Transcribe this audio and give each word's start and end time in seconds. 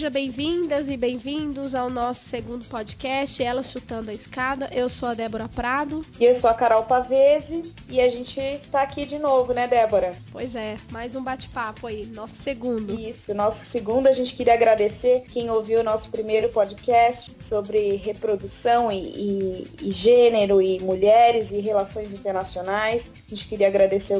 Sejam 0.00 0.12
bem-vindas 0.12 0.88
e 0.88 0.96
bem-vindos 0.96 1.74
ao 1.74 1.90
nosso 1.90 2.26
segundo 2.26 2.66
podcast, 2.66 3.42
Ela 3.42 3.62
Chutando 3.62 4.10
a 4.10 4.14
Escada. 4.14 4.70
Eu 4.72 4.88
sou 4.88 5.10
a 5.10 5.12
Débora 5.12 5.46
Prado. 5.46 6.02
E 6.18 6.24
eu 6.24 6.34
sou 6.34 6.48
a 6.48 6.54
Carol 6.54 6.84
Pavese. 6.84 7.70
E 7.86 8.00
a 8.00 8.08
gente 8.08 8.40
tá 8.72 8.80
aqui 8.80 9.04
de 9.04 9.18
novo, 9.18 9.52
né, 9.52 9.68
Débora? 9.68 10.14
Pois 10.32 10.56
é, 10.56 10.78
mais 10.90 11.14
um 11.14 11.22
bate-papo 11.22 11.86
aí, 11.86 12.06
nosso 12.06 12.36
segundo. 12.36 12.98
Isso, 12.98 13.34
nosso 13.34 13.66
segundo. 13.66 14.06
A 14.06 14.14
gente 14.14 14.34
queria 14.34 14.54
agradecer 14.54 15.24
quem 15.30 15.50
ouviu 15.50 15.80
o 15.80 15.84
nosso 15.84 16.08
primeiro 16.08 16.48
podcast 16.48 17.36
sobre 17.38 17.96
reprodução 17.96 18.90
e, 18.90 18.96
e, 18.96 19.66
e 19.82 19.90
gênero 19.90 20.62
e 20.62 20.80
mulheres 20.80 21.50
e 21.50 21.60
relações 21.60 22.14
internacionais. 22.14 23.12
A 23.26 23.34
gente 23.34 23.46
queria 23.46 23.66
agradecer 23.66 24.14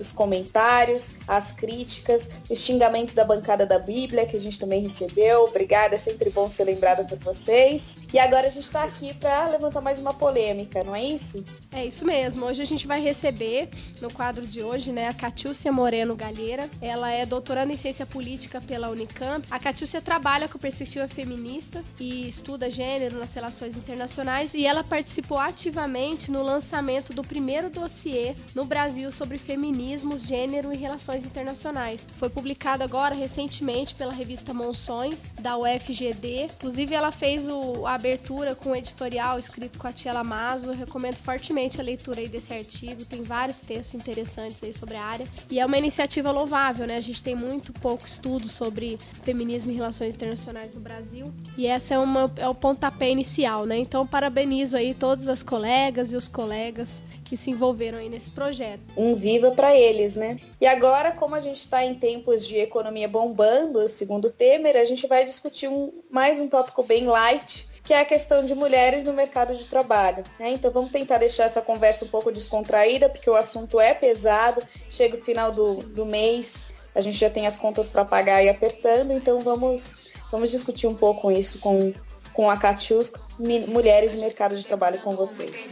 os 0.00 0.12
comentários, 0.12 1.12
as 1.28 1.52
críticas, 1.52 2.28
os 2.50 2.58
xingamentos 2.58 3.14
da 3.14 3.24
bancada 3.24 3.64
da 3.64 3.78
Bíblia, 3.78 4.26
que 4.26 4.36
a 4.36 4.40
gente 4.40 4.58
também 4.58 4.82
recebeu 4.82 5.19
Obrigada, 5.44 5.96
é 5.96 5.98
sempre 5.98 6.30
bom 6.30 6.48
ser 6.48 6.64
lembrada 6.64 7.04
por 7.04 7.18
vocês. 7.18 7.98
E 8.12 8.18
agora 8.18 8.46
a 8.46 8.50
gente 8.50 8.64
está 8.64 8.84
aqui 8.84 9.12
para 9.12 9.48
levantar 9.48 9.80
mais 9.80 9.98
uma 9.98 10.14
polêmica, 10.14 10.82
não 10.82 10.96
é 10.96 11.04
isso? 11.04 11.44
É 11.70 11.84
isso 11.84 12.04
mesmo. 12.06 12.46
Hoje 12.46 12.62
a 12.62 12.64
gente 12.64 12.86
vai 12.86 13.00
receber, 13.00 13.68
no 14.00 14.10
quadro 14.10 14.46
de 14.46 14.62
hoje, 14.62 14.92
né, 14.92 15.08
a 15.08 15.14
Catiúcia 15.14 15.70
Moreno 15.70 16.16
Galheira. 16.16 16.68
Ela 16.80 17.12
é 17.12 17.26
doutoranda 17.26 17.72
em 17.72 17.76
ciência 17.76 18.06
política 18.06 18.60
pela 18.60 18.88
Unicamp. 18.88 19.46
A 19.50 19.58
Catiúcia 19.58 20.00
trabalha 20.00 20.48
com 20.48 20.58
perspectiva 20.58 21.06
feminista 21.06 21.84
e 21.98 22.26
estuda 22.26 22.70
gênero 22.70 23.18
nas 23.18 23.34
relações 23.34 23.76
internacionais 23.76 24.54
e 24.54 24.66
ela 24.66 24.82
participou 24.82 25.38
ativamente 25.38 26.30
no 26.30 26.42
lançamento 26.42 27.12
do 27.12 27.22
primeiro 27.22 27.68
dossiê 27.68 28.34
no 28.54 28.64
Brasil 28.64 29.12
sobre 29.12 29.38
feminismo, 29.38 30.18
gênero 30.18 30.72
e 30.72 30.76
relações 30.76 31.24
internacionais. 31.24 32.06
Foi 32.12 32.30
publicado 32.30 32.82
agora 32.82 33.14
recentemente 33.14 33.94
pela 33.94 34.12
revista 34.12 34.54
Monções 34.54 35.09
da 35.40 35.56
UFGD. 35.56 36.44
Inclusive, 36.44 36.94
ela 36.94 37.12
fez 37.12 37.48
o, 37.48 37.86
a 37.86 37.94
abertura 37.94 38.54
com 38.54 38.70
o 38.70 38.76
editorial 38.76 39.38
escrito 39.38 39.78
com 39.78 39.86
a 39.86 39.92
Tia 39.92 40.12
Lamazo. 40.12 40.66
Eu 40.66 40.74
recomendo 40.74 41.16
fortemente 41.16 41.80
a 41.80 41.84
leitura 41.84 42.20
aí 42.20 42.28
desse 42.28 42.52
artigo. 42.52 43.04
Tem 43.04 43.22
vários 43.22 43.60
textos 43.60 43.94
interessantes 43.94 44.62
aí 44.62 44.72
sobre 44.72 44.96
a 44.96 45.02
área. 45.02 45.26
E 45.50 45.58
é 45.58 45.66
uma 45.66 45.78
iniciativa 45.78 46.30
louvável, 46.30 46.86
né? 46.86 46.96
A 46.96 47.00
gente 47.00 47.22
tem 47.22 47.34
muito 47.34 47.72
pouco 47.72 48.06
estudo 48.06 48.46
sobre 48.46 48.98
feminismo 49.22 49.70
e 49.70 49.74
relações 49.74 50.14
internacionais 50.14 50.74
no 50.74 50.80
Brasil. 50.80 51.32
E 51.56 51.66
essa 51.66 51.94
é, 51.94 51.98
uma, 51.98 52.30
é 52.36 52.48
o 52.48 52.54
pontapé 52.54 53.10
inicial, 53.10 53.66
né? 53.66 53.76
Então, 53.78 54.06
parabenizo 54.06 54.76
aí 54.76 54.94
todas 54.94 55.28
as 55.28 55.42
colegas 55.42 56.12
e 56.12 56.16
os 56.16 56.28
colegas 56.28 57.04
que 57.30 57.36
se 57.36 57.48
envolveram 57.48 57.98
aí 57.98 58.08
nesse 58.08 58.28
projeto. 58.28 58.80
Um 58.96 59.14
viva 59.14 59.52
para 59.52 59.72
eles, 59.76 60.16
né? 60.16 60.36
E 60.60 60.66
agora, 60.66 61.12
como 61.12 61.36
a 61.36 61.40
gente 61.40 61.60
está 61.60 61.84
em 61.84 61.94
tempos 61.94 62.44
de 62.44 62.58
economia 62.58 63.06
bombando, 63.06 63.88
segundo 63.88 64.32
Temer, 64.32 64.76
a 64.76 64.84
gente 64.84 65.06
vai 65.06 65.24
discutir 65.24 65.68
um, 65.68 65.92
mais 66.10 66.40
um 66.40 66.48
tópico 66.48 66.82
bem 66.82 67.06
light, 67.06 67.68
que 67.84 67.94
é 67.94 68.00
a 68.00 68.04
questão 68.04 68.44
de 68.44 68.52
mulheres 68.52 69.04
no 69.04 69.12
mercado 69.12 69.56
de 69.56 69.62
trabalho. 69.66 70.24
Né? 70.40 70.50
Então 70.50 70.72
vamos 70.72 70.90
tentar 70.90 71.18
deixar 71.18 71.44
essa 71.44 71.62
conversa 71.62 72.04
um 72.04 72.08
pouco 72.08 72.32
descontraída, 72.32 73.08
porque 73.08 73.30
o 73.30 73.36
assunto 73.36 73.78
é 73.78 73.94
pesado, 73.94 74.60
chega 74.90 75.16
o 75.16 75.22
final 75.22 75.52
do, 75.52 75.84
do 75.84 76.04
mês, 76.04 76.64
a 76.96 77.00
gente 77.00 77.16
já 77.16 77.30
tem 77.30 77.46
as 77.46 77.56
contas 77.56 77.86
para 77.86 78.04
pagar 78.04 78.42
e 78.42 78.48
apertando, 78.48 79.12
então 79.12 79.40
vamos, 79.42 80.10
vamos 80.32 80.50
discutir 80.50 80.88
um 80.88 80.96
pouco 80.96 81.30
isso 81.30 81.60
com, 81.60 81.92
com 82.32 82.50
a 82.50 82.56
Catius, 82.56 83.12
Mulheres 83.38 84.16
e 84.16 84.18
Mercado 84.18 84.58
de 84.58 84.66
Trabalho 84.66 85.00
com 85.00 85.14
vocês. 85.14 85.68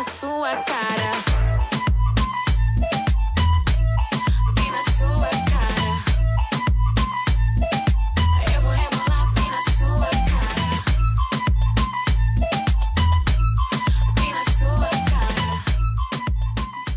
Sua 0.00 0.56
cara. 0.56 1.12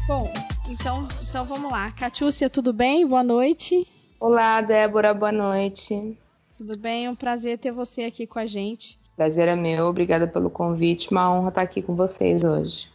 Bom, 0.07 0.31
então, 0.69 1.07
então 1.27 1.45
vamos 1.45 1.71
lá. 1.71 1.91
Catiúcia, 1.91 2.47
tudo 2.47 2.71
bem? 2.71 3.07
Boa 3.07 3.23
noite. 3.23 3.87
Olá, 4.19 4.61
Débora, 4.61 5.13
boa 5.13 5.31
noite. 5.31 6.15
Tudo 6.55 6.77
bem? 6.79 7.05
É 7.05 7.09
um 7.09 7.15
prazer 7.15 7.57
ter 7.57 7.71
você 7.71 8.03
aqui 8.03 8.27
com 8.27 8.37
a 8.37 8.45
gente. 8.45 8.99
Prazer 9.15 9.47
é 9.47 9.55
meu, 9.55 9.85
obrigada 9.85 10.27
pelo 10.27 10.49
convite, 10.49 11.09
uma 11.09 11.31
honra 11.33 11.49
estar 11.49 11.61
aqui 11.61 11.81
com 11.81 11.95
vocês 11.95 12.43
hoje. 12.43 12.89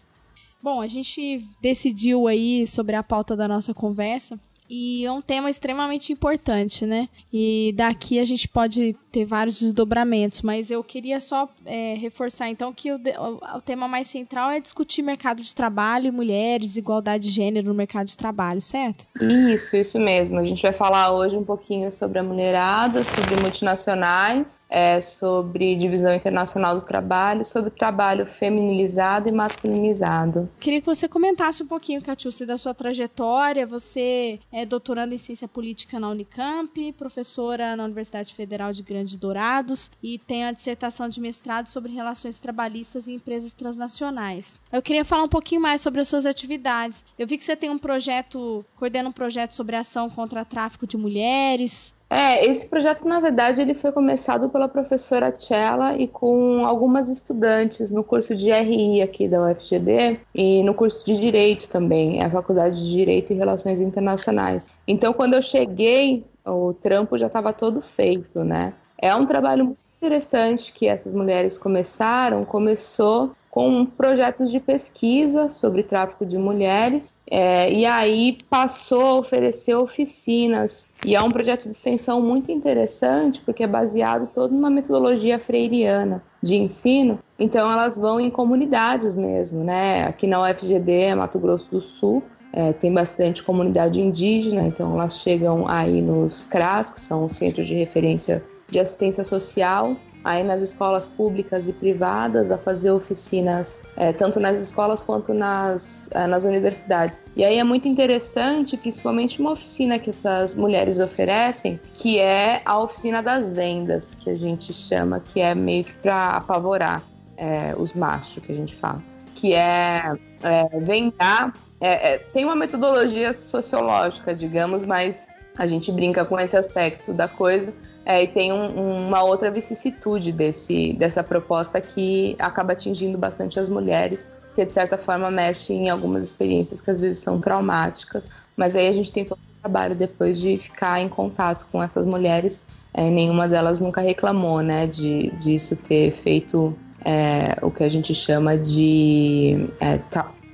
Bom, 0.62 0.80
a 0.80 0.86
gente 0.86 1.42
decidiu 1.62 2.28
aí 2.28 2.66
sobre 2.66 2.94
a 2.94 3.02
pauta 3.02 3.34
da 3.34 3.48
nossa 3.48 3.72
conversa 3.72 4.38
e 4.70 5.04
é 5.04 5.10
um 5.10 5.20
tema 5.20 5.50
extremamente 5.50 6.12
importante, 6.12 6.86
né? 6.86 7.08
E 7.32 7.74
daqui 7.76 8.20
a 8.20 8.24
gente 8.24 8.46
pode 8.46 8.94
ter 9.10 9.24
vários 9.24 9.58
desdobramentos, 9.60 10.42
mas 10.42 10.70
eu 10.70 10.84
queria 10.84 11.18
só 11.18 11.48
é, 11.66 11.94
reforçar 11.94 12.48
então 12.48 12.72
que 12.72 12.92
o, 12.92 12.96
o, 12.96 13.56
o, 13.56 13.60
tema 13.60 13.88
mais 13.88 14.06
central 14.06 14.50
é 14.50 14.60
discutir 14.60 15.02
mercado 15.02 15.42
de 15.42 15.52
trabalho 15.52 16.06
e 16.06 16.10
mulheres, 16.12 16.76
igualdade 16.76 17.24
de 17.24 17.30
gênero 17.30 17.66
no 17.68 17.74
mercado 17.74 18.06
de 18.06 18.16
trabalho, 18.16 18.60
certo? 18.60 19.04
Isso, 19.20 19.76
isso 19.76 19.98
mesmo. 19.98 20.38
A 20.38 20.44
gente 20.44 20.62
vai 20.62 20.72
falar 20.72 21.12
hoje 21.12 21.36
um 21.36 21.44
pouquinho 21.44 21.90
sobre 21.90 22.20
a 22.20 22.22
mulherada, 22.22 23.02
sobre 23.02 23.40
multinacionais, 23.42 24.60
é, 24.68 25.00
sobre 25.00 25.74
divisão 25.74 26.14
internacional 26.14 26.76
do 26.76 26.84
trabalho, 26.84 27.44
sobre 27.44 27.70
trabalho 27.70 28.24
feminilizado 28.24 29.28
e 29.28 29.32
masculinizado. 29.32 30.48
Queria 30.60 30.80
que 30.80 30.86
você 30.86 31.08
comentasse 31.08 31.62
um 31.62 31.66
pouquinho, 31.66 32.00
Catiúcia, 32.00 32.46
da 32.46 32.56
sua 32.56 32.72
trajetória. 32.72 33.66
Você 33.66 34.38
é 34.52 34.59
é 34.60 34.66
doutoranda 34.66 35.14
em 35.14 35.18
ciência 35.18 35.48
política 35.48 35.98
na 35.98 36.08
Unicamp, 36.08 36.92
professora 36.92 37.74
na 37.74 37.84
Universidade 37.84 38.34
Federal 38.34 38.72
de 38.72 38.82
Grande 38.82 39.18
Dourados 39.18 39.90
e 40.02 40.18
tem 40.18 40.44
a 40.44 40.52
dissertação 40.52 41.08
de 41.08 41.20
mestrado 41.20 41.66
sobre 41.66 41.92
relações 41.92 42.36
trabalhistas 42.36 43.08
em 43.08 43.14
empresas 43.14 43.52
transnacionais. 43.52 44.62
Eu 44.70 44.82
queria 44.82 45.04
falar 45.04 45.24
um 45.24 45.28
pouquinho 45.28 45.60
mais 45.60 45.80
sobre 45.80 46.00
as 46.00 46.08
suas 46.08 46.26
atividades. 46.26 47.04
Eu 47.18 47.26
vi 47.26 47.38
que 47.38 47.44
você 47.44 47.56
tem 47.56 47.70
um 47.70 47.78
projeto, 47.78 48.64
coordena 48.76 49.08
um 49.08 49.12
projeto 49.12 49.52
sobre 49.52 49.76
ação 49.76 50.10
contra 50.10 50.44
tráfico 50.44 50.86
de 50.86 50.96
mulheres, 50.96 51.94
é, 52.12 52.44
esse 52.44 52.66
projeto, 52.66 53.06
na 53.06 53.20
verdade, 53.20 53.62
ele 53.62 53.72
foi 53.72 53.92
começado 53.92 54.50
pela 54.50 54.68
professora 54.68 55.32
Chela 55.38 55.96
e 55.96 56.08
com 56.08 56.66
algumas 56.66 57.08
estudantes 57.08 57.88
no 57.88 58.02
curso 58.02 58.34
de 58.34 58.50
RI 58.50 59.00
aqui 59.00 59.28
da 59.28 59.40
UFGD 59.40 60.18
e 60.34 60.64
no 60.64 60.74
curso 60.74 61.06
de 61.06 61.16
Direito 61.16 61.68
também, 61.68 62.20
a 62.20 62.28
Faculdade 62.28 62.82
de 62.82 62.90
Direito 62.90 63.32
e 63.32 63.36
Relações 63.36 63.80
Internacionais. 63.80 64.68
Então, 64.88 65.12
quando 65.12 65.34
eu 65.34 65.42
cheguei, 65.42 66.24
o 66.44 66.72
trampo 66.72 67.16
já 67.16 67.28
estava 67.28 67.52
todo 67.52 67.80
feito, 67.80 68.42
né? 68.42 68.74
É 68.98 69.14
um 69.14 69.24
trabalho 69.24 69.66
muito 69.66 69.78
interessante 69.98 70.72
que 70.72 70.88
essas 70.88 71.12
mulheres 71.12 71.56
começaram, 71.56 72.44
começou 72.44 73.36
com 73.50 73.86
projetos 73.86 74.50
de 74.50 74.58
pesquisa 74.58 75.48
sobre 75.48 75.84
tráfico 75.84 76.26
de 76.26 76.38
mulheres 76.38 77.12
é, 77.30 77.72
e 77.72 77.86
aí 77.86 78.38
passou 78.50 79.02
a 79.02 79.14
oferecer 79.14 79.74
oficinas. 79.76 80.88
E 81.04 81.14
é 81.14 81.22
um 81.22 81.30
projeto 81.30 81.64
de 81.64 81.70
extensão 81.70 82.20
muito 82.20 82.50
interessante, 82.50 83.40
porque 83.40 83.62
é 83.62 83.66
baseado 83.68 84.28
todo 84.34 84.52
numa 84.52 84.68
metodologia 84.68 85.38
freiriana 85.38 86.22
de 86.42 86.56
ensino. 86.56 87.20
Então, 87.38 87.70
elas 87.70 87.96
vão 87.96 88.18
em 88.18 88.30
comunidades 88.30 89.14
mesmo, 89.14 89.62
né? 89.62 90.04
Aqui 90.04 90.26
na 90.26 90.42
UFGD, 90.42 91.14
Mato 91.14 91.38
Grosso 91.38 91.70
do 91.70 91.80
Sul, 91.80 92.22
é, 92.52 92.72
tem 92.72 92.92
bastante 92.92 93.44
comunidade 93.44 94.00
indígena, 94.00 94.62
então 94.62 94.94
elas 94.94 95.20
chegam 95.20 95.68
aí 95.68 96.02
nos 96.02 96.42
CRAS, 96.42 96.90
que 96.90 96.98
são 96.98 97.26
os 97.26 97.36
Centros 97.36 97.66
de 97.66 97.74
Referência 97.74 98.42
de 98.68 98.80
Assistência 98.80 99.22
Social, 99.22 99.96
aí 100.24 100.42
nas 100.42 100.62
escolas 100.62 101.06
públicas 101.06 101.68
e 101.68 101.72
privadas 101.72 102.50
a 102.50 102.58
fazer 102.58 102.90
oficinas, 102.90 103.82
é, 103.96 104.12
tanto 104.12 104.38
nas 104.38 104.58
escolas 104.58 105.02
quanto 105.02 105.32
nas, 105.32 106.08
é, 106.12 106.26
nas 106.26 106.44
universidades. 106.44 107.22
E 107.36 107.44
aí 107.44 107.58
é 107.58 107.64
muito 107.64 107.88
interessante, 107.88 108.76
principalmente 108.76 109.40
uma 109.40 109.52
oficina 109.52 109.98
que 109.98 110.10
essas 110.10 110.54
mulheres 110.54 110.98
oferecem, 110.98 111.80
que 111.94 112.18
é 112.18 112.62
a 112.64 112.78
oficina 112.78 113.22
das 113.22 113.52
vendas, 113.52 114.14
que 114.14 114.30
a 114.30 114.36
gente 114.36 114.72
chama, 114.72 115.20
que 115.20 115.40
é 115.40 115.54
meio 115.54 115.84
que 115.84 115.94
para 115.94 116.30
apavorar 116.30 117.02
é, 117.36 117.74
os 117.76 117.92
machos, 117.92 118.42
que 118.44 118.52
a 118.52 118.54
gente 118.56 118.74
fala. 118.74 119.02
Que 119.34 119.54
é 119.54 120.14
é, 120.42 120.80
vem 120.80 121.12
dar. 121.18 121.52
É, 121.80 122.14
é, 122.14 122.18
tem 122.18 122.44
uma 122.44 122.56
metodologia 122.56 123.32
sociológica, 123.32 124.34
digamos, 124.34 124.84
mas 124.84 125.28
a 125.56 125.66
gente 125.66 125.90
brinca 125.90 126.24
com 126.24 126.38
esse 126.38 126.56
aspecto 126.56 127.12
da 127.12 127.28
coisa. 127.28 127.72
É, 128.10 128.24
e 128.24 128.26
tem 128.26 128.52
um, 128.52 129.06
uma 129.06 129.22
outra 129.22 129.52
vicissitude 129.52 130.32
desse, 130.32 130.94
dessa 130.94 131.22
proposta 131.22 131.80
que 131.80 132.34
acaba 132.40 132.72
atingindo 132.72 133.16
bastante 133.16 133.60
as 133.60 133.68
mulheres, 133.68 134.32
que 134.52 134.64
de 134.64 134.72
certa 134.72 134.98
forma 134.98 135.30
mexe 135.30 135.72
em 135.72 135.88
algumas 135.90 136.24
experiências 136.24 136.80
que 136.80 136.90
às 136.90 136.98
vezes 136.98 137.22
são 137.22 137.40
traumáticas. 137.40 138.28
Mas 138.56 138.74
aí 138.74 138.88
a 138.88 138.92
gente 138.92 139.12
tem 139.12 139.24
todo 139.24 139.38
o 139.38 139.60
trabalho 139.60 139.94
depois 139.94 140.40
de 140.40 140.58
ficar 140.58 141.00
em 141.00 141.08
contato 141.08 141.68
com 141.70 141.80
essas 141.80 142.04
mulheres. 142.04 142.66
É, 142.92 143.08
nenhuma 143.08 143.48
delas 143.48 143.78
nunca 143.78 144.00
reclamou, 144.00 144.60
né, 144.60 144.88
de 144.88 145.30
disso 145.36 145.76
ter 145.76 146.10
feito 146.10 146.76
é, 147.04 147.56
o 147.62 147.70
que 147.70 147.84
a 147.84 147.88
gente 147.88 148.12
chama 148.12 148.58
de 148.58 149.68
é, 149.78 150.00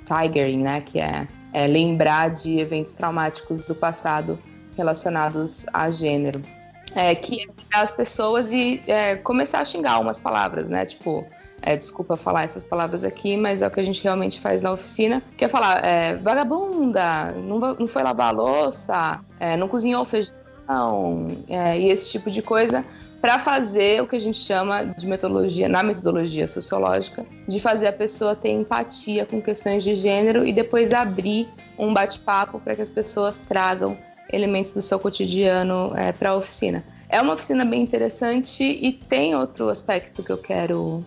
tigering, 0.04 0.62
né, 0.62 0.82
que 0.82 1.00
é, 1.00 1.26
é 1.54 1.66
lembrar 1.66 2.34
de 2.34 2.58
eventos 2.58 2.92
traumáticos 2.92 3.64
do 3.64 3.74
passado 3.74 4.38
relacionados 4.76 5.64
a 5.72 5.90
gênero. 5.90 6.42
É, 6.96 7.14
que 7.14 7.46
é 7.74 7.78
as 7.78 7.92
pessoas 7.92 8.52
e 8.52 8.82
é, 8.86 9.16
começar 9.16 9.60
a 9.60 9.64
xingar 9.66 10.00
umas 10.00 10.18
palavras, 10.18 10.70
né? 10.70 10.86
Tipo, 10.86 11.26
é, 11.60 11.76
desculpa 11.76 12.16
falar 12.16 12.44
essas 12.44 12.64
palavras 12.64 13.04
aqui, 13.04 13.36
mas 13.36 13.60
é 13.60 13.66
o 13.66 13.70
que 13.70 13.80
a 13.80 13.82
gente 13.82 14.02
realmente 14.02 14.40
faz 14.40 14.62
na 14.62 14.72
oficina, 14.72 15.22
que 15.36 15.44
é 15.44 15.48
falar, 15.48 15.84
é, 15.84 16.14
vagabunda, 16.14 17.32
não, 17.32 17.58
não 17.58 17.86
foi 17.86 18.02
lavar 18.02 18.28
a 18.28 18.30
louça, 18.30 19.20
é, 19.38 19.58
não 19.58 19.68
cozinhou 19.68 20.04
feijão, 20.06 21.26
é, 21.48 21.78
e 21.78 21.90
esse 21.90 22.10
tipo 22.12 22.30
de 22.30 22.40
coisa, 22.40 22.82
para 23.20 23.38
fazer 23.38 24.02
o 24.02 24.06
que 24.06 24.16
a 24.16 24.20
gente 24.20 24.38
chama 24.38 24.84
de 24.84 25.06
metodologia, 25.06 25.68
na 25.68 25.82
metodologia 25.82 26.46
sociológica, 26.46 27.26
de 27.48 27.58
fazer 27.58 27.88
a 27.88 27.92
pessoa 27.92 28.36
ter 28.36 28.50
empatia 28.50 29.26
com 29.26 29.42
questões 29.42 29.82
de 29.82 29.96
gênero 29.96 30.46
e 30.46 30.52
depois 30.52 30.92
abrir 30.92 31.48
um 31.78 31.92
bate-papo 31.92 32.60
para 32.60 32.74
que 32.74 32.82
as 32.82 32.88
pessoas 32.88 33.38
tragam 33.38 33.98
elementos 34.32 34.72
do 34.72 34.82
seu 34.82 34.98
cotidiano 34.98 35.92
é, 35.96 36.12
para 36.12 36.30
a 36.30 36.34
oficina. 36.34 36.84
É 37.08 37.20
uma 37.20 37.34
oficina 37.34 37.64
bem 37.64 37.82
interessante 37.82 38.64
e 38.64 38.92
tem 38.92 39.34
outro 39.34 39.68
aspecto 39.68 40.22
que 40.22 40.30
eu 40.30 40.38
quero 40.38 41.04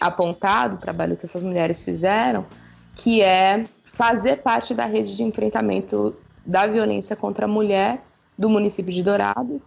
apontar 0.00 0.70
do 0.70 0.78
trabalho 0.78 1.16
que 1.16 1.24
essas 1.24 1.42
mulheres 1.42 1.84
fizeram, 1.84 2.46
que 2.94 3.22
é 3.22 3.64
fazer 3.84 4.38
parte 4.38 4.74
da 4.74 4.86
rede 4.86 5.16
de 5.16 5.22
enfrentamento 5.22 6.16
da 6.44 6.66
violência 6.66 7.14
contra 7.14 7.46
a 7.46 7.48
mulher 7.48 8.02
do 8.36 8.48
município 8.48 8.92
de 8.92 9.02
Dourado. 9.02 9.60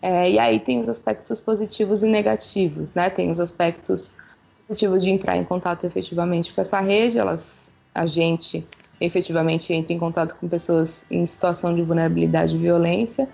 É, 0.00 0.30
e 0.30 0.38
aí 0.38 0.58
tem 0.58 0.80
os 0.80 0.88
aspectos 0.88 1.38
positivos 1.38 2.02
e 2.02 2.06
negativos, 2.06 2.92
né? 2.92 3.08
Tem 3.08 3.30
os 3.30 3.38
aspectos 3.38 4.12
positivos 4.66 5.02
de 5.02 5.10
entrar 5.10 5.36
em 5.36 5.44
contato 5.44 5.84
efetivamente 5.84 6.52
com 6.52 6.60
essa 6.60 6.80
rede, 6.80 7.18
elas, 7.18 7.70
a 7.94 8.04
gente 8.04 8.66
efetivamente 9.00 9.72
entra 9.72 9.92
em 9.92 9.98
contato 9.98 10.34
com 10.34 10.48
pessoas 10.48 11.04
em 11.10 11.24
situação 11.26 11.74
de 11.74 11.82
vulnerabilidade 11.82 12.54
e 12.54 12.58
violência, 12.58 13.28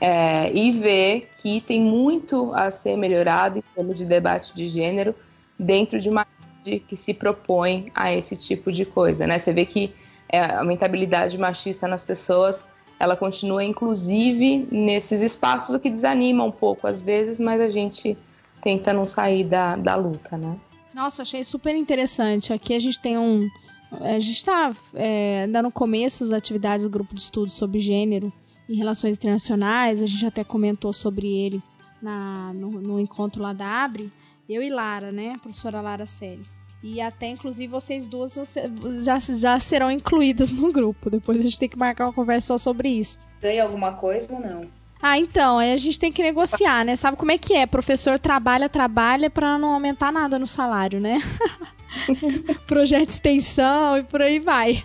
é, 0.00 0.52
e 0.52 0.72
ver 0.72 1.28
que 1.38 1.60
tem 1.60 1.80
muito 1.80 2.52
a 2.54 2.70
ser 2.70 2.96
melhorado 2.96 3.58
em 3.58 3.62
termos 3.74 3.96
de 3.96 4.04
debate 4.04 4.54
de 4.54 4.66
gênero 4.66 5.14
dentro 5.58 6.00
de 6.00 6.08
uma 6.08 6.26
rede 6.64 6.80
que 6.80 6.96
se 6.96 7.14
propõe 7.14 7.92
a 7.94 8.12
esse 8.12 8.36
tipo 8.36 8.72
de 8.72 8.84
coisa, 8.84 9.26
né? 9.26 9.38
Você 9.38 9.52
vê 9.52 9.64
que 9.64 9.94
é, 10.28 10.40
a 10.40 10.64
mentalidade 10.64 11.38
machista 11.38 11.86
nas 11.86 12.04
pessoas 12.04 12.66
ela 12.98 13.16
continua 13.16 13.62
inclusive 13.64 14.68
nesses 14.70 15.20
espaços 15.20 15.74
o 15.74 15.80
que 15.80 15.90
desanima 15.90 16.44
um 16.44 16.50
pouco 16.50 16.86
às 16.86 17.02
vezes, 17.02 17.38
mas 17.38 17.60
a 17.60 17.68
gente 17.68 18.16
tenta 18.62 18.92
não 18.92 19.04
sair 19.04 19.44
da, 19.44 19.76
da 19.76 19.94
luta, 19.94 20.36
né? 20.36 20.56
Nossa, 20.94 21.22
achei 21.22 21.44
super 21.44 21.74
interessante. 21.74 22.52
Aqui 22.52 22.74
a 22.74 22.80
gente 22.80 23.00
tem 23.00 23.18
um, 23.18 23.48
a 23.92 24.18
gente 24.18 24.36
está 24.36 24.74
é, 24.94 25.42
ainda 25.44 25.62
no 25.62 25.70
começo 25.70 26.24
das 26.24 26.32
atividades 26.32 26.84
do 26.84 26.90
grupo 26.90 27.14
de 27.14 27.20
estudo 27.20 27.50
sobre 27.50 27.80
gênero 27.80 28.32
e 28.68 28.76
relações 28.76 29.16
internacionais. 29.16 30.02
A 30.02 30.06
gente 30.06 30.24
até 30.26 30.42
comentou 30.42 30.92
sobre 30.92 31.26
ele 31.26 31.62
na, 32.02 32.52
no, 32.52 32.70
no 32.70 33.00
encontro 33.00 33.42
lá 33.42 33.52
da 33.52 33.66
Abre. 33.66 34.12
Eu 34.48 34.62
e 34.62 34.68
Lara, 34.68 35.10
né? 35.10 35.32
A 35.34 35.38
professora 35.38 35.80
Lara 35.80 36.06
Seles. 36.06 36.60
E 36.82 37.00
até, 37.00 37.28
inclusive, 37.28 37.68
vocês 37.68 38.06
duas 38.06 38.36
você, 38.36 38.70
já, 39.02 39.18
já 39.18 39.58
serão 39.58 39.90
incluídas 39.90 40.52
no 40.52 40.70
grupo. 40.70 41.08
Depois 41.08 41.38
a 41.38 41.42
gente 41.42 41.58
tem 41.58 41.68
que 41.68 41.78
marcar 41.78 42.04
uma 42.04 42.12
conversa 42.12 42.48
só 42.48 42.58
sobre 42.58 42.90
isso. 42.90 43.18
Ganha 43.40 43.62
alguma 43.62 43.92
coisa 43.94 44.34
ou 44.34 44.40
não? 44.40 44.68
Ah, 45.00 45.18
então, 45.18 45.58
aí 45.58 45.72
a 45.72 45.76
gente 45.76 45.98
tem 45.98 46.12
que 46.12 46.22
negociar, 46.22 46.84
né? 46.84 46.94
Sabe 46.96 47.16
como 47.16 47.32
é 47.32 47.38
que 47.38 47.54
é? 47.54 47.66
Professor 47.66 48.18
trabalha, 48.18 48.68
trabalha 48.68 49.30
para 49.30 49.58
não 49.58 49.72
aumentar 49.72 50.12
nada 50.12 50.38
no 50.38 50.46
salário, 50.46 51.00
né? 51.00 51.22
projeto 52.66 53.08
de 53.08 53.14
extensão 53.14 53.98
e 53.98 54.02
por 54.02 54.22
aí 54.22 54.38
vai. 54.38 54.84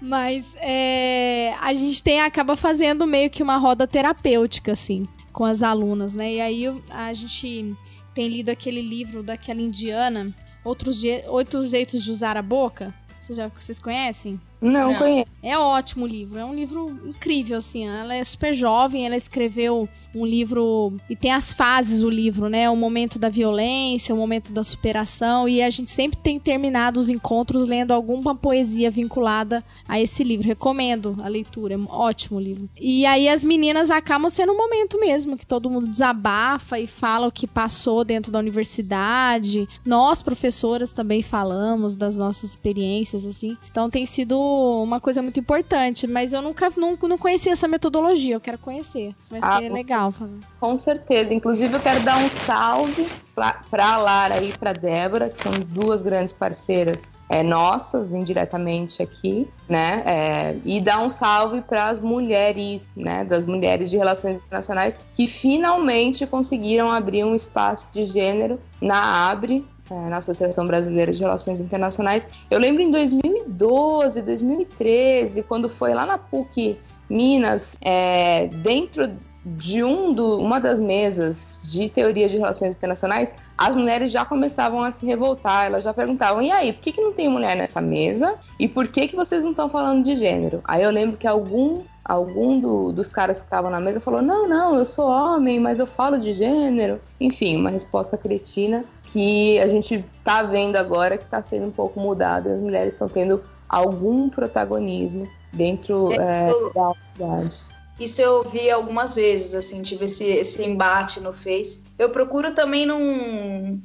Mas 0.00 0.44
é, 0.56 1.54
a 1.60 1.72
gente 1.74 2.02
tem 2.02 2.20
acaba 2.20 2.56
fazendo 2.56 3.06
meio 3.06 3.30
que 3.30 3.42
uma 3.42 3.56
roda 3.56 3.86
terapêutica, 3.86 4.72
assim, 4.72 5.06
com 5.32 5.44
as 5.44 5.62
alunas, 5.62 6.14
né? 6.14 6.34
E 6.34 6.40
aí 6.40 6.64
a 6.90 7.12
gente 7.14 7.74
tem 8.14 8.28
lido 8.28 8.48
aquele 8.48 8.82
livro 8.82 9.22
daquela 9.22 9.60
indiana, 9.60 10.34
Outros, 10.64 11.02
Outros 11.28 11.70
Jeitos 11.70 12.04
de 12.04 12.10
Usar 12.10 12.36
a 12.36 12.42
Boca. 12.42 12.94
Vocês, 13.20 13.36
já, 13.36 13.48
vocês 13.48 13.78
conhecem? 13.78 14.40
Não, 14.62 14.92
Não, 14.92 14.98
conheço. 14.98 15.30
É 15.42 15.58
ótimo 15.58 16.04
o 16.04 16.08
livro. 16.08 16.38
É 16.38 16.44
um 16.44 16.54
livro 16.54 16.86
incrível, 17.04 17.58
assim. 17.58 17.88
Ela 17.88 18.14
é 18.14 18.22
super 18.22 18.54
jovem, 18.54 19.04
ela 19.04 19.16
escreveu 19.16 19.88
um 20.14 20.24
livro. 20.24 20.94
E 21.10 21.16
tem 21.16 21.32
as 21.32 21.52
fases 21.52 22.02
o 22.02 22.08
livro, 22.08 22.48
né? 22.48 22.70
O 22.70 22.76
momento 22.76 23.18
da 23.18 23.28
violência, 23.28 24.14
o 24.14 24.18
momento 24.18 24.52
da 24.52 24.62
superação. 24.62 25.48
E 25.48 25.60
a 25.60 25.68
gente 25.68 25.90
sempre 25.90 26.18
tem 26.22 26.38
terminado 26.38 27.00
os 27.00 27.08
encontros 27.08 27.66
lendo 27.66 27.92
alguma 27.92 28.36
poesia 28.36 28.90
vinculada 28.90 29.64
a 29.88 30.00
esse 30.00 30.22
livro. 30.22 30.46
Recomendo 30.46 31.16
a 31.22 31.28
leitura. 31.28 31.74
É 31.74 31.76
um 31.76 31.88
ótimo 31.88 32.38
livro. 32.38 32.70
E 32.80 33.04
aí 33.04 33.28
as 33.28 33.42
meninas 33.42 33.90
acabam 33.90 34.30
sendo 34.30 34.52
um 34.52 34.56
momento 34.56 35.00
mesmo 35.00 35.36
que 35.36 35.46
todo 35.46 35.68
mundo 35.68 35.88
desabafa 35.88 36.78
e 36.78 36.86
fala 36.86 37.26
o 37.26 37.32
que 37.32 37.48
passou 37.48 38.04
dentro 38.04 38.30
da 38.30 38.38
universidade. 38.38 39.68
Nós, 39.84 40.22
professoras, 40.22 40.92
também 40.92 41.20
falamos 41.20 41.96
das 41.96 42.16
nossas 42.16 42.50
experiências, 42.50 43.26
assim. 43.26 43.56
Então 43.68 43.90
tem 43.90 44.06
sido 44.06 44.51
uma 44.82 45.00
coisa 45.00 45.22
muito 45.22 45.38
importante. 45.40 46.06
Mas 46.06 46.32
eu 46.32 46.42
nunca 46.42 46.70
não, 46.76 46.96
não 47.02 47.18
conhecia 47.18 47.52
essa 47.52 47.68
metodologia. 47.68 48.34
Eu 48.34 48.40
quero 48.40 48.58
conhecer. 48.58 49.14
Vai 49.30 49.40
ah, 49.42 49.58
ser 49.60 49.68
legal. 49.70 50.14
Com 50.60 50.78
certeza. 50.78 51.34
Inclusive, 51.34 51.74
eu 51.74 51.80
quero 51.80 52.02
dar 52.02 52.18
um 52.18 52.28
salve 52.28 53.08
para 53.34 53.86
a 53.86 53.96
Lara 53.96 54.42
e 54.42 54.52
para 54.52 54.72
Débora, 54.72 55.30
que 55.30 55.42
são 55.42 55.52
duas 55.52 56.02
grandes 56.02 56.34
parceiras 56.34 57.10
é, 57.28 57.42
nossas, 57.42 58.12
indiretamente 58.12 59.02
aqui, 59.02 59.48
né? 59.68 60.02
É, 60.04 60.56
e 60.64 60.80
dar 60.80 61.00
um 61.00 61.08
salve 61.08 61.62
para 61.62 61.88
as 61.88 61.98
mulheres, 61.98 62.90
né? 62.94 63.24
Das 63.24 63.46
mulheres 63.46 63.88
de 63.88 63.96
relações 63.96 64.36
internacionais 64.36 64.98
que 65.14 65.26
finalmente 65.26 66.26
conseguiram 66.26 66.92
abrir 66.92 67.24
um 67.24 67.34
espaço 67.34 67.88
de 67.92 68.04
gênero 68.04 68.60
na 68.80 69.30
Abre, 69.30 69.64
na 69.90 70.18
Associação 70.18 70.66
Brasileira 70.66 71.12
de 71.12 71.20
Relações 71.20 71.60
Internacionais. 71.60 72.26
Eu 72.50 72.58
lembro 72.58 72.82
em 72.82 72.90
2012, 72.90 74.22
2013, 74.22 75.42
quando 75.42 75.68
foi 75.68 75.92
lá 75.92 76.06
na 76.06 76.18
PUC 76.18 76.78
Minas, 77.08 77.76
é, 77.80 78.46
dentro 78.46 79.10
de 79.44 79.82
um 79.82 80.12
do, 80.12 80.38
uma 80.38 80.60
das 80.60 80.80
mesas 80.80 81.60
de 81.64 81.88
teoria 81.88 82.28
de 82.28 82.38
relações 82.38 82.76
internacionais, 82.76 83.34
as 83.58 83.74
mulheres 83.74 84.12
já 84.12 84.24
começavam 84.24 84.82
a 84.82 84.92
se 84.92 85.04
revoltar, 85.04 85.66
elas 85.66 85.82
já 85.82 85.92
perguntavam, 85.92 86.40
e 86.40 86.50
aí, 86.50 86.72
por 86.72 86.80
que, 86.80 86.92
que 86.92 87.00
não 87.00 87.12
tem 87.12 87.28
mulher 87.28 87.56
nessa 87.56 87.80
mesa? 87.80 88.36
E 88.58 88.68
por 88.68 88.86
que, 88.88 89.08
que 89.08 89.16
vocês 89.16 89.42
não 89.42 89.50
estão 89.50 89.68
falando 89.68 90.04
de 90.04 90.14
gênero? 90.14 90.60
Aí 90.64 90.82
eu 90.82 90.90
lembro 90.90 91.16
que 91.16 91.26
algum, 91.26 91.80
algum 92.04 92.60
do, 92.60 92.92
dos 92.92 93.10
caras 93.10 93.40
que 93.40 93.46
estavam 93.46 93.70
na 93.70 93.80
mesa 93.80 94.00
falou, 94.00 94.22
não, 94.22 94.48
não, 94.48 94.76
eu 94.76 94.84
sou 94.84 95.08
homem, 95.08 95.58
mas 95.58 95.80
eu 95.80 95.86
falo 95.88 96.18
de 96.18 96.32
gênero. 96.32 97.00
Enfim, 97.20 97.56
uma 97.56 97.70
resposta 97.70 98.16
cretina 98.16 98.84
que 99.12 99.60
a 99.60 99.68
gente 99.68 100.04
tá 100.24 100.42
vendo 100.42 100.76
agora 100.76 101.18
que 101.18 101.24
está 101.24 101.42
sendo 101.42 101.66
um 101.66 101.70
pouco 101.70 102.00
mudada, 102.00 102.54
as 102.54 102.58
mulheres 102.58 102.94
estão 102.94 103.08
tendo 103.08 103.42
algum 103.68 104.28
protagonismo 104.28 105.28
dentro 105.52 106.12
é, 106.12 106.48
é, 106.48 106.72
da 106.74 106.92
unidade. 107.20 107.60
Isso 108.00 108.22
eu 108.22 108.36
ouvi 108.36 108.70
algumas 108.70 109.16
vezes, 109.16 109.54
assim, 109.54 109.82
tive 109.82 110.06
esse, 110.06 110.24
esse 110.24 110.64
embate 110.64 111.20
no 111.20 111.32
Face. 111.32 111.84
Eu 111.98 112.10
procuro 112.10 112.54
também 112.54 112.86
não. 112.86 113.78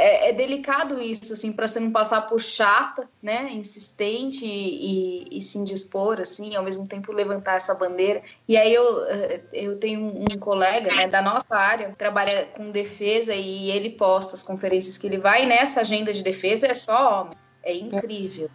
É, 0.00 0.30
é 0.30 0.32
delicado 0.32 1.00
isso, 1.00 1.32
assim, 1.32 1.52
para 1.52 1.66
você 1.66 1.78
não 1.78 1.90
passar 1.90 2.22
por 2.22 2.40
chata, 2.40 3.06
né? 3.22 3.52
Insistente 3.52 4.46
e, 4.46 5.26
e, 5.28 5.38
e, 5.38 5.42
se 5.42 5.58
indispor, 5.58 6.20
assim, 6.20 6.56
ao 6.56 6.64
mesmo 6.64 6.86
tempo 6.86 7.12
levantar 7.12 7.56
essa 7.56 7.74
bandeira. 7.74 8.22
E 8.48 8.56
aí 8.56 8.72
eu, 8.72 9.04
eh, 9.04 9.40
eu 9.52 9.78
tenho 9.78 10.00
um 10.00 10.38
colega, 10.38 10.94
né, 10.94 11.06
da 11.06 11.20
nossa 11.20 11.54
área, 11.54 11.94
trabalha 11.98 12.46
com 12.56 12.70
defesa 12.70 13.34
e 13.34 13.70
ele 13.70 13.90
posta 13.90 14.34
as 14.34 14.42
conferências 14.42 14.96
que 14.96 15.06
ele 15.06 15.18
vai, 15.18 15.44
e 15.44 15.46
nessa 15.46 15.82
agenda 15.82 16.12
de 16.12 16.22
defesa 16.22 16.66
é 16.66 16.74
só 16.74 17.20
homem. 17.20 17.36
É 17.62 17.74
incrível. 17.74 18.48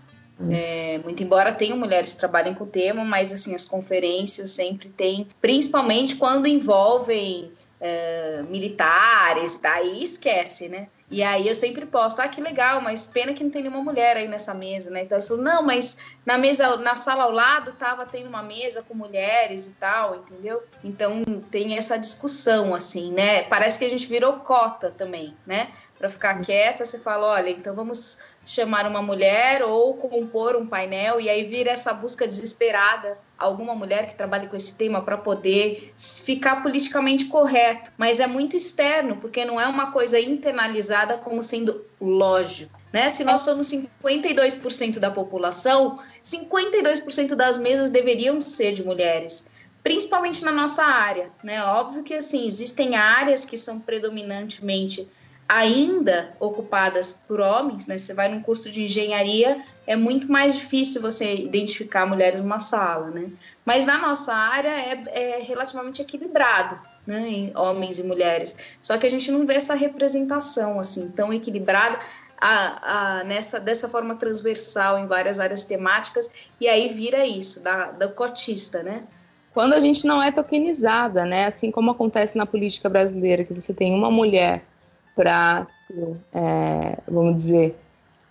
É, 0.52 1.00
muito 1.04 1.24
embora 1.24 1.54
tenham 1.54 1.78
mulheres 1.78 2.14
que 2.14 2.20
trabalhem 2.20 2.54
com 2.54 2.66
o 2.66 2.68
tema, 2.68 3.06
mas 3.06 3.32
assim 3.32 3.56
as 3.56 3.66
conferências 3.66 4.52
sempre 4.52 4.90
têm, 4.90 5.28
principalmente 5.40 6.18
quando 6.18 6.46
envolvem 6.46 7.52
é, 7.80 8.42
militares, 8.48 9.60
daí 9.60 10.04
esquece, 10.04 10.70
né? 10.70 10.88
E 11.10 11.22
aí 11.22 11.48
eu 11.48 11.54
sempre 11.54 11.86
posto, 11.86 12.20
ah, 12.20 12.28
que 12.28 12.42
legal, 12.42 12.82
mas 12.82 13.06
pena 13.06 13.34
que 13.34 13.44
não 13.44 13.52
tem 13.52 13.62
nenhuma 13.62 13.84
mulher 13.84 14.18
aí 14.18 14.28
nessa 14.28 14.56
mesa, 14.56 14.90
né? 14.90 15.04
Então 15.04 15.18
ele 15.18 15.28
falou, 15.28 15.44
não, 15.44 15.62
mas 15.62 15.98
na 16.26 16.36
mesa, 16.36 16.78
na 16.78 16.96
sala 16.96 17.26
ao 17.26 17.32
lado 17.32 17.74
tava 17.74 18.08
tendo 18.08 18.28
uma 18.28 18.42
mesa 18.42 18.82
com 18.82 18.96
mulheres 18.96 19.68
e 19.68 19.74
tal, 19.74 20.16
entendeu? 20.16 20.64
Então 20.84 21.24
tem 21.52 21.78
essa 21.78 21.96
discussão, 21.98 22.74
assim, 22.74 23.12
né? 23.14 23.44
Parece 23.44 23.78
que 23.78 23.86
a 23.86 23.90
gente 23.90 24.08
virou 24.08 24.34
cota 24.40 24.90
também, 24.90 25.38
né? 25.46 25.70
Para 25.98 26.10
ficar 26.10 26.42
quieta, 26.42 26.84
você 26.84 26.98
fala, 26.98 27.28
olha, 27.28 27.52
então 27.52 27.76
vamos 27.76 28.18
chamar 28.46 28.86
uma 28.88 29.02
mulher 29.02 29.64
ou 29.64 29.96
compor 29.96 30.56
um 30.56 30.68
painel 30.68 31.20
e 31.20 31.28
aí 31.28 31.44
vira 31.44 31.72
essa 31.72 31.92
busca 31.94 32.28
desesperada 32.28 33.18
alguma 33.38 33.74
mulher 33.74 34.08
que 34.08 34.16
trabalhe 34.16 34.48
com 34.48 34.56
esse 34.56 34.78
tema 34.78 35.02
para 35.02 35.18
poder 35.18 35.92
ficar 35.98 36.62
politicamente 36.62 37.26
correto, 37.26 37.92
mas 37.98 38.20
é 38.20 38.28
muito 38.28 38.56
externo 38.56 39.18
porque 39.18 39.44
não 39.44 39.60
é 39.60 39.68
uma 39.68 39.92
coisa 39.92 40.20
internalizada 40.20 41.18
como 41.18 41.44
sendo 41.44 41.84
lógico, 42.00 42.80
né? 42.94 43.10
Se 43.10 43.24
nós 43.24 43.42
somos 43.42 43.68
52% 43.68 45.00
da 45.00 45.12
população, 45.12 46.00
52% 46.24 47.36
das 47.36 47.58
mesas 47.58 47.90
deveriam 47.90 48.40
ser 48.40 48.74
de 48.74 48.84
mulheres 48.84 49.50
principalmente 49.86 50.44
na 50.44 50.52
nossa 50.52 50.84
área, 50.84 51.30
né? 51.44 51.64
Óbvio 51.64 52.02
que 52.02 52.16
assim 52.16 52.48
existem 52.48 52.96
áreas 52.96 53.46
que 53.46 53.56
são 53.56 53.80
predominantemente 53.80 55.08
ainda 55.48 56.32
ocupadas 56.40 57.12
por 57.28 57.40
homens, 57.40 57.88
né? 57.88 57.98
Você 57.98 58.14
vai 58.14 58.28
num 58.28 58.42
curso 58.42 58.70
de 58.70 58.84
engenharia, 58.84 59.64
é 59.86 59.96
muito 59.96 60.32
mais 60.32 60.56
difícil 60.56 61.02
você 61.02 61.36
identificar 61.36 62.06
mulheres 62.06 62.42
numa 62.42 62.60
sala, 62.60 63.12
né? 63.12 63.30
Mas 63.64 63.86
na 63.86 64.00
nossa 64.00 64.34
área 64.34 64.70
é, 64.70 65.04
é 65.08 65.40
relativamente 65.44 66.02
equilibrado, 66.02 66.80
né? 67.06 67.28
Em 67.30 67.52
homens 67.56 68.00
e 68.00 68.04
mulheres. 68.04 68.58
Só 68.82 68.98
que 68.98 69.06
a 69.06 69.10
gente 69.10 69.32
não 69.32 69.46
vê 69.46 69.56
essa 69.56 69.76
representação 69.76 70.80
assim 70.80 71.10
tão 71.10 71.32
equilibrada. 71.32 72.00
A, 72.38 73.20
a, 73.20 73.24
nessa 73.24 73.62
dessa 73.62 73.88
forma 73.88 74.16
transversal 74.16 75.00
em 75.00 75.06
várias 75.06 75.40
áreas 75.40 75.64
temáticas 75.64 76.30
e 76.60 76.68
aí 76.68 76.90
vira 76.90 77.26
isso 77.26 77.64
da, 77.64 77.92
da 77.92 78.10
cotista, 78.10 78.84
né? 78.84 79.04
Quando 79.54 79.72
a 79.72 79.80
gente 79.80 80.06
não 80.06 80.22
é 80.22 80.34
tokenizada, 80.34 81.24
né? 81.24 81.46
Assim 81.46 81.72
como 81.72 81.92
acontece 81.92 82.38
na 82.38 82.46
política 82.46 82.90
brasileira, 82.90 83.46
que 83.46 83.54
você 83.54 83.74
tem 83.74 83.96
uma 83.96 84.12
mulher 84.12 84.66
para, 85.16 85.66
é, 86.34 86.98
vamos 87.08 87.36
dizer, 87.36 87.80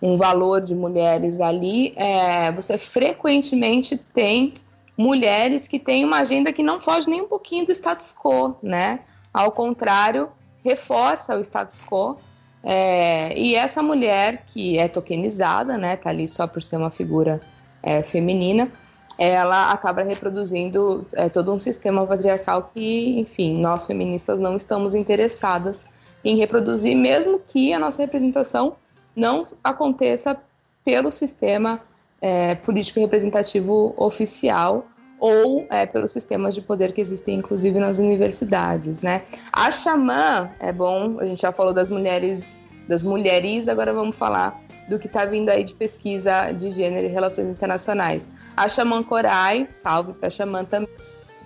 um 0.01 0.17
valor 0.17 0.61
de 0.61 0.75
mulheres 0.75 1.39
ali, 1.39 1.93
é, 1.95 2.51
você 2.51 2.77
frequentemente 2.77 3.97
tem 3.97 4.53
mulheres 4.97 5.67
que 5.67 5.79
têm 5.79 6.05
uma 6.05 6.19
agenda 6.19 6.53
que 6.53 6.63
não 6.63 6.79
foge 6.79 7.09
nem 7.09 7.21
um 7.21 7.27
pouquinho 7.27 7.65
do 7.65 7.71
status 7.71 8.13
quo, 8.13 8.55
né? 8.61 8.99
Ao 9.33 9.51
contrário, 9.51 10.29
reforça 10.63 11.35
o 11.35 11.41
status 11.41 11.81
quo. 11.81 12.17
É, 12.63 13.37
e 13.37 13.55
essa 13.55 13.83
mulher 13.83 14.43
que 14.47 14.77
é 14.77 14.87
tokenizada, 14.87 15.77
né? 15.77 15.97
Tá 15.97 16.09
ali 16.09 16.27
só 16.27 16.47
por 16.47 16.63
ser 16.63 16.77
uma 16.77 16.91
figura 16.91 17.41
é, 17.83 18.01
feminina, 18.01 18.71
ela 19.17 19.71
acaba 19.71 20.03
reproduzindo 20.03 21.05
é, 21.13 21.29
todo 21.29 21.53
um 21.53 21.59
sistema 21.59 22.05
patriarcal 22.05 22.69
que, 22.73 23.19
enfim, 23.19 23.59
nós 23.59 23.85
feministas 23.85 24.39
não 24.39 24.55
estamos 24.55 24.93
interessadas 24.93 25.85
em 26.25 26.35
reproduzir, 26.35 26.97
mesmo 26.97 27.39
que 27.39 27.71
a 27.71 27.79
nossa 27.79 28.01
representação 28.01 28.75
não 29.15 29.43
aconteça 29.63 30.35
pelo 30.83 31.11
sistema 31.11 31.79
é, 32.19 32.55
político 32.55 32.99
representativo 32.99 33.93
oficial 33.95 34.87
ou 35.19 35.65
é, 35.69 35.85
pelos 35.85 36.11
sistemas 36.11 36.53
de 36.53 36.61
poder 36.61 36.91
que 36.91 36.99
existem, 36.99 37.37
inclusive 37.37 37.79
nas 37.79 37.99
universidades, 37.99 39.01
né? 39.01 39.21
A 39.53 39.71
xamã 39.71 40.49
é 40.59 40.71
bom, 40.73 41.17
a 41.19 41.25
gente 41.25 41.41
já 41.41 41.51
falou 41.51 41.73
das 41.73 41.87
mulheres, 41.87 42.59
das 42.87 43.01
mulheres, 43.01 43.67
agora 43.67 43.93
vamos 43.93 44.15
falar 44.15 44.61
do 44.89 44.99
que 44.99 45.07
está 45.07 45.25
vindo 45.25 45.49
aí 45.49 45.63
de 45.63 45.73
pesquisa 45.73 46.51
de 46.51 46.69
gênero 46.69 47.07
e 47.07 47.09
relações 47.09 47.47
internacionais. 47.47 48.29
A 48.55 48.69
Xamã 48.69 49.01
Corai, 49.03 49.67
salve 49.71 50.13
para 50.13 50.27
a 50.27 50.29
Xamã 50.29 50.63
também, 50.63 50.89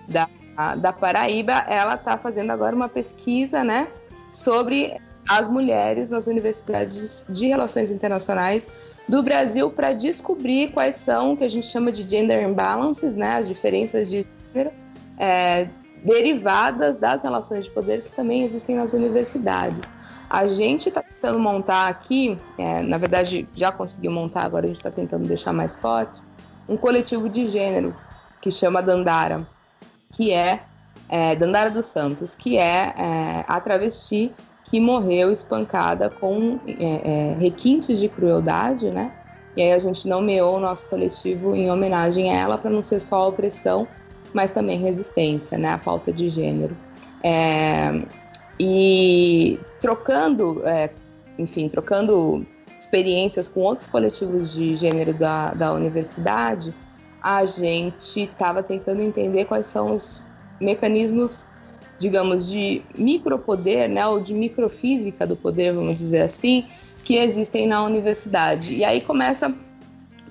da, 0.08 0.28
da 0.76 0.92
Paraíba, 0.92 1.64
ela 1.68 1.94
está 1.94 2.18
fazendo 2.18 2.50
agora 2.50 2.76
uma 2.76 2.88
pesquisa, 2.88 3.64
né, 3.64 3.88
sobre 4.32 5.00
as 5.28 5.48
mulheres 5.48 6.10
nas 6.10 6.26
universidades 6.26 7.24
de 7.28 7.46
relações 7.46 7.90
internacionais 7.90 8.68
do 9.08 9.22
Brasil 9.22 9.70
para 9.70 9.92
descobrir 9.92 10.72
quais 10.72 10.96
são 10.96 11.32
o 11.32 11.36
que 11.36 11.44
a 11.44 11.48
gente 11.48 11.66
chama 11.66 11.90
de 11.90 12.02
gender 12.02 12.42
imbalances, 12.42 13.14
né, 13.14 13.38
as 13.38 13.48
diferenças 13.48 14.08
de 14.08 14.26
gênero 14.54 14.72
é, 15.18 15.68
derivadas 16.04 16.96
das 16.98 17.22
relações 17.22 17.64
de 17.64 17.70
poder 17.70 18.02
que 18.02 18.10
também 18.10 18.42
existem 18.44 18.76
nas 18.76 18.92
universidades. 18.92 19.92
A 20.28 20.46
gente 20.46 20.88
está 20.88 21.02
tentando 21.02 21.38
montar 21.38 21.88
aqui, 21.88 22.38
é, 22.56 22.82
na 22.82 22.98
verdade 22.98 23.48
já 23.54 23.72
conseguiu 23.72 24.12
montar, 24.12 24.44
agora 24.44 24.64
a 24.64 24.68
gente 24.68 24.78
está 24.78 24.90
tentando 24.90 25.26
deixar 25.26 25.52
mais 25.52 25.76
forte, 25.76 26.22
um 26.68 26.76
coletivo 26.76 27.28
de 27.28 27.46
gênero 27.46 27.94
que 28.40 28.50
chama 28.50 28.80
Dandara, 28.80 29.46
que 30.12 30.32
é 30.32 30.62
é, 31.10 31.34
Dandara 31.34 31.70
dos 31.70 31.86
Santos, 31.86 32.36
que 32.36 32.56
é, 32.56 32.94
é, 32.96 33.44
a 33.48 33.60
travesti 33.60 34.32
que 34.64 34.78
morreu 34.78 35.32
espancada 35.32 36.08
com 36.08 36.60
é, 36.66 37.32
é, 37.32 37.36
requintes 37.38 37.98
de 37.98 38.08
crueldade, 38.08 38.88
né? 38.88 39.12
E 39.56 39.62
aí 39.62 39.72
a 39.72 39.80
gente 39.80 40.06
nomeou 40.06 40.56
o 40.56 40.60
nosso 40.60 40.86
coletivo 40.86 41.56
em 41.56 41.68
homenagem 41.68 42.30
a 42.30 42.36
ela 42.36 42.56
para 42.56 42.70
não 42.70 42.80
ser 42.80 43.00
só 43.00 43.28
opressão, 43.28 43.88
mas 44.32 44.52
também 44.52 44.78
resistência, 44.78 45.58
né? 45.58 45.70
A 45.70 45.78
falta 45.78 46.12
de 46.12 46.28
gênero. 46.28 46.76
É, 47.24 48.00
e 48.60 49.58
trocando, 49.80 50.62
é, 50.64 50.90
enfim, 51.36 51.68
trocando 51.68 52.46
experiências 52.78 53.48
com 53.48 53.60
outros 53.62 53.88
coletivos 53.88 54.52
de 54.52 54.76
gênero 54.76 55.12
da, 55.12 55.52
da 55.54 55.72
universidade, 55.72 56.72
a 57.20 57.44
gente 57.44 58.20
estava 58.20 58.62
tentando 58.62 59.02
entender 59.02 59.46
quais 59.46 59.66
são 59.66 59.92
os 59.92 60.22
mecanismos, 60.60 61.46
digamos, 61.98 62.48
de 62.48 62.82
micropoder, 62.96 63.88
né, 63.88 64.06
ou 64.06 64.20
de 64.20 64.34
microfísica 64.34 65.26
do 65.26 65.36
poder, 65.36 65.72
vamos 65.72 65.96
dizer 65.96 66.22
assim, 66.22 66.64
que 67.04 67.16
existem 67.16 67.66
na 67.66 67.82
universidade. 67.82 68.74
E 68.74 68.84
aí 68.84 69.00
começa 69.00 69.52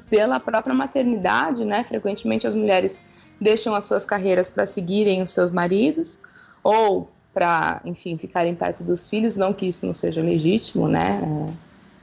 pela 0.10 0.40
própria 0.40 0.74
maternidade, 0.74 1.64
né? 1.64 1.84
Frequentemente 1.84 2.48
as 2.48 2.56
mulheres 2.56 3.00
deixam 3.40 3.76
as 3.76 3.86
suas 3.86 4.06
carreiras 4.06 4.50
para 4.50 4.66
seguirem 4.66 5.22
os 5.22 5.32
seus 5.32 5.52
maridos 5.52 6.18
ou 6.64 7.10
para, 7.34 7.80
enfim, 7.86 8.18
ficarem 8.18 8.56
perto 8.56 8.84
dos 8.84 9.08
filhos, 9.08 9.38
não 9.38 9.54
que 9.54 9.68
isso 9.68 9.86
não 9.86 9.94
seja 9.94 10.22
legítimo, 10.22 10.88
né? 10.88 11.22
É, 11.24 11.54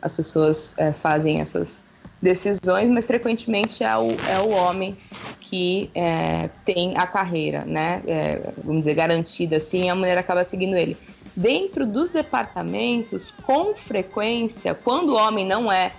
as 0.00 0.14
pessoas 0.14 0.78
é, 0.78 0.92
fazem 0.92 1.40
essas 1.40 1.82
decisões, 2.20 2.88
mas 2.90 3.06
frequentemente 3.06 3.84
é 3.84 3.96
o, 3.96 4.10
é 4.28 4.38
o 4.40 4.50
homem 4.50 4.96
que 5.40 5.90
é, 5.94 6.48
tem 6.64 6.96
a 6.96 7.06
carreira, 7.06 7.64
né? 7.64 8.02
É, 8.06 8.52
vamos 8.64 8.80
dizer, 8.80 8.94
garantida 8.94 9.56
assim, 9.58 9.88
a 9.88 9.94
mulher 9.94 10.18
acaba 10.18 10.42
seguindo 10.42 10.76
ele. 10.76 10.96
Dentro 11.36 11.86
dos 11.86 12.10
departamentos, 12.10 13.32
com 13.44 13.76
frequência, 13.76 14.74
quando 14.74 15.10
o 15.10 15.16
homem 15.16 15.46
não 15.46 15.70
é 15.70 15.92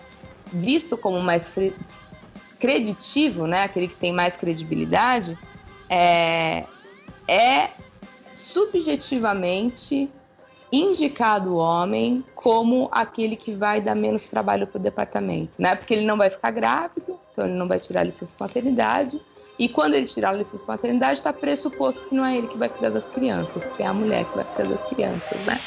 visto 0.51 0.97
como 0.97 1.21
mais 1.21 1.53
creditivo, 2.59 3.45
né? 3.45 3.63
Aquele 3.63 3.87
que 3.87 3.95
tem 3.95 4.11
mais 4.11 4.35
credibilidade, 4.35 5.37
é, 5.89 6.63
é 7.27 7.69
subjetivamente 8.33 10.09
indicado 10.71 11.53
o 11.53 11.57
homem 11.57 12.23
como 12.35 12.89
aquele 12.91 13.35
que 13.35 13.51
vai 13.51 13.79
dar 13.81 13.95
menos 13.95 14.25
trabalho 14.25 14.67
para 14.67 14.79
o 14.79 14.81
departamento, 14.81 15.61
né? 15.61 15.75
Porque 15.75 15.93
ele 15.93 16.05
não 16.05 16.17
vai 16.17 16.29
ficar 16.29 16.51
grávido, 16.51 17.19
então 17.31 17.45
ele 17.45 17.55
não 17.55 17.67
vai 17.67 17.79
tirar 17.79 18.01
a 18.01 18.03
licença 18.03 18.35
maternidade. 18.39 19.21
E 19.59 19.67
quando 19.67 19.95
ele 19.95 20.05
tirar 20.05 20.29
a 20.29 20.33
licença 20.33 20.65
maternidade, 20.67 21.19
está 21.19 21.33
pressuposto 21.33 22.05
que 22.05 22.15
não 22.15 22.25
é 22.25 22.37
ele 22.37 22.47
que 22.47 22.57
vai 22.57 22.69
cuidar 22.69 22.89
das 22.89 23.07
crianças, 23.07 23.67
que 23.67 23.81
é 23.81 23.87
a 23.87 23.93
mulher 23.93 24.25
que 24.25 24.35
vai 24.35 24.45
cuidar 24.45 24.69
das 24.69 24.83
crianças, 24.85 25.45
né? 25.45 25.59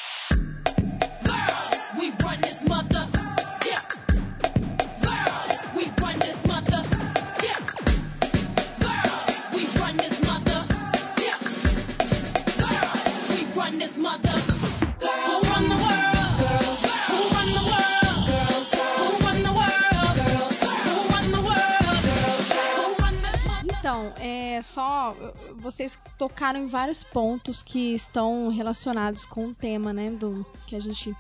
Só. 24.63 25.17
Vocês 25.57 25.99
tocaram 26.19 26.61
em 26.61 26.67
vários 26.67 27.03
pontos 27.03 27.63
que 27.63 27.95
estão 27.95 28.49
relacionados 28.49 29.25
com 29.25 29.49
o 29.49 29.55
tema, 29.55 29.93
né? 29.93 30.11
Do 30.11 30.45
que 30.67 30.77
a 30.77 30.81
gente. 30.81 31.15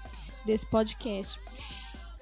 desse 0.44 0.66
podcast. 0.66 1.38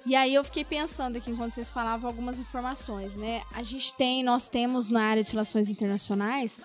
E 0.05 0.15
aí 0.15 0.33
eu 0.33 0.43
fiquei 0.43 0.63
pensando 0.63 1.17
aqui 1.17 1.29
enquanto 1.29 1.53
vocês 1.53 1.69
falavam 1.69 2.09
algumas 2.09 2.39
informações, 2.39 3.15
né? 3.15 3.43
A 3.53 3.63
gente 3.63 3.93
tem, 3.93 4.23
nós 4.23 4.47
temos 4.47 4.89
na 4.89 5.03
área 5.03 5.23
de 5.23 5.31
relações 5.31 5.69
internacionais, 5.69 6.61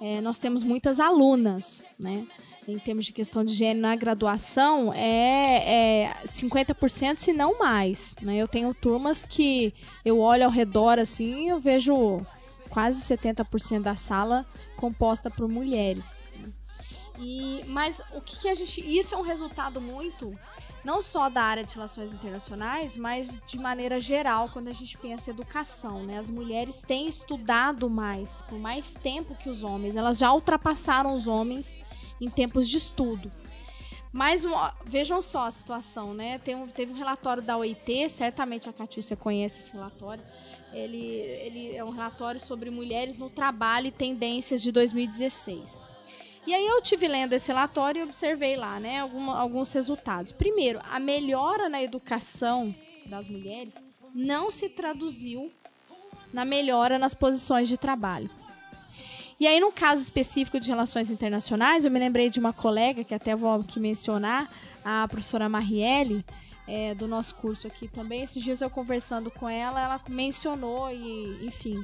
é, 0.00 0.20
nós 0.20 0.38
temos 0.38 0.62
muitas 0.62 1.00
alunas, 1.00 1.84
né? 1.98 2.26
em 2.66 2.78
termos 2.78 3.04
de 3.04 3.12
questão 3.12 3.44
de 3.44 3.52
gênero 3.52 3.80
na 3.80 3.94
graduação 3.94 4.92
é, 4.94 6.04
é 6.04 6.14
50%, 6.26 7.18
se 7.18 7.32
não 7.32 7.58
mais. 7.58 8.14
Né? 8.22 8.36
Eu 8.36 8.48
tenho 8.48 8.72
turmas 8.72 9.24
que 9.24 9.74
eu 10.04 10.18
olho 10.18 10.44
ao 10.44 10.50
redor 10.50 10.98
assim 10.98 11.50
eu 11.50 11.60
vejo 11.60 12.24
quase 12.74 13.00
70% 13.00 13.82
da 13.82 13.94
sala 13.94 14.44
composta 14.76 15.30
por 15.30 15.48
mulheres. 15.48 16.16
E, 17.20 17.64
mas 17.68 18.02
o 18.12 18.20
que, 18.20 18.36
que 18.36 18.48
a 18.48 18.54
gente. 18.56 18.80
Isso 18.80 19.14
é 19.14 19.18
um 19.18 19.22
resultado 19.22 19.80
muito 19.80 20.36
não 20.84 21.00
só 21.00 21.30
da 21.30 21.40
área 21.40 21.64
de 21.64 21.74
relações 21.74 22.12
internacionais, 22.12 22.96
mas 22.96 23.40
de 23.46 23.56
maneira 23.56 24.00
geral, 24.00 24.50
quando 24.52 24.68
a 24.68 24.72
gente 24.72 24.98
pensa 24.98 25.30
em 25.30 25.32
educação, 25.32 26.02
né? 26.02 26.18
As 26.18 26.28
mulheres 26.28 26.82
têm 26.82 27.06
estudado 27.06 27.88
mais, 27.88 28.42
por 28.42 28.58
mais 28.58 28.92
tempo 28.92 29.36
que 29.36 29.48
os 29.48 29.62
homens, 29.62 29.94
elas 29.94 30.18
já 30.18 30.32
ultrapassaram 30.32 31.14
os 31.14 31.28
homens 31.28 31.80
em 32.20 32.28
tempos 32.28 32.68
de 32.68 32.76
estudo. 32.76 33.30
Mas 34.12 34.44
vejam 34.84 35.20
só 35.20 35.46
a 35.46 35.50
situação, 35.50 36.14
né? 36.14 36.40
Um, 36.48 36.68
teve 36.68 36.92
um 36.92 36.96
relatório 36.96 37.42
da 37.42 37.56
OIT, 37.56 38.10
certamente 38.10 38.68
a 38.68 38.72
Catiúcia 38.72 39.16
conhece 39.16 39.60
esse 39.60 39.72
relatório. 39.72 40.22
Ele, 40.74 40.98
ele 40.98 41.76
é 41.76 41.84
um 41.84 41.90
relatório 41.90 42.40
sobre 42.40 42.68
mulheres 42.70 43.16
no 43.16 43.30
trabalho 43.30 43.86
e 43.86 43.92
tendências 43.92 44.60
de 44.60 44.72
2016. 44.72 45.82
E 46.46 46.52
aí 46.52 46.66
eu 46.66 46.82
tive 46.82 47.08
lendo 47.08 47.32
esse 47.32 47.48
relatório 47.48 48.00
e 48.00 48.02
observei 48.02 48.56
lá, 48.56 48.78
né, 48.78 48.98
alguns 48.98 49.72
resultados. 49.72 50.32
Primeiro, 50.32 50.80
a 50.90 50.98
melhora 50.98 51.68
na 51.68 51.82
educação 51.82 52.74
das 53.06 53.28
mulheres 53.28 53.82
não 54.14 54.50
se 54.50 54.68
traduziu 54.68 55.50
na 56.32 56.44
melhora 56.44 56.98
nas 56.98 57.14
posições 57.14 57.68
de 57.68 57.78
trabalho. 57.78 58.28
E 59.38 59.46
aí, 59.46 59.58
no 59.58 59.72
caso 59.72 60.02
específico 60.02 60.60
de 60.60 60.68
relações 60.68 61.10
internacionais, 61.10 61.84
eu 61.84 61.90
me 61.90 61.98
lembrei 61.98 62.28
de 62.28 62.38
uma 62.38 62.52
colega, 62.52 63.02
que 63.02 63.14
até 63.14 63.34
vou 63.34 63.52
aqui 63.52 63.80
mencionar, 63.80 64.50
a 64.84 65.08
professora 65.08 65.48
Marielle, 65.48 66.24
é, 66.66 66.94
do 66.94 67.06
nosso 67.06 67.34
curso 67.36 67.66
aqui 67.66 67.88
também. 67.88 68.22
Esses 68.22 68.42
dias 68.42 68.60
eu 68.60 68.70
conversando 68.70 69.30
com 69.30 69.48
ela, 69.48 69.80
ela 69.80 70.00
mencionou, 70.08 70.90
e, 70.90 71.46
enfim, 71.46 71.82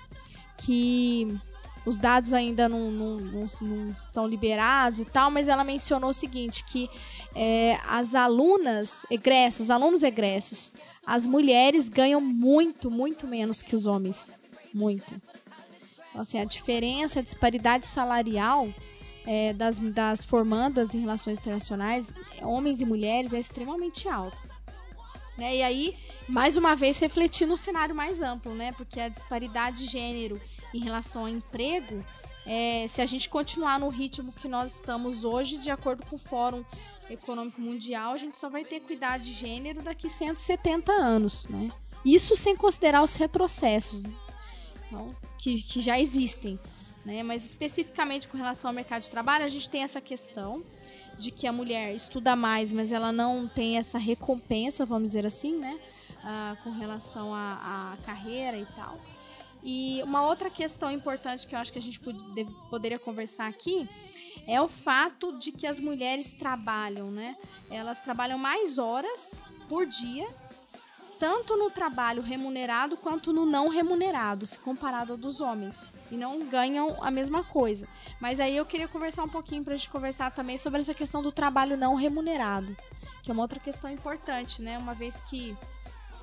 que 0.57 1.39
os 1.85 1.99
dados 1.99 2.33
ainda 2.33 2.69
não, 2.69 2.91
não, 2.91 3.17
não, 3.17 3.47
não 3.61 3.91
estão 3.91 4.27
liberados 4.27 5.01
e 5.01 5.05
tal, 5.05 5.31
mas 5.31 5.49
ela 5.49 5.65
mencionou 5.65 6.11
o 6.11 6.15
seguinte, 6.15 6.65
que 6.65 6.91
é, 7.35 7.79
as 7.87 8.15
alunas 8.15 9.05
egressos, 9.11 9.71
alunos 9.71 10.03
egressos, 10.03 10.73
as 11.07 11.25
mulheres 11.25 11.89
ganham 11.89 12.21
muito, 12.21 12.91
muito 12.91 13.27
menos 13.27 13.63
que 13.63 13.75
os 13.75 13.87
homens. 13.87 14.31
Muito. 14.73 15.21
Então, 16.11 16.21
assim, 16.21 16.39
a 16.39 16.45
diferença, 16.45 17.21
a 17.21 17.23
disparidade 17.23 17.87
salarial 17.87 18.69
é, 19.27 19.53
das, 19.53 19.79
das 19.79 20.25
formandas 20.25 20.95
em 20.95 21.01
relações 21.01 21.39
internacionais, 21.39 22.15
homens 22.43 22.81
e 22.81 22.85
mulheres, 22.85 23.33
é 23.33 23.39
extremamente 23.39 24.09
alta. 24.09 24.50
Né? 25.41 25.57
E 25.57 25.63
aí, 25.63 25.97
mais 26.29 26.59
uma 26.59 26.77
vez, 26.77 26.99
refletir 26.99 27.47
no 27.47 27.57
cenário 27.57 27.95
mais 27.95 28.21
amplo, 28.21 28.55
né? 28.55 28.73
Porque 28.73 29.01
a 29.01 29.09
disparidade 29.09 29.79
de 29.79 29.87
gênero 29.87 30.39
em 30.75 30.81
relação 30.81 31.23
ao 31.23 31.29
emprego, 31.31 32.05
é, 32.45 32.85
se 32.87 33.01
a 33.01 33.07
gente 33.07 33.27
continuar 33.31 33.81
no 33.81 33.89
ritmo 33.89 34.35
que 34.35 34.47
nós 34.47 34.75
estamos 34.75 35.25
hoje, 35.25 35.57
de 35.57 35.71
acordo 35.71 36.05
com 36.05 36.17
o 36.17 36.19
Fórum 36.19 36.63
Econômico 37.09 37.59
Mundial, 37.59 38.13
a 38.13 38.19
gente 38.19 38.37
só 38.37 38.51
vai 38.51 38.67
ter 38.67 38.77
equidade 38.77 39.25
de 39.25 39.33
gênero 39.33 39.81
daqui 39.81 40.11
170 40.11 40.93
anos, 40.93 41.49
né? 41.49 41.71
Isso 42.05 42.37
sem 42.37 42.55
considerar 42.55 43.03
os 43.03 43.15
retrocessos 43.15 44.03
né? 44.03 44.13
então, 44.87 45.17
que, 45.39 45.63
que 45.63 45.81
já 45.81 45.99
existem. 45.99 46.61
Né? 47.03 47.23
Mas 47.23 47.47
especificamente 47.47 48.29
com 48.29 48.37
relação 48.37 48.69
ao 48.69 48.75
mercado 48.75 49.01
de 49.01 49.11
trabalho, 49.11 49.47
a 49.47 49.49
gente 49.49 49.71
tem 49.71 49.85
essa 49.85 50.03
questão 50.03 50.63
de 51.21 51.31
que 51.31 51.47
a 51.47 51.53
mulher 51.53 51.95
estuda 51.95 52.35
mais, 52.35 52.73
mas 52.73 52.91
ela 52.91 53.12
não 53.12 53.47
tem 53.47 53.77
essa 53.77 53.99
recompensa, 53.99 54.87
vamos 54.87 55.11
dizer 55.11 55.27
assim, 55.27 55.57
né? 55.57 55.79
Ah, 56.25 56.57
com 56.65 56.71
relação 56.71 57.35
à 57.35 57.97
carreira 58.05 58.57
e 58.57 58.67
tal. 58.75 58.99
E 59.63 60.02
uma 60.02 60.26
outra 60.26 60.49
questão 60.49 60.91
importante 60.91 61.47
que 61.47 61.54
eu 61.54 61.59
acho 61.59 61.71
que 61.71 61.78
a 61.78 61.83
gente 61.83 62.00
poderia 62.71 62.99
conversar 62.99 63.47
aqui 63.47 63.89
é 64.47 64.61
o 64.61 64.69
fato 64.69 65.39
de 65.39 65.52
que 65.52 65.67
as 65.67 65.78
mulheres 65.78 66.33
trabalham, 66.33 67.11
né? 67.11 67.37
Elas 67.71 67.99
trabalham 67.99 68.39
mais 68.39 68.78
horas 68.78 69.45
por 69.69 69.85
dia, 69.87 70.26
tanto 71.19 71.56
no 71.56 71.71
trabalho 71.71 72.23
remunerado 72.23 72.97
quanto 72.97 73.33
no 73.33 73.45
não 73.45 73.69
remunerado, 73.69 74.47
se 74.47 74.59
comparado 74.59 75.13
ao 75.13 75.19
dos 75.19 75.43
homens. 75.43 75.87
E 76.11 76.17
não 76.17 76.45
ganham 76.47 77.03
a 77.03 77.11
mesma 77.11 77.45
coisa. 77.45 77.87
Mas 78.19 78.41
aí 78.41 78.57
eu 78.57 78.67
queria 78.67 78.89
conversar 78.89 79.23
um 79.23 79.29
pouquinho 79.29 79.63
para 79.63 79.75
a 79.75 79.77
gente 79.77 79.91
conversar 79.91 80.33
também 80.33 80.59
sobre 80.59 80.81
essa 80.81 80.95
questão 80.95 81.23
do 81.23 81.31
trabalho 81.31 81.77
não 81.77 81.95
remunerado, 81.95 82.77
que 83.23 83.31
é 83.31 83.33
uma 83.33 83.43
outra 83.43 83.61
questão 83.61 83.91
importante, 83.91 84.61
né? 84.61 84.77
Uma 84.77 84.95
vez 84.95 85.21
que 85.29 85.57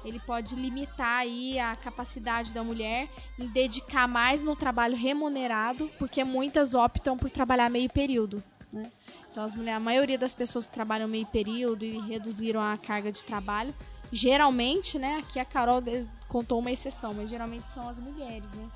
ele 0.04 0.20
pode 0.20 0.56
limitar 0.56 1.20
aí 1.20 1.60
a 1.60 1.76
capacidade 1.76 2.54
da 2.54 2.64
mulher 2.64 3.10
em 3.38 3.48
dedicar 3.48 4.08
mais 4.08 4.44
no 4.44 4.56
trabalho 4.56 4.96
remunerado, 4.96 5.90
porque 5.98 6.24
muitas 6.24 6.74
optam 6.74 7.18
por 7.18 7.30
trabalhar 7.30 7.70
meio 7.70 7.90
período. 7.90 8.44
Né? 8.72 8.92
Então, 9.32 9.44
as 9.44 9.54
mulheres, 9.54 9.78
a 9.78 9.84
maioria 9.84 10.18
das 10.18 10.34
pessoas 10.34 10.66
que 10.66 10.74
trabalham 10.74 11.08
meio 11.08 11.26
período 11.26 11.84
e 11.84 12.00
reduziram 12.00 12.62
a 12.62 12.78
carga 12.78 13.12
de 13.12 13.26
trabalho, 13.26 13.74
geralmente, 14.12 14.98
né? 14.98 15.18
Aqui 15.18 15.40
a 15.40 15.46
Carol 15.46 15.82
contou 16.28 16.60
uma 16.60 16.72
exceção, 16.72 17.14
mas 17.14 17.30
geralmente 17.30 17.70
são 17.70 17.88
as 17.88 18.00
mulheres, 18.00 18.52
né? 18.54 18.70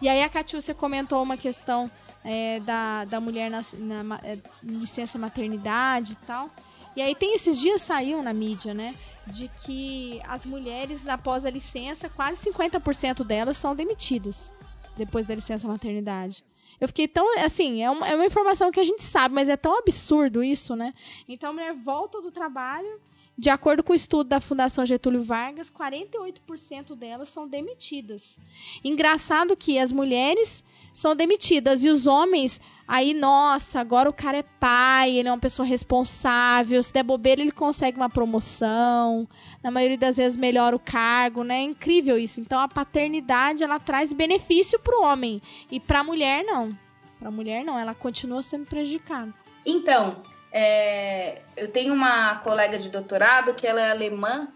E 0.00 0.08
aí 0.08 0.22
a 0.22 0.28
Catiúcia 0.28 0.74
comentou 0.74 1.22
uma 1.22 1.36
questão 1.36 1.90
é, 2.24 2.60
da, 2.60 3.04
da 3.04 3.20
mulher 3.20 3.50
na, 3.50 3.62
na, 3.78 4.16
é, 4.22 4.38
licença 4.62 5.18
maternidade 5.18 6.12
e 6.12 6.16
tal. 6.16 6.50
E 6.94 7.02
aí 7.02 7.14
tem 7.14 7.34
esses 7.34 7.60
dias 7.60 7.82
saiu 7.82 8.22
na 8.22 8.32
mídia, 8.32 8.72
né? 8.72 8.94
de 9.26 9.48
que 9.48 10.20
as 10.24 10.46
mulheres, 10.46 11.06
após 11.06 11.44
a 11.44 11.50
licença, 11.50 12.08
quase 12.08 12.48
50% 12.48 13.24
delas 13.24 13.56
são 13.56 13.74
demitidas 13.74 14.52
depois 14.96 15.26
da 15.26 15.34
licença 15.34 15.66
maternidade. 15.66 16.44
Eu 16.80 16.88
fiquei 16.88 17.08
tão. 17.08 17.38
Assim, 17.40 17.82
é 17.82 17.90
uma, 17.90 18.08
é 18.08 18.14
uma 18.14 18.26
informação 18.26 18.70
que 18.70 18.80
a 18.80 18.84
gente 18.84 19.02
sabe, 19.02 19.34
mas 19.34 19.48
é 19.48 19.56
tão 19.56 19.78
absurdo 19.78 20.44
isso, 20.44 20.76
né? 20.76 20.94
Então 21.28 21.50
a 21.50 21.52
mulher 21.52 21.74
volta 21.74 22.20
do 22.20 22.30
trabalho. 22.30 23.00
De 23.38 23.50
acordo 23.50 23.82
com 23.82 23.92
o 23.92 23.96
estudo 23.96 24.28
da 24.28 24.40
Fundação 24.40 24.86
Getúlio 24.86 25.22
Vargas, 25.22 25.70
48% 25.70 26.94
delas 26.96 27.28
são 27.28 27.46
demitidas. 27.46 28.38
Engraçado 28.82 29.56
que 29.56 29.78
as 29.78 29.92
mulheres 29.92 30.64
são 30.96 31.14
demitidas. 31.14 31.84
E 31.84 31.90
os 31.90 32.06
homens, 32.06 32.58
aí, 32.88 33.12
nossa, 33.12 33.78
agora 33.78 34.08
o 34.08 34.14
cara 34.14 34.38
é 34.38 34.42
pai, 34.42 35.14
ele 35.14 35.28
é 35.28 35.32
uma 35.32 35.38
pessoa 35.38 35.66
responsável. 35.66 36.82
Se 36.82 36.92
der 36.92 37.02
bobeira, 37.02 37.42
ele 37.42 37.52
consegue 37.52 37.98
uma 37.98 38.08
promoção. 38.08 39.28
Na 39.62 39.70
maioria 39.70 39.98
das 39.98 40.16
vezes, 40.16 40.38
melhora 40.38 40.74
o 40.74 40.80
cargo, 40.80 41.44
né? 41.44 41.58
É 41.58 41.62
incrível 41.62 42.18
isso. 42.18 42.40
Então, 42.40 42.58
a 42.58 42.68
paternidade, 42.68 43.62
ela 43.62 43.78
traz 43.78 44.14
benefício 44.14 44.78
pro 44.78 45.02
homem. 45.02 45.42
E 45.70 45.78
pra 45.78 46.02
mulher, 46.02 46.42
não. 46.42 46.76
Pra 47.18 47.30
mulher, 47.30 47.62
não. 47.62 47.78
Ela 47.78 47.94
continua 47.94 48.42
sendo 48.42 48.64
prejudicada. 48.64 49.32
Então, 49.66 50.22
é, 50.58 51.42
eu 51.54 51.68
tenho 51.68 51.92
uma 51.92 52.36
colega 52.36 52.78
de 52.78 52.88
doutorado 52.88 53.52
que 53.52 53.66
ela 53.66 53.78
é 53.78 53.90
alemã 53.90 54.48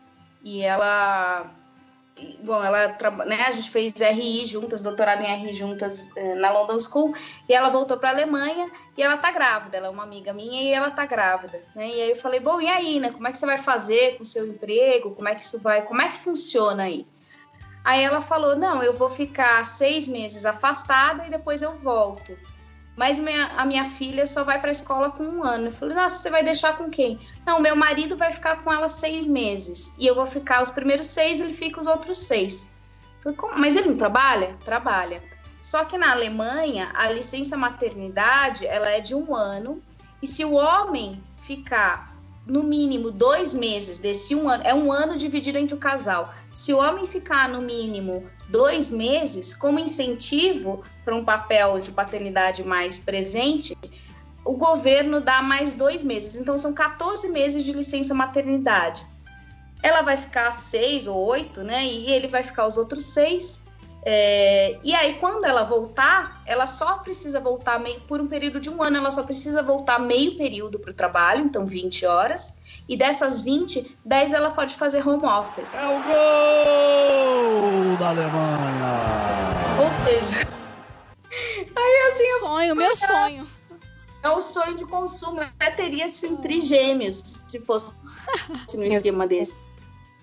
e 0.43 0.63
ela 0.63 1.51
bom, 2.43 2.65
ela 2.65 2.97
né, 3.27 3.43
a 3.47 3.53
gente 3.53 3.71
fez 3.71 3.93
RI 3.93 4.47
juntas, 4.47 4.81
doutorado 4.81 5.21
em 5.21 5.27
RI 5.27 5.53
juntas 5.53 6.09
eh, 6.17 6.37
na 6.37 6.51
London 6.51 6.81
School, 6.81 7.15
e 7.47 7.53
ela 7.53 7.69
voltou 7.69 7.99
para 7.99 8.09
a 8.09 8.13
Alemanha 8.13 8.67
e 8.97 9.03
ela 9.03 9.19
tá 9.19 9.31
grávida, 9.31 9.77
ela 9.77 9.89
é 9.89 9.91
uma 9.91 10.03
amiga 10.05 10.33
minha 10.33 10.63
e 10.63 10.73
ela 10.73 10.91
tá 10.91 11.05
grávida, 11.05 11.63
né? 11.75 11.89
E 11.89 12.01
aí 12.01 12.11
eu 12.11 12.17
falei, 12.17 12.41
bom, 12.41 12.59
e 12.63 12.69
aí, 12.69 12.99
né? 12.99 13.13
Como 13.13 13.29
é 13.29 13.31
que 13.31 13.37
você 13.37 13.45
vai 13.45 13.59
fazer 13.59 14.17
com 14.17 14.23
o 14.23 14.27
seu 14.27 14.47
emprego? 14.47 15.15
Como 15.15 15.29
é 15.29 15.35
que 15.35 15.43
isso 15.43 15.61
vai? 15.61 15.83
Como 15.83 16.01
é 16.01 16.09
que 16.09 16.17
funciona 16.17 16.85
aí? 16.85 17.07
Aí 17.85 18.03
ela 18.03 18.23
falou, 18.23 18.57
não, 18.57 18.83
eu 18.83 18.95
vou 18.95 19.11
ficar 19.11 19.67
seis 19.67 20.09
meses 20.09 20.47
afastada 20.47 21.27
e 21.27 21.31
depois 21.31 21.61
eu 21.61 21.77
volto 21.77 22.35
mas 22.97 23.19
minha, 23.19 23.47
a 23.57 23.65
minha 23.65 23.85
filha 23.85 24.27
só 24.27 24.45
vai 24.45 24.61
para 24.61 24.69
a 24.69 24.73
escola 24.73 25.11
com 25.11 25.25
um 25.25 25.43
ano. 25.43 25.69
Eu 25.69 25.73
falei, 25.73 25.95
nossa, 25.95 26.17
você 26.17 26.31
vai 26.31 26.43
deixar 26.43 26.77
com 26.77 26.91
quem? 26.91 27.19
Não, 27.47 27.61
meu 27.61 27.75
marido 27.75 28.17
vai 28.17 28.33
ficar 28.33 28.63
com 28.63 28.73
ela 28.73 28.89
seis 28.89 29.27
meses. 29.27 29.95
E 29.99 30.07
eu 30.07 30.15
vou 30.15 30.27
ficar 30.27 30.63
os 30.63 30.71
primeiros 30.71 31.07
seis, 31.07 31.41
ele 31.41 31.53
fica 31.53 31.81
os 31.81 31.87
outros 31.87 32.19
seis. 32.19 32.71
Eu 33.25 33.35
falei, 33.35 33.57
mas 33.59 33.77
ele 33.77 33.89
não 33.89 33.97
trabalha? 33.97 34.57
Trabalha. 34.65 35.23
Só 35.63 35.85
que 35.85 35.99
na 35.99 36.13
Alemanha, 36.13 36.91
a 36.95 37.11
licença 37.11 37.57
maternidade, 37.57 38.67
ela 38.67 38.91
é 38.91 39.01
de 39.01 39.15
um 39.15 39.35
ano. 39.35 39.83
E 40.23 40.27
se 40.27 40.45
o 40.45 40.55
homem 40.55 41.23
ficar 41.37 42.15
no 42.47 42.63
mínimo 42.63 43.11
dois 43.11 43.55
meses 43.55 43.99
desse 43.99 44.35
um 44.35 44.49
ano, 44.49 44.63
é 44.67 44.75
um 44.75 44.93
ano 44.93 45.17
dividido 45.17 45.59
entre 45.59 45.75
o 45.75 45.79
casal. 45.79 46.35
Se 46.53 46.73
o 46.73 46.79
homem 46.79 47.07
ficar 47.07 47.49
no 47.49 47.63
mínimo 47.63 48.29
dois 48.51 48.91
meses, 48.91 49.55
como 49.55 49.79
incentivo 49.79 50.83
para 51.05 51.15
um 51.15 51.25
papel 51.25 51.79
de 51.79 51.93
paternidade 51.93 52.65
mais 52.65 52.99
presente, 52.99 53.77
o 54.45 54.57
governo 54.57 55.21
dá 55.21 55.41
mais 55.41 55.75
dois 55.75 56.03
meses. 56.03 56.39
Então, 56.39 56.59
são 56.59 56.73
14 56.73 57.29
meses 57.29 57.65
de 57.65 57.73
licença 57.73 58.13
maternidade. 58.13 59.07
Ela 59.83 60.03
vai 60.03 60.17
ficar 60.17 60.53
seis 60.53 61.07
ou 61.07 61.17
oito, 61.17 61.63
né? 61.63 61.85
E 61.85 62.11
ele 62.11 62.29
vai 62.29 62.43
ficar 62.43 62.67
os 62.67 62.77
outros 62.77 63.05
seis. 63.05 63.65
É, 64.03 64.79
e 64.83 64.95
aí, 64.95 65.15
quando 65.15 65.45
ela 65.45 65.63
voltar, 65.63 66.43
ela 66.47 66.67
só 66.67 66.99
precisa 66.99 67.39
voltar 67.39 67.79
meio, 67.79 68.01
por 68.03 68.21
um 68.21 68.27
período 68.27 68.59
de 68.59 68.71
um 68.71 68.83
ano, 68.83 68.97
ela 68.97 69.11
só 69.11 69.23
precisa 69.23 69.63
voltar 69.63 69.99
meio 69.99 70.37
período 70.37 70.79
para 70.79 70.91
o 70.91 70.95
trabalho, 70.95 71.45
então 71.45 71.67
20 71.67 72.07
horas. 72.07 72.59
E 72.89 72.97
dessas 72.97 73.43
20, 73.43 73.99
10 74.05 74.33
ela 74.33 74.51
pode 74.51 74.75
fazer 74.75 75.07
home 75.07 75.25
office. 75.25 75.75
É 75.75 75.87
o 75.87 76.03
gol 76.03 77.97
da 77.99 78.09
Alemanha! 78.09 79.21
Ou 79.83 79.91
seja, 79.91 80.49
aí 81.77 82.13
assim, 82.13 82.39
Sonho, 82.41 82.75
meu 82.75 82.97
sonho. 82.97 83.47
é 84.23 84.31
o 84.31 84.41
sonho 84.41 84.77
de 84.77 84.87
consumo. 84.87 85.41
Eu 85.41 85.45
até 85.45 85.71
teria 85.71 86.07
assim, 86.07 86.37
trigêmeos 86.37 87.41
se 87.47 87.61
fosse 87.61 87.95
no 88.75 88.85
esquema 88.89 89.27
desse. 89.27 89.57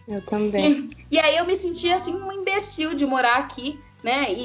Eu 0.08 0.24
também. 0.26 0.90
E 1.10 1.18
aí 1.20 1.38
eu 1.38 1.46
me 1.46 1.56
senti 1.56 1.90
assim 1.90 2.14
um 2.14 2.30
imbecil 2.34 2.94
de 2.94 3.06
morar 3.06 3.38
aqui, 3.38 3.80
né? 4.04 4.30
E, 4.30 4.42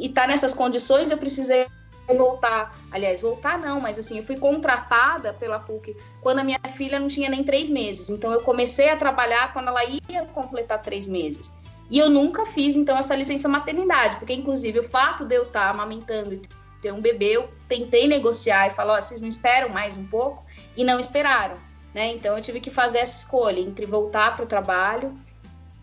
e, 0.00 0.06
e 0.06 0.08
tá 0.08 0.26
nessas 0.26 0.54
condições, 0.54 1.10
eu 1.10 1.18
precisei 1.18 1.66
voltar. 2.08 2.74
Aliás, 2.90 3.20
voltar 3.20 3.58
não, 3.58 3.82
mas 3.82 3.98
assim, 3.98 4.16
eu 4.16 4.24
fui 4.24 4.36
contratada 4.36 5.34
pela 5.34 5.58
PUC 5.58 5.94
quando 6.22 6.38
a 6.38 6.44
minha 6.44 6.58
filha 6.74 6.98
não 6.98 7.06
tinha 7.06 7.28
nem 7.28 7.44
três 7.44 7.68
meses. 7.68 8.08
Então 8.08 8.32
eu 8.32 8.40
comecei 8.40 8.88
a 8.88 8.96
trabalhar 8.96 9.52
quando 9.52 9.68
ela 9.68 9.84
ia 9.84 10.24
completar 10.32 10.80
três 10.80 11.06
meses. 11.06 11.54
E 11.88 11.98
eu 11.98 12.10
nunca 12.10 12.44
fiz, 12.44 12.76
então, 12.76 12.96
essa 12.98 13.14
licença 13.14 13.48
maternidade, 13.48 14.16
porque, 14.16 14.34
inclusive, 14.34 14.80
o 14.80 14.82
fato 14.82 15.24
de 15.24 15.36
eu 15.36 15.44
estar 15.44 15.70
amamentando 15.70 16.34
e 16.34 16.42
ter 16.82 16.92
um 16.92 17.00
bebê, 17.00 17.36
eu 17.36 17.48
tentei 17.68 18.08
negociar 18.08 18.66
e 18.66 18.70
falar, 18.70 18.94
ó, 18.94 19.00
vocês 19.00 19.20
não 19.20 19.28
esperam 19.28 19.68
mais 19.68 19.96
um 19.96 20.04
pouco? 20.06 20.44
E 20.76 20.82
não 20.82 20.98
esperaram, 20.98 21.56
né? 21.96 22.12
Então, 22.12 22.36
eu 22.36 22.42
tive 22.42 22.60
que 22.60 22.68
fazer 22.68 22.98
essa 22.98 23.20
escolha 23.20 23.58
entre 23.58 23.86
voltar 23.86 24.36
para 24.36 24.44
o 24.44 24.46
trabalho 24.46 25.16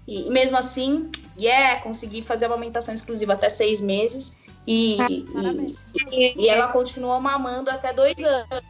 e, 0.08 0.28
e 0.28 0.30
mesmo 0.30 0.56
assim, 0.56 1.10
yeah, 1.39 1.82
consegui 1.82 2.21
fazer 2.21 2.45
a 2.45 2.49
amamentação 2.49 2.93
exclusiva 2.93 3.34
até 3.34 3.49
seis 3.49 3.82
meses 3.82 4.38
e, 4.67 4.97
Parabéns. 5.34 5.73
e, 6.12 6.39
e 6.39 6.49
ela 6.49 6.67
continuou 6.67 7.19
mamando 7.19 7.71
até 7.71 7.91
dois 7.91 8.23
anos. 8.23 8.62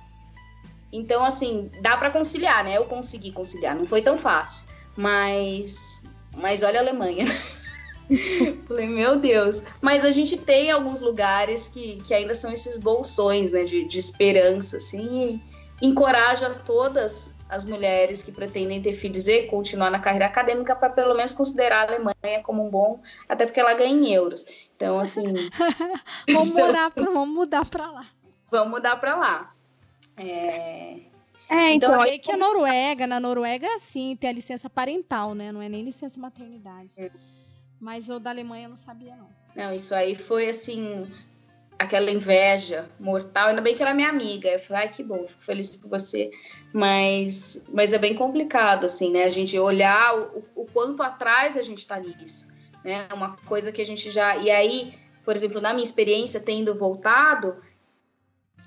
Então, 0.90 1.26
assim, 1.26 1.70
dá 1.82 1.98
para 1.98 2.12
conciliar, 2.12 2.64
né? 2.64 2.78
Eu 2.78 2.86
consegui 2.86 3.34
conciliar, 3.34 3.76
não 3.76 3.84
foi 3.84 4.02
tão 4.02 4.16
fácil, 4.16 4.64
mas, 4.96 6.02
mas 6.38 6.64
olha 6.64 6.80
a 6.80 6.82
Alemanha. 6.82 7.26
Falei, 8.70 8.88
meu 8.88 9.20
Deus. 9.20 9.66
Mas 9.82 10.06
a 10.06 10.12
gente 10.12 10.38
tem 10.38 10.72
alguns 10.72 11.02
lugares 11.02 11.68
que, 11.68 12.02
que 12.04 12.14
ainda 12.14 12.34
são 12.34 12.54
esses 12.54 12.78
bolsões, 12.78 13.52
né, 13.52 13.66
de, 13.66 13.84
de 13.84 14.00
esperança, 14.00 14.78
assim, 14.78 15.42
encoraja 15.82 16.50
todas 16.66 17.33
as 17.54 17.66
mulheres 17.66 18.24
que 18.24 18.32
pretendem 18.32 18.82
ter 18.82 18.94
filhos 18.94 19.28
e 19.28 19.44
continuar 19.44 19.90
na 19.90 20.00
carreira 20.00 20.26
acadêmica 20.26 20.76
para 20.76 20.90
pelo 20.90 21.14
menos 21.16 21.34
considerar 21.34 21.82
a 21.82 21.94
Alemanha 21.94 22.42
como 22.44 22.66
um 22.66 22.70
bom, 22.70 23.02
até 23.28 23.46
porque 23.46 23.60
ela 23.60 23.74
ganha 23.74 23.92
em 23.94 24.12
euros. 24.12 24.46
Então, 24.76 25.00
assim, 25.00 25.34
Vamos, 26.28 26.54
morar 26.56 26.92
pra, 26.92 27.04
vamos 27.04 27.36
mudar 27.36 27.66
pra 27.66 27.92
lá. 27.92 28.06
vamos 28.50 28.72
mudar 28.72 28.96
para 28.98 29.16
lá. 29.16 29.56
É, 30.18 30.98
É, 31.50 31.72
então, 31.74 31.90
Então, 31.90 31.94
Eu 32.02 32.08
sei 32.08 32.20
que 32.20 32.32
a 32.32 32.38
Noruega, 32.38 33.08
na 33.08 33.20
Noruega 33.20 33.68
é 33.68 33.74
assim, 33.76 34.16
tem 34.16 34.30
a 34.30 34.34
licença 34.34 34.70
parental, 34.70 35.34
né? 35.34 35.52
Não 35.52 35.62
é 35.62 35.70
nem 35.70 35.84
licença 35.84 36.20
maternidade. 36.20 36.92
É. 36.98 37.10
Mas 37.80 38.10
o 38.10 38.20
da 38.20 38.30
Alemanha 38.30 38.66
eu 38.66 38.70
não 38.70 38.78
sabia, 38.78 39.16
não. 39.16 39.28
Não, 39.56 39.74
isso 39.74 39.94
aí 39.94 40.16
foi 40.16 40.50
assim, 40.50 41.12
aquela 41.84 42.10
inveja 42.10 42.90
mortal. 43.00 43.50
Ainda 43.50 43.62
bem 43.62 43.76
que 43.76 43.82
ela 43.82 43.92
é 43.92 43.94
minha 43.94 44.10
amiga. 44.10 44.50
Eu 44.50 44.60
falei, 44.60 44.84
ai, 44.84 44.90
que 44.90 45.04
bom, 45.04 45.26
fico 45.26 45.44
feliz 45.44 45.76
por 45.76 45.90
você. 45.90 46.32
Mas, 46.74 47.66
mas 47.74 47.94
é 47.94 47.98
bem 47.98 48.14
complicado, 48.14 48.86
assim, 48.86 49.12
né? 49.12 49.24
A 49.24 49.30
gente 49.30 49.58
olhar 49.60 50.18
o, 50.18 50.44
o 50.56 50.66
quanto 50.66 51.04
atrás 51.04 51.56
a 51.56 51.62
gente 51.62 51.86
tá 51.88 52.00
nisso. 52.00 52.48
Né? 52.84 53.08
Uma 53.14 53.36
coisa 53.46 53.72
que 53.72 53.82
a 53.82 53.86
gente 53.86 54.10
já. 54.10 54.38
E 54.38 54.50
aí, 54.50 54.94
por 55.24 55.36
exemplo, 55.36 55.62
na 55.62 55.74
minha 55.74 55.86
experiência, 55.86 56.40
tendo 56.40 56.76
voltado, 56.76 57.56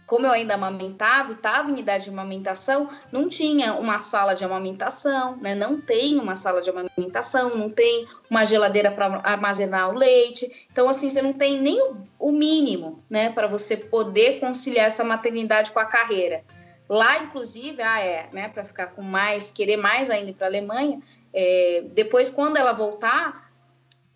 como 0.07 0.25
eu 0.25 0.31
ainda 0.31 0.55
amamentava 0.55 1.33
e 1.33 1.35
estava 1.35 1.71
em 1.71 1.81
idade 1.81 2.05
de 2.05 2.11
amamentação, 2.11 2.89
não 3.11 3.29
tinha 3.29 3.75
uma 3.75 3.99
sala 3.99 4.35
de 4.35 4.45
amamentação, 4.45 5.37
né? 5.39 5.55
Não 5.55 5.81
tem 5.81 6.19
uma 6.19 6.37
sala 6.37 6.63
de 6.63 6.71
amamentação, 6.71 7.57
não 7.57 7.69
tem 7.69 8.07
uma 8.31 8.45
geladeira 8.45 8.91
para 8.91 9.21
armazenar 9.25 9.91
o 9.91 9.95
leite. 9.99 10.69
Então, 10.71 10.89
assim, 10.89 11.11
você 11.11 11.21
não 11.21 11.33
tem 11.33 11.61
nem 11.61 11.81
o, 12.19 12.31
mínimo, 12.31 13.03
né, 13.11 13.31
para 13.31 13.49
você 13.49 13.77
poder 13.77 14.39
conciliar 14.39 14.87
essa 14.87 15.03
maternidade 15.03 15.73
com 15.73 15.81
a 15.81 15.85
carreira. 15.85 16.45
Lá, 16.89 17.19
inclusive, 17.19 17.83
ah, 17.83 17.99
é, 17.99 18.29
né, 18.33 18.49
para 18.49 18.65
ficar 18.65 18.89
com 18.89 19.03
mais, 19.03 19.51
querer 19.51 19.77
mais 19.77 20.09
ainda 20.09 20.33
para 20.33 20.47
a 20.47 20.51
Alemanha, 20.51 21.01
é, 21.35 21.85
depois, 21.93 22.31
quando 22.31 22.57
ela 22.57 22.73
voltar, 22.73 23.46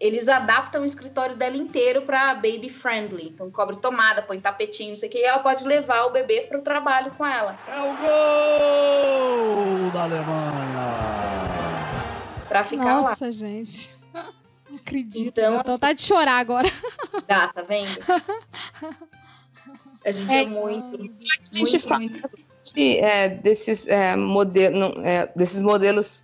eles 0.01 0.29
adaptam 0.29 0.81
o 0.83 0.85
escritório 0.85 1.37
dela 1.37 1.57
inteiro 1.57 2.03
para 2.03 2.35
baby 2.35 2.71
friendly. 2.71 3.29
Então, 3.29 3.51
cobre 3.51 3.77
tomada, 3.77 4.23
põe 4.23 4.41
tapetinho, 4.41 4.91
não 4.91 4.97
sei 4.97 5.09
o 5.09 5.13
que, 5.13 5.19
e 5.19 5.25
ela 5.25 5.41
pode 5.41 5.65
levar 5.65 6.07
o 6.07 6.11
bebê 6.11 6.41
para 6.49 6.59
o 6.59 6.63
trabalho 6.63 7.11
com 7.13 7.27
ela, 7.27 7.59
É 7.69 7.81
o 7.81 7.97
gol 9.85 9.91
da 9.93 10.03
Alemanha! 10.05 11.11
para 12.49 12.65
ficar 12.65 12.85
lá. 12.85 13.03
Nossa, 13.03 13.31
gente. 13.31 13.95
Não 14.69 14.77
acredito. 14.77 15.27
Então, 15.29 15.55
tô 15.55 15.61
assim- 15.61 15.71
vontade 15.73 15.99
de 16.01 16.05
chorar 16.05 16.39
agora. 16.39 16.69
Dá, 17.29 17.49
tá 17.49 17.63
vendo? 17.63 18.01
A 20.05 20.11
gente 20.11 20.35
é, 20.35 20.43
É, 20.43 20.47
muito, 20.47 20.97
a 20.97 21.03
gente 21.03 21.73
muito, 21.73 21.81
fala 21.81 22.01
muito 22.01 22.31
de, 22.75 22.99
é, 22.99 23.29
desses, 23.29 23.87
é, 23.87 24.17
modelo, 24.17 24.79
não, 24.79 25.05
é, 25.05 25.31
desses 25.37 25.61
modelos 25.61 26.23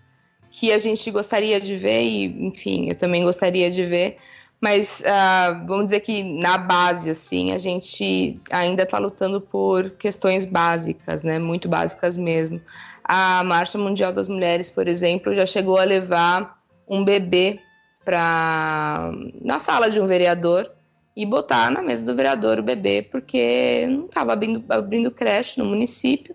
que 0.59 0.73
a 0.73 0.79
gente 0.79 1.11
gostaria 1.11 1.61
de 1.61 1.77
ver, 1.77 2.03
e 2.03 2.25
enfim, 2.47 2.89
eu 2.89 2.95
também 2.95 3.23
gostaria 3.23 3.71
de 3.71 3.85
ver, 3.85 4.17
mas 4.59 5.05
ah, 5.05 5.63
vamos 5.67 5.85
dizer 5.85 6.01
que 6.01 6.25
na 6.25 6.57
base, 6.57 7.11
assim, 7.11 7.53
a 7.53 7.59
gente 7.59 8.41
ainda 8.51 8.85
está 8.85 8.97
lutando 8.97 9.39
por 9.39 9.91
questões 9.91 10.47
básicas, 10.47 11.23
né, 11.23 11.39
muito 11.39 11.69
básicas 11.69 12.17
mesmo. 12.17 12.59
A 13.05 13.45
Marcha 13.45 13.77
Mundial 13.77 14.15
das 14.15 14.31
Mulheres, 14.31 14.71
por 14.71 14.89
exemplo, 14.89 15.35
já 15.35 15.45
chegou 15.45 15.77
a 15.77 15.85
levar 15.85 16.59
um 16.89 17.05
bebê 17.05 17.61
para 18.03 19.13
na 19.43 19.59
sala 19.59 19.91
de 19.91 20.01
um 20.01 20.07
vereador 20.07 20.73
e 21.15 21.27
botar 21.27 21.71
na 21.71 21.83
mesa 21.83 22.03
do 22.03 22.17
vereador 22.17 22.59
o 22.59 22.63
bebê, 22.63 23.03
porque 23.03 23.87
não 23.91 24.07
estava 24.07 24.33
abrindo, 24.33 24.65
abrindo 24.73 25.11
creche 25.11 25.61
no 25.61 25.67
município 25.67 26.35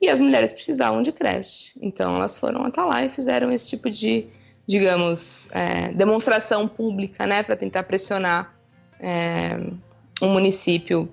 e 0.00 0.08
as 0.08 0.18
mulheres 0.18 0.52
precisavam 0.52 1.02
de 1.02 1.12
creche. 1.12 1.72
Então 1.80 2.16
elas 2.16 2.38
foram 2.38 2.64
até 2.64 2.82
lá 2.82 3.04
e 3.04 3.08
fizeram 3.08 3.50
esse 3.50 3.68
tipo 3.68 3.90
de, 3.90 4.26
digamos, 4.66 5.48
é, 5.52 5.92
demonstração 5.92 6.68
pública, 6.68 7.26
né, 7.26 7.42
para 7.42 7.56
tentar 7.56 7.84
pressionar 7.84 8.54
é, 9.00 9.58
um 10.20 10.32
município 10.32 11.08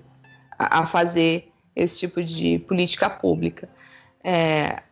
a, 0.58 0.80
a 0.80 0.86
fazer 0.86 1.50
esse 1.74 1.98
tipo 1.98 2.22
de 2.22 2.58
política 2.60 3.08
pública. 3.10 3.68
É, 4.22 4.82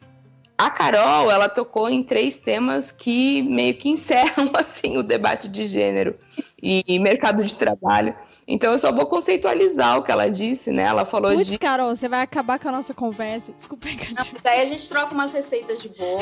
a 0.57 0.71
Carol, 0.71 1.31
ela 1.31 1.49
tocou 1.49 1.89
em 1.89 2.03
três 2.03 2.39
temas 2.39 2.93
que 2.93 3.43
meio 3.43 3.75
que 3.75 3.89
encerram 3.89 4.51
assim 4.55 4.97
o 4.97 5.03
debate 5.03 5.49
de 5.49 5.67
gênero 5.67 6.17
e 6.63 6.99
mercado 6.99 7.45
de 7.45 7.55
trabalho. 7.55 8.15
Então 8.47 8.73
eu 8.73 8.79
só 8.79 8.91
vou 8.91 9.07
conceitualizar 9.07 9.99
o 9.99 10.03
que 10.03 10.11
ela 10.11 10.29
disse, 10.29 10.71
né? 10.71 10.83
Ela 10.83 11.05
falou 11.05 11.33
Putz, 11.33 11.47
de 11.47 11.59
Carol, 11.59 11.95
você 11.95 12.09
vai 12.09 12.23
acabar 12.23 12.59
com 12.59 12.69
a 12.69 12.73
nossa 12.73 12.93
conversa. 12.93 13.53
Desculpa 13.53 13.87
aí, 13.87 13.97
Não, 13.97 14.25
daí 14.43 14.63
a 14.63 14.67
gente 14.67 14.89
troca 14.89 15.15
umas 15.15 15.33
receitas 15.33 15.81
de 15.81 15.89
bolo, 15.91 16.21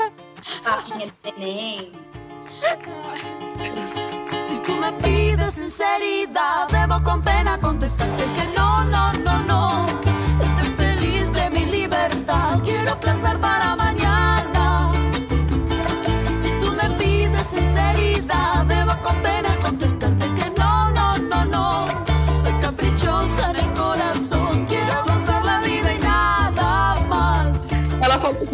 papinha 0.62 1.06
de 1.06 1.32
neném. 1.38 1.92
Si 4.42 4.56
tú 4.58 4.72
me 4.76 4.92
pides 4.92 5.54
sinceridad, 5.54 6.68
debo 6.70 7.02
con 7.02 7.22
pena 7.22 7.58
contestarte 7.58 8.24
que 8.24 8.58
no, 8.58 8.84
no, 8.84 9.12
no, 9.24 9.38
no. 9.40 9.86
Estoy 10.40 10.74
feliz 10.76 11.32
de 11.32 11.50
mi 11.50 11.64
libertad, 11.66 12.60
quiero 12.62 12.98
pensar 13.00 13.38
para 13.38 13.74
mañana. 13.76 14.25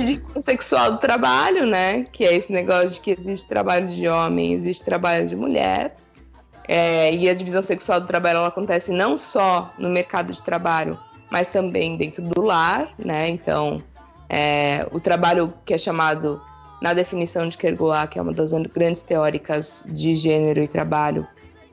De 0.03 0.23
sexual 0.43 0.93
do 0.93 0.99
trabalho, 0.99 1.67
né? 1.67 2.05
Que 2.13 2.25
é 2.25 2.35
esse 2.35 2.53
negócio 2.53 2.91
de 2.91 3.01
que 3.01 3.11
existe 3.13 3.47
trabalho 3.47 3.89
de 3.89 4.09
homem, 4.09 4.53
existe 4.53 4.85
trabalho 4.85 5.27
de 5.27 5.37
mulher. 5.37 5.97
É, 6.69 7.13
e 7.15 7.29
a 7.29 7.35
divisão 7.35 7.63
sexual 7.63 8.01
do 8.01 8.07
trabalho 8.07 8.39
ela 8.39 8.49
acontece 8.49 8.93
não 8.93 9.19
só 9.19 9.73
no 9.79 9.89
mercado 9.89 10.33
de 10.33 10.43
trabalho, 10.43 10.99
mas 11.31 11.49
também 11.49 11.97
dentro 11.97 12.23
do 12.23 12.41
lar, 12.41 12.91
né? 12.99 13.29
Então, 13.29 13.83
é, 14.29 14.87
o 14.93 15.01
trabalho 15.01 15.53
que 15.65 15.75
é 15.75 15.79
chamado 15.79 16.41
na 16.81 16.95
definição 16.95 17.49
de 17.49 17.57
Kerguá, 17.57 18.07
que 18.07 18.19
é 18.19 18.23
uma 18.23 18.33
das 18.33 18.53
grandes 18.75 19.03
teóricas 19.03 19.85
de 19.89 20.15
gênero 20.15 20.61
e 20.63 20.69
trabalho, 20.69 21.27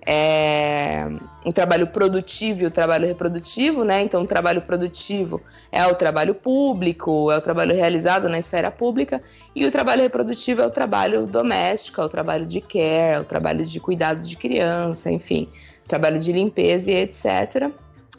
é 0.06 1.06
um 1.46 1.52
trabalho 1.52 1.88
produtivo 1.88 2.64
e 2.64 2.66
o 2.66 2.72
trabalho 2.72 3.08
reprodutivo, 3.08 3.84
né? 3.84 4.02
Então, 4.02 4.24
o 4.24 4.28
trabalho 4.28 4.62
produtivo 4.62 5.42
é 5.72 5.86
o 5.86 5.96
trabalho 5.96 6.34
público, 6.34 7.32
é 7.32 7.38
o 7.38 7.42
trabalho 7.42 7.76
realizado 7.76 8.30
na 8.30 8.40
esfera 8.40 8.72
pública, 8.72 9.22
e 9.56 9.66
o 9.66 9.72
trabalho 9.72 10.02
reprodutivo 10.02 10.62
é 10.62 10.66
o 10.66 10.70
trabalho 10.70 11.28
doméstico, 11.28 12.02
é 12.02 12.06
o 12.06 12.10
trabalho 12.10 12.46
de 12.46 12.62
care, 12.62 13.14
é 13.14 13.20
o 13.20 13.26
trabalho 13.26 13.66
de 13.66 13.80
cuidado 13.80 14.22
de 14.22 14.36
criança, 14.36 15.12
enfim, 15.12 15.50
trabalho 15.88 16.20
de 16.20 16.32
limpeza 16.32 16.92
e 16.92 16.96
etc. 16.96 17.72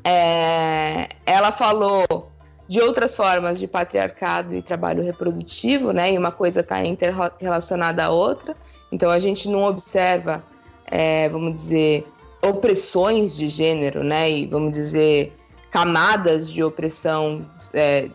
É, 0.05 1.09
ela 1.27 1.53
falou 1.53 2.31
de 2.71 2.81
outras 2.81 3.17
formas 3.17 3.59
de 3.59 3.67
patriarcado 3.67 4.55
e 4.55 4.63
trabalho 4.63 5.03
reprodutivo, 5.03 5.93
né? 5.93 6.13
E 6.13 6.19
uma 6.19 6.31
coisa 6.31 6.61
está 6.61 6.85
interrelacionada 6.85 8.05
à 8.05 8.11
outra. 8.11 8.57
Então 8.93 9.11
a 9.11 9.19
gente 9.19 9.49
não 9.49 9.65
observa, 9.65 10.43
é, 10.91 11.29
vamos 11.29 11.55
dizer, 11.55 12.07
opressões 12.43 13.37
de 13.37 13.49
gênero, 13.49 14.03
né? 14.03 14.31
E 14.31 14.47
vamos 14.47 14.73
dizer 14.73 15.33
camadas 15.71 16.51
de 16.51 16.63
opressão 16.63 17.47
é, 17.73 18.11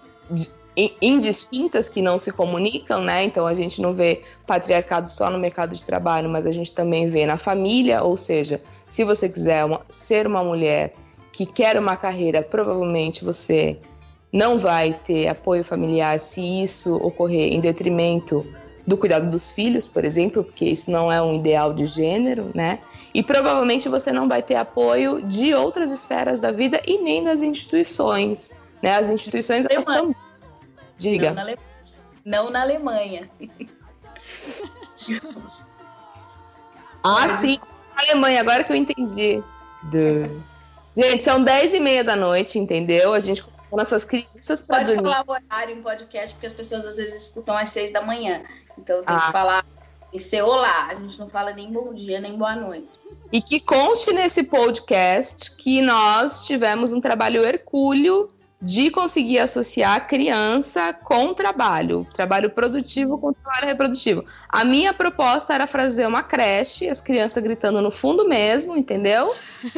indistintas 1.01 1.87
que 1.87 2.01
não 2.01 2.19
se 2.19 2.31
comunicam, 2.31 3.01
né? 3.01 3.23
Então 3.23 3.47
a 3.47 3.55
gente 3.55 3.81
não 3.81 3.93
vê 3.93 4.21
patriarcado 4.45 5.09
só 5.09 5.29
no 5.29 5.37
mercado 5.37 5.73
de 5.73 5.83
trabalho, 5.83 6.29
mas 6.29 6.45
a 6.45 6.51
gente 6.51 6.73
também 6.73 7.07
vê 7.07 7.25
na 7.25 7.37
família, 7.37 8.03
ou 8.03 8.17
seja, 8.17 8.61
se 8.89 9.03
você 9.03 9.29
quiser 9.29 9.63
uma, 9.63 9.81
ser 9.89 10.27
uma 10.27 10.43
mulher 10.43 10.93
que 11.31 11.45
quer 11.45 11.77
uma 11.77 11.95
carreira, 11.95 12.41
provavelmente 12.41 13.23
você 13.23 13.77
não 14.31 14.57
vai 14.57 14.99
ter 15.05 15.27
apoio 15.27 15.63
familiar 15.63 16.19
se 16.19 16.41
isso 16.41 16.95
ocorrer 16.95 17.53
em 17.53 17.59
detrimento 17.61 18.45
do 18.85 18.97
cuidado 18.97 19.29
dos 19.29 19.51
filhos, 19.51 19.87
por 19.87 20.05
exemplo, 20.05 20.43
porque 20.43 20.65
isso 20.65 20.91
não 20.91 21.11
é 21.11 21.21
um 21.21 21.35
ideal 21.35 21.73
de 21.73 21.85
gênero, 21.85 22.51
né? 22.53 22.79
E 23.13 23.23
provavelmente 23.23 23.89
você 23.89 24.11
não 24.11 24.27
vai 24.27 24.43
ter 24.43 24.55
apoio 24.55 25.21
de 25.21 25.53
outras 25.53 25.91
esferas 25.91 26.39
da 26.39 26.51
vida 26.51 26.81
e 26.85 26.97
nem 26.99 27.23
das 27.23 27.41
instituições, 27.41 28.53
né? 28.81 28.95
As 28.95 29.09
instituições 29.09 29.65
elas 29.69 29.87
estão 29.87 30.15
Diga. 30.97 31.29
Não 31.29 31.35
na, 31.35 31.41
Ale... 31.41 31.57
não 32.23 32.49
na 32.49 32.61
Alemanha. 32.61 33.29
ah, 37.03 37.37
sim, 37.37 37.59
na 37.95 38.01
Alemanha, 38.01 38.41
agora 38.41 38.63
que 38.63 38.71
eu 38.71 38.77
entendi. 38.77 39.43
Duh. 39.83 40.41
Gente, 40.95 41.23
são 41.23 41.43
10 41.43 41.73
e 41.73 41.79
meia 41.79 42.03
da 42.03 42.15
noite, 42.15 42.57
entendeu? 42.57 43.13
A 43.13 43.19
gente 43.19 43.43
nossas 43.75 44.03
crianças 44.03 44.61
para 44.61 44.77
Pode 44.77 44.93
dormir. 44.93 45.09
falar 45.09 45.25
o 45.27 45.31
horário 45.31 45.75
em 45.75 45.81
podcast, 45.81 46.33
porque 46.35 46.47
as 46.47 46.53
pessoas 46.53 46.85
às 46.85 46.95
vezes 46.95 47.23
escutam 47.23 47.57
às 47.57 47.69
seis 47.69 47.91
da 47.91 48.01
manhã. 48.01 48.43
Então 48.77 49.01
tem 49.01 49.15
ah. 49.15 49.21
que 49.21 49.31
falar, 49.31 49.63
tem 50.11 50.11
que 50.11 50.19
ser 50.19 50.41
olá. 50.41 50.87
A 50.89 50.95
gente 50.95 51.19
não 51.19 51.27
fala 51.27 51.53
nem 51.53 51.71
bom 51.71 51.93
dia, 51.93 52.19
nem 52.19 52.37
boa 52.37 52.55
noite. 52.55 52.89
E 53.31 53.41
que 53.41 53.59
conste 53.59 54.13
nesse 54.13 54.43
podcast 54.43 55.51
que 55.55 55.81
nós 55.81 56.45
tivemos 56.45 56.93
um 56.93 57.01
trabalho 57.01 57.43
hercúleo 57.43 58.29
de 58.61 58.89
conseguir 58.89 59.39
associar 59.39 60.07
criança 60.07 60.93
com 60.93 61.33
trabalho, 61.33 62.07
trabalho 62.13 62.49
produtivo 62.49 63.17
com 63.17 63.33
trabalho 63.33 63.67
reprodutivo. 63.67 64.25
A 64.49 64.63
minha 64.63 64.93
proposta 64.93 65.53
era 65.53 65.67
fazer 65.67 66.07
uma 66.07 66.23
creche, 66.23 66.89
as 66.89 67.01
crianças 67.01 67.43
gritando 67.43 67.81
no 67.81 67.91
fundo 67.91 68.27
mesmo, 68.27 68.75
entendeu? 68.75 69.35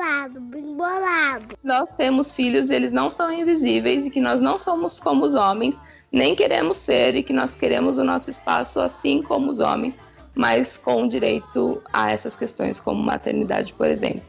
bolado, 0.00 0.40
bem 0.40 0.74
bolado. 0.74 1.58
Nós 1.62 1.90
temos 1.92 2.34
filhos 2.34 2.70
e 2.70 2.74
eles 2.74 2.92
não 2.92 3.10
são 3.10 3.30
invisíveis 3.30 4.06
e 4.06 4.10
que 4.10 4.20
nós 4.20 4.40
não 4.40 4.58
somos 4.58 4.98
como 4.98 5.26
os 5.26 5.34
homens, 5.34 5.78
nem 6.10 6.34
queremos 6.34 6.78
ser 6.78 7.14
e 7.14 7.22
que 7.22 7.34
nós 7.34 7.54
queremos 7.54 7.98
o 7.98 8.04
nosso 8.04 8.30
espaço 8.30 8.80
assim 8.80 9.22
como 9.22 9.50
os 9.50 9.60
homens, 9.60 10.00
mas 10.34 10.78
com 10.78 11.06
direito 11.06 11.82
a 11.92 12.10
essas 12.10 12.34
questões 12.34 12.80
como 12.80 13.02
maternidade, 13.02 13.74
por 13.74 13.90
exemplo. 13.90 14.22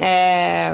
É... 0.00 0.72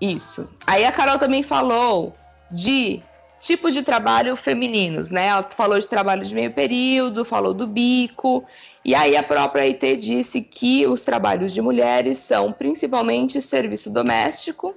Isso. 0.00 0.48
Aí 0.66 0.84
a 0.84 0.90
Carol 0.90 1.18
também 1.18 1.44
falou 1.44 2.12
de 2.50 3.00
tipos 3.42 3.74
de 3.74 3.82
trabalho 3.82 4.36
femininos, 4.36 5.10
né? 5.10 5.26
Ela 5.26 5.42
falou 5.42 5.76
de 5.76 5.88
trabalho 5.88 6.24
de 6.24 6.32
meio 6.32 6.52
período, 6.52 7.24
falou 7.24 7.52
do 7.52 7.66
bico, 7.66 8.44
e 8.84 8.94
aí 8.94 9.16
a 9.16 9.22
própria 9.22 9.64
IT 9.64 9.96
disse 9.96 10.40
que 10.40 10.86
os 10.86 11.02
trabalhos 11.02 11.52
de 11.52 11.60
mulheres 11.60 12.18
são 12.18 12.52
principalmente 12.52 13.42
serviço 13.42 13.90
doméstico, 13.90 14.76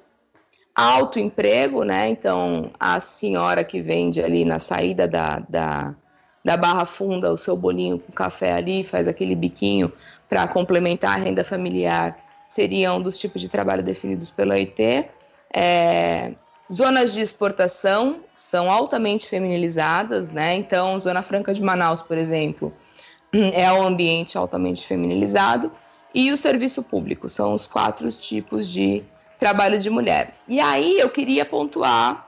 autoemprego, 0.75 1.83
né? 1.83 2.09
Então 2.09 2.71
a 2.79 2.99
senhora 2.99 3.63
que 3.63 3.81
vende 3.81 4.21
ali 4.21 4.43
na 4.43 4.57
saída 4.57 5.07
da, 5.07 5.39
da, 5.47 5.95
da 6.43 6.57
barra 6.57 6.85
funda 6.85 7.31
o 7.31 7.37
seu 7.37 7.55
bolinho 7.55 7.99
com 7.99 8.11
café 8.11 8.53
ali, 8.53 8.83
faz 8.83 9.07
aquele 9.07 9.35
biquinho 9.35 9.93
para 10.27 10.47
complementar 10.47 11.11
a 11.11 11.21
renda 11.21 11.43
familiar, 11.43 12.17
seriam 12.47 12.97
um 12.97 13.01
dos 13.01 13.19
tipos 13.19 13.41
de 13.41 13.47
trabalho 13.47 13.83
definidos 13.83 14.31
pela 14.31 14.57
IT. 14.57 15.07
É, 15.53 16.33
Zonas 16.71 17.13
de 17.13 17.21
exportação 17.21 18.21
são 18.35 18.71
altamente 18.71 19.27
feminilizadas, 19.27 20.29
né? 20.29 20.55
Então, 20.55 20.99
Zona 20.99 21.21
Franca 21.21 21.53
de 21.53 21.61
Manaus, 21.61 22.01
por 22.01 22.17
exemplo, 22.17 22.73
é 23.53 23.71
um 23.71 23.85
ambiente 23.85 24.37
altamente 24.37 24.85
feminilizado. 24.85 25.71
E 26.13 26.31
o 26.31 26.37
serviço 26.37 26.81
público 26.81 27.29
são 27.29 27.53
os 27.53 27.67
quatro 27.67 28.11
tipos 28.11 28.69
de 28.69 29.03
trabalho 29.37 29.79
de 29.79 29.89
mulher. 29.89 30.33
E 30.47 30.59
aí 30.59 30.99
eu 30.99 31.09
queria 31.09 31.45
pontuar 31.45 32.27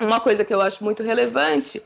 uma 0.00 0.20
coisa 0.20 0.44
que 0.44 0.52
eu 0.52 0.60
acho 0.60 0.82
muito 0.82 1.02
relevante, 1.02 1.82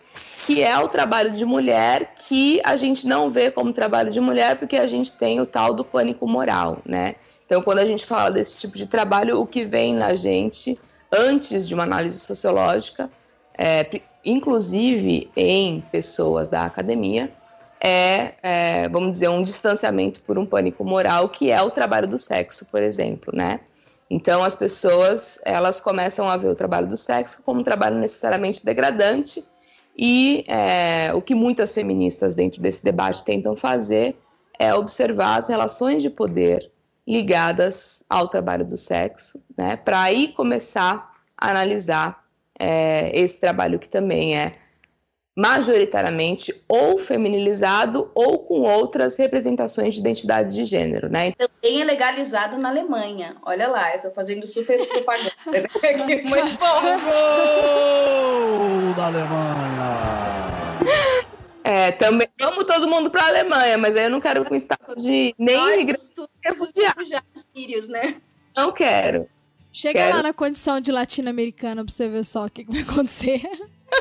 que 0.46 0.62
é 0.62 0.78
o 0.78 0.88
trabalho 0.88 1.32
de 1.32 1.44
mulher 1.44 2.14
que 2.16 2.60
a 2.64 2.76
gente 2.76 3.06
não 3.06 3.28
vê 3.28 3.50
como 3.50 3.72
trabalho 3.72 4.10
de 4.10 4.20
mulher 4.20 4.56
porque 4.56 4.76
a 4.76 4.86
gente 4.86 5.12
tem 5.12 5.40
o 5.40 5.46
tal 5.46 5.74
do 5.74 5.84
pânico 5.84 6.26
moral, 6.26 6.78
né? 6.84 7.16
Então, 7.44 7.60
quando 7.60 7.78
a 7.78 7.86
gente 7.86 8.06
fala 8.06 8.30
desse 8.30 8.58
tipo 8.58 8.76
de 8.76 8.86
trabalho, 8.86 9.38
o 9.38 9.46
que 9.46 9.64
vem 9.64 9.94
na 9.94 10.14
gente 10.14 10.78
antes 11.16 11.68
de 11.68 11.74
uma 11.74 11.84
análise 11.84 12.18
sociológica, 12.18 13.10
é, 13.56 14.00
inclusive 14.24 15.30
em 15.36 15.80
pessoas 15.92 16.48
da 16.48 16.64
academia, 16.64 17.32
é, 17.80 18.34
é, 18.42 18.88
vamos 18.88 19.12
dizer, 19.12 19.28
um 19.28 19.42
distanciamento 19.42 20.22
por 20.22 20.38
um 20.38 20.46
pânico 20.46 20.84
moral, 20.84 21.28
que 21.28 21.50
é 21.50 21.60
o 21.62 21.70
trabalho 21.70 22.08
do 22.08 22.18
sexo, 22.18 22.64
por 22.64 22.82
exemplo, 22.82 23.34
né? 23.36 23.60
Então, 24.08 24.42
as 24.42 24.54
pessoas, 24.54 25.38
elas 25.44 25.80
começam 25.80 26.28
a 26.28 26.36
ver 26.36 26.48
o 26.48 26.54
trabalho 26.54 26.86
do 26.86 26.96
sexo 26.96 27.42
como 27.42 27.60
um 27.60 27.64
trabalho 27.64 27.96
necessariamente 27.96 28.64
degradante 28.64 29.44
e 29.96 30.44
é, 30.48 31.12
o 31.14 31.22
que 31.22 31.34
muitas 31.34 31.72
feministas 31.72 32.34
dentro 32.34 32.60
desse 32.60 32.82
debate 32.82 33.24
tentam 33.24 33.54
fazer 33.54 34.16
é 34.58 34.74
observar 34.74 35.38
as 35.38 35.48
relações 35.48 36.02
de 36.02 36.10
poder 36.10 36.70
ligadas 37.06 38.02
ao 38.08 38.28
trabalho 38.28 38.64
do 38.64 38.76
sexo, 38.76 39.42
né, 39.56 39.76
para 39.76 40.02
aí 40.02 40.28
começar 40.28 41.12
a 41.36 41.50
analisar 41.50 42.24
é, 42.58 43.10
esse 43.18 43.38
trabalho 43.38 43.78
que 43.78 43.88
também 43.88 44.36
é 44.36 44.54
majoritariamente 45.36 46.54
ou 46.68 46.96
feminilizado 46.96 48.10
ou 48.14 48.38
com 48.38 48.60
outras 48.60 49.16
representações 49.16 49.94
de 49.94 50.00
identidade 50.00 50.54
de 50.54 50.64
gênero, 50.64 51.08
né? 51.08 51.32
Também 51.32 51.80
é 51.80 51.84
legalizado 51.84 52.56
na 52.56 52.68
Alemanha. 52.68 53.36
Olha 53.42 53.66
lá, 53.66 53.90
eu 53.90 53.96
estou 53.96 54.12
fazendo 54.12 54.46
super 54.46 54.86
propaganda. 54.86 55.32
Né? 55.50 55.64
Muito 56.22 56.56
bom. 56.56 56.80
Gol 58.58 58.94
da 58.94 59.06
Alemanha. 59.06 60.54
É, 61.64 61.92
também 61.92 62.28
vamos 62.38 62.64
todo 62.64 62.86
mundo 62.86 63.10
para 63.10 63.22
a 63.22 63.28
Alemanha, 63.28 63.78
mas 63.78 63.96
aí 63.96 64.04
eu 64.04 64.10
não 64.10 64.20
quero 64.20 64.44
com 64.44 64.54
estado 64.54 64.94
de 64.96 65.34
nem 65.38 65.56
imigrantes 65.74 66.12
refugiados 66.44 67.46
sírios, 67.56 67.88
né? 67.88 68.16
Não 68.54 68.70
quero. 68.70 69.26
Chega 69.72 69.98
quero. 69.98 70.16
lá 70.18 70.22
na 70.22 70.32
condição 70.34 70.78
de 70.78 70.92
latino-americana 70.92 71.82
para 71.82 71.90
você 71.92 72.06
ver 72.06 72.24
só 72.24 72.44
o 72.44 72.50
que, 72.50 72.64
que 72.64 72.70
vai 72.70 72.82
acontecer. 72.82 73.42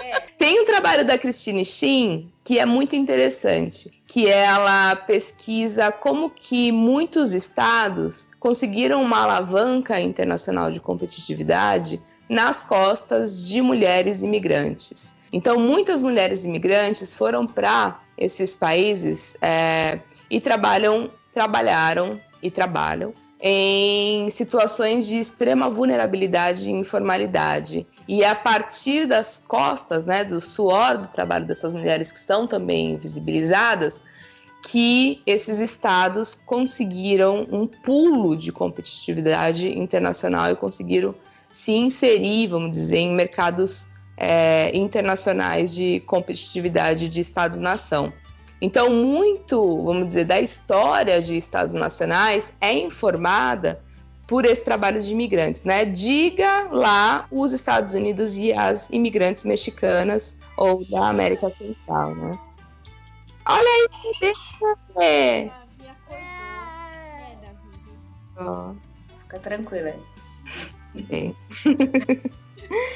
É. 0.01 0.19
Tem 0.37 0.59
o 0.59 0.63
um 0.63 0.65
trabalho 0.65 1.05
da 1.05 1.17
Christine 1.17 1.63
Shin 1.63 2.29
que 2.43 2.59
é 2.59 2.65
muito 2.65 2.95
interessante, 2.95 3.89
que 4.05 4.27
ela 4.27 4.95
pesquisa 4.95 5.91
como 5.91 6.29
que 6.29 6.71
muitos 6.71 7.33
estados 7.33 8.29
conseguiram 8.39 9.01
uma 9.01 9.21
alavanca 9.21 9.99
internacional 10.01 10.69
de 10.69 10.81
competitividade 10.81 12.01
nas 12.27 12.61
costas 12.61 13.47
de 13.47 13.61
mulheres 13.61 14.21
imigrantes. 14.21 15.15
Então, 15.33 15.59
muitas 15.59 15.99
mulheres 15.99 16.45
imigrantes 16.45 17.11
foram 17.11 17.47
para 17.47 17.99
esses 18.15 18.55
países 18.55 19.35
é, 19.41 19.99
e 20.29 20.39
trabalham, 20.39 21.09
trabalharam 21.33 22.21
e 22.41 22.51
trabalham 22.51 23.11
em 23.41 24.29
situações 24.29 25.07
de 25.07 25.15
extrema 25.15 25.69
vulnerabilidade 25.69 26.69
e 26.69 26.71
informalidade. 26.71 27.85
E 28.07 28.23
a 28.23 28.35
partir 28.35 29.05
das 29.07 29.43
costas, 29.45 30.05
né, 30.05 30.23
do 30.23 30.39
suor 30.39 30.99
do 30.99 31.07
trabalho 31.07 31.45
dessas 31.45 31.73
mulheres 31.73 32.11
que 32.11 32.19
estão 32.19 32.45
também 32.45 32.91
invisibilizadas, 32.91 34.03
que 34.69 35.21
esses 35.25 35.59
estados 35.59 36.35
conseguiram 36.45 37.45
um 37.51 37.67
pulo 37.67 38.37
de 38.37 38.51
competitividade 38.51 39.67
internacional 39.77 40.51
e 40.51 40.55
conseguiram 40.55 41.13
se 41.49 41.73
inserir, 41.73 42.47
vamos 42.47 42.71
dizer, 42.71 42.99
em 42.99 43.13
mercados 43.13 43.87
é, 44.17 44.75
internacionais 44.75 45.73
de 45.73 45.99
competitividade 46.01 47.09
de 47.09 47.19
Estados-nação. 47.19 48.11
Então, 48.61 48.89
muito, 48.93 49.83
vamos 49.83 50.07
dizer, 50.07 50.25
da 50.25 50.39
história 50.39 51.21
de 51.21 51.35
estados 51.35 51.73
nacionais 51.73 52.53
é 52.61 52.71
informada 52.71 53.81
por 54.25 54.45
esse 54.45 54.63
trabalho 54.63 55.01
de 55.01 55.11
imigrantes, 55.11 55.63
né? 55.63 55.83
Diga 55.83 56.69
lá 56.71 57.27
os 57.29 57.51
Estados 57.51 57.93
Unidos 57.93 58.37
e 58.37 58.53
as 58.53 58.89
imigrantes 58.89 59.43
mexicanas 59.43 60.37
ou 60.55 60.85
da 60.89 61.09
América 61.09 61.49
Central, 61.49 62.15
né? 62.15 62.39
Olha 63.45 63.69
aí, 63.69 64.31
é. 65.01 65.51
Oh. 68.39 68.73
Fica 69.19 69.39
tranquila. 69.39 69.93
É. 71.09 71.31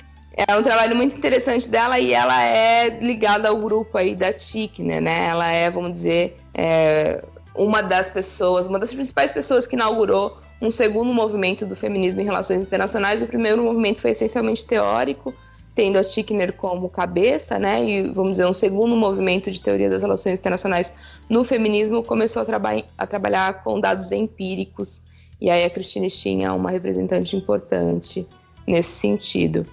é 0.38 0.56
um 0.56 0.62
trabalho 0.62 0.96
muito 0.96 1.18
interessante 1.18 1.68
dela 1.68 2.00
e 2.00 2.14
ela 2.14 2.44
é 2.44 2.90
ligada 3.02 3.50
ao 3.50 3.58
grupo 3.58 3.98
aí 3.98 4.14
da 4.14 4.32
TIC, 4.32 4.84
né? 4.84 5.30
Ela 5.30 5.52
é, 5.52 5.68
vamos 5.68 5.94
dizer, 5.94 6.38
é 6.54 7.24
uma 7.56 7.82
das 7.82 8.08
pessoas, 8.08 8.68
uma 8.68 8.78
das 8.78 8.94
principais 8.94 9.32
pessoas 9.32 9.66
que 9.66 9.76
inaugurou 9.76 10.38
um 10.62 10.70
segundo 10.70 11.12
movimento 11.12 11.66
do 11.66 11.76
feminismo 11.76 12.22
em 12.22 12.24
relações 12.24 12.64
internacionais. 12.64 13.24
O 13.24 13.26
primeiro 13.26 13.64
movimento 13.64 14.00
foi 14.00 14.12
essencialmente 14.12 14.64
teórico, 14.64 15.34
tendo 15.74 15.98
a 15.98 16.04
Tickner 16.04 16.54
como 16.54 16.88
cabeça, 16.88 17.58
né? 17.58 17.84
E 17.84 18.04
vamos 18.12 18.34
dizer, 18.34 18.46
um 18.46 18.54
segundo 18.54 18.96
movimento 18.96 19.50
de 19.50 19.60
teoria 19.60 19.90
das 19.90 20.04
relações 20.04 20.38
internacionais 20.38 20.94
no 21.28 21.44
feminismo 21.44 22.04
começou 22.04 22.44
a, 22.44 22.46
traba 22.46 22.84
a 22.96 23.08
trabalhar 23.08 23.64
com 23.64 23.80
dados 23.80 24.12
empíricos. 24.12 25.02
E 25.42 25.50
aí 25.50 25.64
a 25.64 25.70
Christine 25.70 26.12
tinha 26.12 26.54
uma 26.54 26.70
representante 26.70 27.36
importante 27.36 28.28
nesse 28.68 28.92
sentido. 28.92 29.66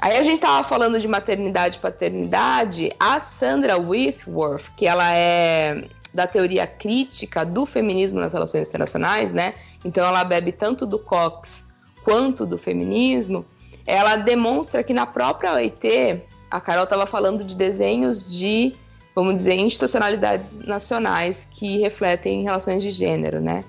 Aí 0.00 0.16
a 0.16 0.22
gente 0.22 0.36
estava 0.36 0.66
falando 0.66 0.98
de 0.98 1.06
maternidade 1.06 1.76
e 1.76 1.80
paternidade. 1.80 2.90
A 2.98 3.20
Sandra 3.20 3.76
Whitworth, 3.76 4.70
que 4.76 4.86
ela 4.86 5.14
é 5.14 5.84
da 6.12 6.26
teoria 6.26 6.66
crítica 6.66 7.44
do 7.44 7.66
feminismo 7.66 8.18
nas 8.18 8.32
relações 8.32 8.68
internacionais, 8.68 9.30
né? 9.30 9.54
Então 9.84 10.06
ela 10.06 10.24
bebe 10.24 10.52
tanto 10.52 10.86
do 10.86 10.98
Cox 10.98 11.64
quanto 12.02 12.46
do 12.46 12.56
feminismo. 12.56 13.44
Ela 13.86 14.16
demonstra 14.16 14.82
que 14.82 14.94
na 14.94 15.04
própria 15.04 15.52
OIT, 15.52 16.22
a 16.50 16.60
Carol 16.60 16.84
estava 16.84 17.06
falando 17.06 17.44
de 17.44 17.54
desenhos 17.54 18.28
de, 18.30 18.72
vamos 19.14 19.36
dizer, 19.36 19.54
institucionalidades 19.54 20.54
nacionais 20.66 21.46
que 21.50 21.78
refletem 21.78 22.42
relações 22.42 22.82
de 22.82 22.90
gênero, 22.90 23.40
né? 23.40 23.64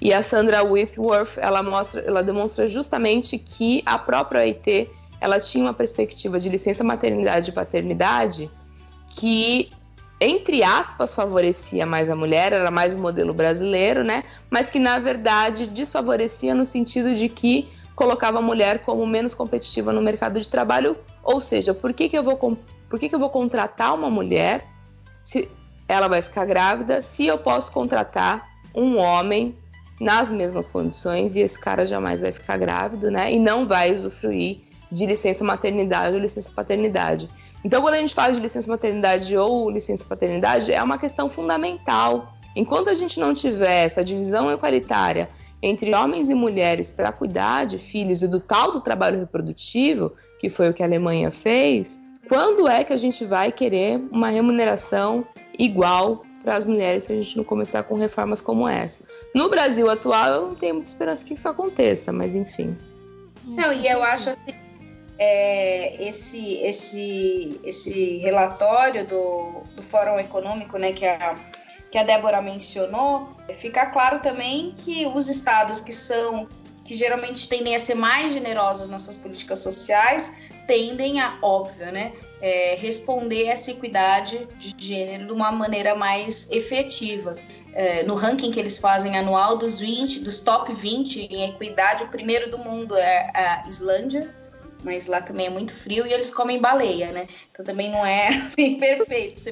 E 0.00 0.12
a 0.12 0.20
Sandra 0.20 0.62
Whitworth, 0.62 1.38
ela 1.38 1.62
mostra, 1.62 2.00
ela 2.02 2.22
demonstra 2.22 2.68
justamente 2.68 3.38
que 3.38 3.82
a 3.86 3.98
própria 3.98 4.40
OIT 4.42 4.90
ela 5.20 5.40
tinha 5.40 5.64
uma 5.64 5.74
perspectiva 5.74 6.38
de 6.38 6.48
licença 6.48 6.84
maternidade 6.84 7.50
e 7.50 7.52
paternidade 7.52 8.50
que 9.10 9.70
entre 10.20 10.62
aspas, 10.62 11.14
favorecia 11.14 11.84
mais 11.84 12.08
a 12.08 12.16
mulher, 12.16 12.52
era 12.52 12.70
mais 12.70 12.94
o 12.94 12.98
modelo 12.98 13.34
brasileiro, 13.34 14.02
né? 14.02 14.24
Mas 14.50 14.70
que 14.70 14.78
na 14.78 14.98
verdade 14.98 15.66
desfavorecia 15.66 16.54
no 16.54 16.64
sentido 16.64 17.14
de 17.14 17.28
que 17.28 17.68
colocava 17.94 18.38
a 18.38 18.42
mulher 18.42 18.80
como 18.80 19.06
menos 19.06 19.34
competitiva 19.34 19.92
no 19.92 20.00
mercado 20.00 20.40
de 20.40 20.48
trabalho. 20.48 20.96
Ou 21.22 21.40
seja, 21.40 21.74
por 21.74 21.92
que, 21.92 22.08
que, 22.08 22.16
eu, 22.16 22.22
vou, 22.22 22.36
por 22.36 22.98
que, 22.98 23.08
que 23.08 23.14
eu 23.14 23.18
vou 23.18 23.30
contratar 23.30 23.94
uma 23.94 24.08
mulher 24.08 24.64
se 25.22 25.48
ela 25.88 26.08
vai 26.08 26.22
ficar 26.22 26.44
grávida 26.44 27.02
se 27.02 27.26
eu 27.26 27.38
posso 27.38 27.70
contratar 27.70 28.48
um 28.74 28.98
homem 28.98 29.56
nas 30.00 30.30
mesmas 30.30 30.66
condições 30.66 31.36
e 31.36 31.40
esse 31.40 31.58
cara 31.58 31.86
jamais 31.86 32.20
vai 32.20 32.32
ficar 32.32 32.58
grávido, 32.58 33.10
né? 33.10 33.32
E 33.32 33.38
não 33.38 33.66
vai 33.66 33.94
usufruir 33.94 34.65
de 34.90 35.06
licença 35.06 35.44
maternidade 35.44 36.14
ou 36.14 36.20
licença 36.20 36.50
paternidade. 36.54 37.28
Então, 37.64 37.82
quando 37.82 37.94
a 37.94 37.98
gente 37.98 38.14
fala 38.14 38.32
de 38.32 38.40
licença 38.40 38.70
maternidade 38.70 39.36
ou 39.36 39.70
licença 39.70 40.04
paternidade, 40.04 40.72
é 40.72 40.82
uma 40.82 40.98
questão 40.98 41.28
fundamental. 41.28 42.32
Enquanto 42.54 42.88
a 42.88 42.94
gente 42.94 43.18
não 43.18 43.34
tiver 43.34 43.86
essa 43.86 44.04
divisão 44.04 44.50
equalitária 44.50 45.28
entre 45.62 45.92
homens 45.94 46.30
e 46.30 46.34
mulheres 46.34 46.90
para 46.90 47.10
cuidar 47.10 47.66
de 47.66 47.78
filhos 47.78 48.22
e 48.22 48.28
do 48.28 48.40
tal 48.40 48.72
do 48.72 48.80
trabalho 48.80 49.18
reprodutivo, 49.18 50.12
que 50.38 50.48
foi 50.48 50.70
o 50.70 50.74
que 50.74 50.82
a 50.82 50.86
Alemanha 50.86 51.30
fez, 51.30 52.00
quando 52.28 52.68
é 52.68 52.84
que 52.84 52.92
a 52.92 52.96
gente 52.96 53.24
vai 53.24 53.50
querer 53.50 54.00
uma 54.10 54.28
remuneração 54.28 55.24
igual 55.58 56.24
para 56.42 56.56
as 56.56 56.64
mulheres 56.64 57.04
se 57.04 57.12
a 57.12 57.16
gente 57.16 57.36
não 57.36 57.44
começar 57.44 57.82
com 57.82 57.96
reformas 57.96 58.40
como 58.40 58.68
essa? 58.68 59.04
No 59.34 59.48
Brasil 59.48 59.90
atual, 59.90 60.32
eu 60.32 60.42
não 60.48 60.54
tenho 60.54 60.74
muita 60.74 60.88
esperança 60.88 61.24
que 61.24 61.34
isso 61.34 61.48
aconteça, 61.48 62.12
mas 62.12 62.34
enfim. 62.34 62.76
Não, 63.44 63.72
e 63.72 63.86
eu 63.86 64.02
acho 64.02 64.30
assim, 64.30 64.54
é, 65.18 66.02
esse, 66.02 66.56
esse, 66.58 67.60
esse 67.64 68.18
relatório 68.18 69.06
do, 69.06 69.62
do 69.74 69.82
Fórum 69.82 70.18
Econômico, 70.18 70.78
né, 70.78 70.92
que 70.92 71.06
a, 71.06 71.34
que 71.90 71.98
a 71.98 72.02
Débora 72.02 72.42
mencionou, 72.42 73.30
fica 73.54 73.86
claro 73.86 74.20
também 74.20 74.74
que 74.76 75.06
os 75.06 75.28
estados 75.28 75.80
que 75.80 75.92
são, 75.92 76.48
que 76.84 76.94
geralmente 76.94 77.48
tendem 77.48 77.74
a 77.74 77.78
ser 77.78 77.94
mais 77.94 78.32
generosos 78.32 78.88
nas 78.88 79.02
suas 79.02 79.16
políticas 79.16 79.60
sociais, 79.60 80.36
tendem 80.66 81.20
a, 81.20 81.38
óbvio, 81.40 81.90
né, 81.90 82.12
é, 82.40 82.74
responder 82.74 83.46
essa 83.46 83.70
equidade 83.70 84.46
de 84.58 84.74
gênero 84.76 85.26
de 85.26 85.32
uma 85.32 85.50
maneira 85.50 85.94
mais 85.94 86.50
efetiva. 86.50 87.34
É, 87.72 88.02
no 88.04 88.14
ranking 88.14 88.50
que 88.50 88.58
eles 88.58 88.78
fazem 88.78 89.18
anual 89.18 89.58
dos 89.58 89.80
20, 89.80 90.20
dos 90.20 90.40
top 90.40 90.72
20 90.72 91.28
em 91.30 91.44
equidade, 91.50 92.04
o 92.04 92.08
primeiro 92.08 92.50
do 92.50 92.58
mundo 92.58 92.96
é 92.96 93.30
a 93.34 93.68
Islândia, 93.68 94.34
mas 94.86 95.08
lá 95.08 95.20
também 95.20 95.46
é 95.46 95.50
muito 95.50 95.74
frio 95.74 96.06
e 96.06 96.12
eles 96.12 96.30
comem 96.32 96.60
baleia, 96.60 97.10
né? 97.10 97.26
Então 97.50 97.66
também 97.66 97.90
não 97.90 98.06
é 98.06 98.28
assim 98.38 98.78
perfeito. 98.78 99.42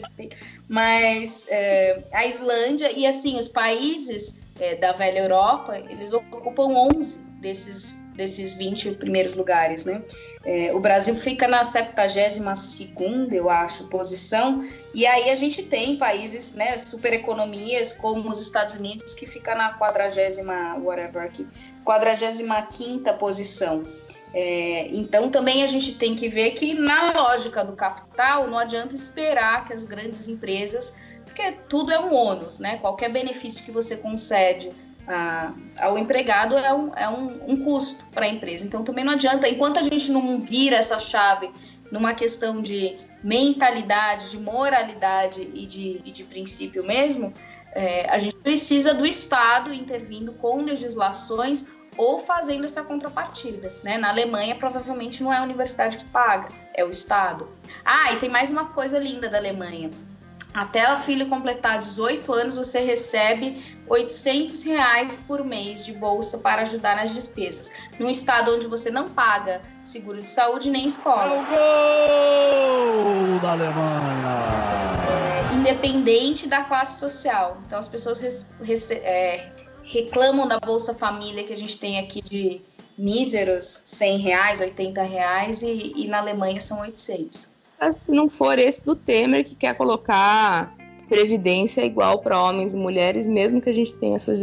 Mas 0.69 1.47
é, 1.51 2.05
a 2.13 2.25
Islândia 2.25 2.93
e 2.93 3.05
assim 3.05 3.37
os 3.37 3.49
países 3.49 4.41
é, 4.61 4.77
da 4.77 4.93
velha 4.93 5.19
Europa 5.19 5.77
eles 5.91 6.13
ocupam 6.13 6.69
11 6.95 7.19
desses 7.41 8.05
desses 8.15 8.55
20 8.55 8.93
primeiros 8.93 9.35
lugares, 9.35 9.85
né? 9.85 10.01
É, 10.45 10.73
o 10.73 10.79
Brasil 10.79 11.17
fica 11.17 11.49
na 11.49 11.65
72 11.65 12.93
eu 13.33 13.51
acho, 13.51 13.89
posição, 13.89 14.65
e 14.95 15.05
aí 15.05 15.31
a 15.31 15.35
gente 15.35 15.65
tem 15.65 15.97
países, 15.97 16.55
né, 16.55 16.77
super 16.77 17.13
economias, 17.13 17.93
como 17.93 18.31
os 18.31 18.41
Estados 18.41 18.75
Unidos, 18.75 19.15
que 19.15 19.27
fica 19.27 19.55
na 19.57 19.73
40 19.75 20.79
whatever 20.81 21.25
aqui, 21.25 21.45
45 21.83 23.15
posição. 23.15 23.83
É, 24.35 24.89
então 24.89 25.31
também 25.31 25.63
a 25.63 25.67
gente 25.67 25.95
tem 25.95 26.17
que 26.17 26.29
ver 26.29 26.51
que 26.51 26.75
na 26.75 27.13
lógica 27.13 27.65
do 27.65 27.75
capital 27.75 28.49
não 28.49 28.59
adianta 28.59 28.93
esperar 28.93 29.65
que 29.65 29.73
as 29.73 29.85
grandes 29.85 30.27
empresas, 30.27 30.99
porque 31.25 31.53
tudo 31.69 31.93
é 31.93 32.01
um 32.01 32.13
ônus, 32.13 32.59
né? 32.59 32.79
Qualquer 32.79 33.11
benefício 33.11 33.65
que 33.65 33.71
você 33.71 33.97
concede 33.97 34.73
a, 35.07 35.55
ao 35.81 35.97
empregado 35.97 36.59
é 36.59 36.75
um, 36.75 36.93
é 36.97 37.09
um, 37.09 37.53
um 37.53 37.65
custo 37.65 38.07
para 38.11 38.25
a 38.25 38.29
empresa. 38.29 38.67
Então 38.67 38.83
também 38.83 39.05
não 39.05 39.13
adianta, 39.13 39.49
enquanto 39.49 39.79
a 39.79 39.83
gente 39.83 40.11
não 40.11 40.41
vira 40.41 40.77
essa 40.77 40.99
chave 40.99 41.49
numa 41.93 42.13
questão 42.13 42.61
de 42.61 42.99
mentalidade, 43.23 44.31
de 44.31 44.39
moralidade 44.39 45.49
e 45.55 45.65
de, 45.65 46.03
e 46.05 46.11
de 46.11 46.25
princípio 46.25 46.83
mesmo, 46.85 47.33
é, 47.73 48.09
a 48.11 48.19
gente 48.19 48.37
precisa 48.37 48.93
do 48.93 49.07
Estado 49.07 49.73
intervindo 49.73 50.33
com 50.35 50.63
legislações 50.63 51.69
ou 51.97 52.19
fazendo 52.19 52.65
essa 52.65 52.83
contrapartida. 52.83 53.73
Né? 53.83 53.99
Na 53.99 54.09
Alemanha, 54.09 54.55
provavelmente 54.57 55.23
não 55.23 55.33
é 55.33 55.39
a 55.39 55.43
universidade 55.43 55.99
que 55.99 56.05
paga, 56.07 56.49
é 56.75 56.85
o 56.85 56.91
Estado. 56.91 57.49
Ah, 57.85 58.13
e 58.13 58.17
tem 58.17 58.29
mais 58.29 58.51
uma 58.51 58.67
coisa 58.67 58.99
linda 58.99 59.29
da 59.29 59.39
Alemanha. 59.39 59.91
Até 60.55 60.93
o 60.93 60.97
filho 60.97 61.29
completar 61.29 61.81
18 61.81 62.33
anos, 62.33 62.55
você 62.55 62.79
recebe 62.79 63.61
800 63.89 64.63
reais 64.63 65.23
por 65.27 65.45
mês 65.45 65.85
de 65.85 65.93
bolsa 65.95 66.39
para 66.39 66.63
ajudar 66.63 66.95
nas 66.95 67.13
despesas. 67.13 67.73
Num 67.99 68.09
estado 68.09 68.55
onde 68.55 68.69
você 68.69 68.89
não 68.89 69.09
paga 69.11 69.61
seguro 69.83 70.23
de 70.23 70.29
saúde 70.29 70.71
nem 70.71 70.87
escola. 70.87 71.35
É 71.35 71.41
o 72.89 73.03
gol 73.03 73.41
da 73.41 73.51
Alemanha! 73.51 74.65
É, 75.11 75.55
independente 75.57 76.47
da 76.47 76.63
classe 76.63 77.01
social. 77.01 77.59
Então 77.67 77.77
as 77.77 77.89
pessoas 77.89 78.47
é, 78.93 79.51
reclamam 79.85 80.49
da 80.49 80.59
Bolsa 80.59 80.95
Família 80.95 81.45
que 81.45 81.53
a 81.53 81.57
gente 81.57 81.79
tem 81.79 81.99
aqui 81.99 82.23
de 82.23 82.61
míseros 82.97 83.83
100 83.85 84.19
reais, 84.19 84.61
80 84.61 85.03
reais 85.03 85.63
e, 85.63 85.93
e 85.97 86.07
na 86.07 86.19
Alemanha 86.19 86.61
são 86.61 86.81
800. 86.81 87.51
Se 87.95 88.13
não 88.13 88.29
for 88.29 88.59
esse 88.59 88.85
do 88.85 88.97
Temer 88.97 89.45
que 89.45 89.55
quer 89.55 89.75
colocar 89.77 90.75
previdência 91.09 91.85
igual 91.85 92.21
para 92.21 92.41
homens 92.41 92.73
e 92.73 92.77
mulheres, 92.77 93.27
mesmo 93.27 93.61
que 93.61 93.69
a 93.69 93.73
gente 93.73 93.93
tenha 93.95 94.17
essas 94.17 94.39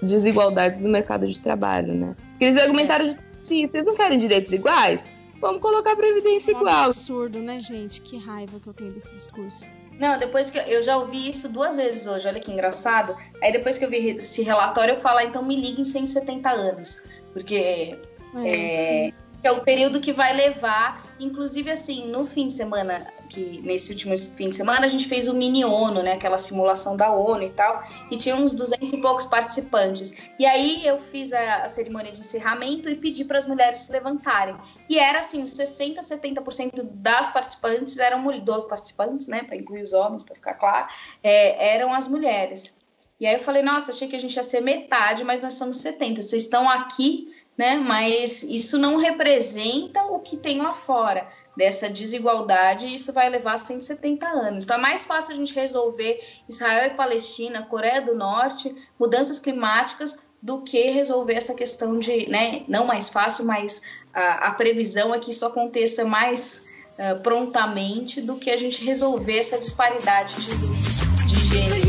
desigualdades 0.00 0.80
no 0.80 0.88
mercado 0.88 1.26
de 1.26 1.38
trabalho, 1.38 1.92
né? 1.92 2.16
Eles 2.40 2.56
argumentaram 2.56 3.06
de 3.06 3.66
vocês 3.66 3.84
não 3.84 3.94
querem 3.94 4.18
direitos 4.18 4.52
iguais? 4.52 5.04
Vamos 5.40 5.60
colocar 5.60 5.94
previdência 5.94 6.52
é 6.52 6.56
um 6.56 6.60
igual. 6.60 6.84
absurdo, 6.86 7.38
né, 7.40 7.60
gente? 7.60 8.00
Que 8.00 8.16
raiva 8.16 8.58
que 8.58 8.66
eu 8.66 8.72
tenho 8.72 8.92
desse 8.92 9.14
discurso. 9.14 9.64
Não, 9.98 10.18
depois 10.18 10.50
que 10.50 10.58
eu 10.58 10.82
já 10.82 10.96
ouvi 10.96 11.30
isso 11.30 11.48
duas 11.48 11.76
vezes 11.76 12.06
hoje, 12.06 12.28
olha 12.28 12.40
que 12.40 12.52
engraçado. 12.52 13.16
Aí 13.42 13.52
depois 13.52 13.78
que 13.78 13.84
eu 13.84 13.90
vi 13.90 14.10
esse 14.10 14.42
relatório, 14.42 14.92
eu 14.92 14.98
falo, 14.98 15.18
ah, 15.18 15.24
então 15.24 15.42
me 15.42 15.56
ligue 15.56 15.80
em 15.80 15.84
170 15.84 16.50
anos. 16.50 17.02
Porque 17.32 17.98
é, 18.34 19.06
é, 19.06 19.12
é 19.42 19.50
o 19.50 19.60
período 19.62 20.00
que 20.00 20.12
vai 20.12 20.32
levar, 20.34 21.04
inclusive 21.20 21.70
assim, 21.70 22.10
no 22.10 22.26
fim 22.26 22.48
de 22.48 22.52
semana, 22.52 23.06
que 23.28 23.60
nesse 23.62 23.92
último 23.92 24.16
fim 24.16 24.48
de 24.48 24.56
semana 24.56 24.86
a 24.86 24.88
gente 24.88 25.08
fez 25.08 25.28
o 25.28 25.34
mini 25.34 25.64
ONU, 25.64 26.02
né, 26.02 26.12
aquela 26.12 26.38
simulação 26.38 26.96
da 26.96 27.10
ONU 27.12 27.42
e 27.44 27.50
tal, 27.50 27.82
e 28.10 28.16
tinha 28.16 28.34
uns 28.34 28.52
200 28.52 28.92
e 28.92 28.96
poucos 29.00 29.24
participantes. 29.26 30.14
E 30.38 30.46
aí 30.46 30.86
eu 30.86 30.98
fiz 30.98 31.32
a, 31.32 31.64
a 31.64 31.68
cerimônia 31.68 32.12
de 32.12 32.20
encerramento 32.20 32.88
e 32.88 32.96
pedi 32.96 33.24
para 33.24 33.38
as 33.38 33.46
mulheres 33.46 33.78
se 33.78 33.92
levantarem. 33.92 34.56
E 34.88 34.98
era 34.98 35.20
assim, 35.20 35.44
60, 35.44 36.00
70% 36.00 36.82
das 36.94 37.28
participantes 37.28 37.98
eram 37.98 38.26
dos 38.40 38.64
participantes, 38.64 39.28
né, 39.28 39.42
para 39.42 39.56
incluir 39.56 39.82
os 39.82 39.92
homens, 39.92 40.22
para 40.22 40.34
ficar 40.34 40.54
claro, 40.54 40.88
é, 41.22 41.74
eram 41.74 41.92
as 41.92 42.08
mulheres. 42.08 42.74
E 43.18 43.26
aí 43.26 43.34
eu 43.34 43.38
falei, 43.38 43.62
nossa, 43.62 43.92
achei 43.92 44.08
que 44.08 44.16
a 44.16 44.18
gente 44.18 44.36
ia 44.36 44.42
ser 44.42 44.60
metade, 44.60 45.24
mas 45.24 45.40
nós 45.40 45.54
somos 45.54 45.78
70. 45.78 46.20
Vocês 46.20 46.42
estão 46.42 46.68
aqui, 46.68 47.34
né? 47.56 47.76
Mas 47.76 48.42
isso 48.42 48.78
não 48.78 48.96
representa 48.96 50.02
o 50.04 50.18
que 50.18 50.36
tem 50.36 50.60
lá 50.60 50.74
fora 50.74 51.26
dessa 51.56 51.88
desigualdade, 51.88 52.86
e 52.86 52.94
isso 52.94 53.12
vai 53.12 53.30
levar 53.30 53.56
170 53.56 54.26
anos. 54.26 54.64
Então 54.64 54.76
é 54.76 54.80
mais 54.80 55.06
fácil 55.06 55.32
a 55.32 55.36
gente 55.36 55.54
resolver 55.54 56.20
Israel 56.46 56.88
e 56.92 56.94
Palestina, 56.94 57.62
Coreia 57.62 58.02
do 58.02 58.14
Norte, 58.14 58.74
mudanças 59.00 59.40
climáticas, 59.40 60.22
do 60.42 60.62
que 60.62 60.90
resolver 60.90 61.34
essa 61.34 61.54
questão 61.54 61.98
de, 61.98 62.28
né, 62.28 62.62
não 62.68 62.86
mais 62.86 63.08
fácil, 63.08 63.46
mas 63.46 63.82
a, 64.12 64.48
a 64.48 64.50
previsão 64.52 65.14
é 65.14 65.18
que 65.18 65.30
isso 65.30 65.46
aconteça 65.46 66.04
mais 66.04 66.66
uh, 66.98 67.20
prontamente 67.22 68.20
do 68.20 68.36
que 68.36 68.50
a 68.50 68.56
gente 68.56 68.84
resolver 68.84 69.38
essa 69.38 69.58
disparidade 69.58 70.34
de, 70.36 71.26
de 71.26 71.44
gênero. 71.44 71.85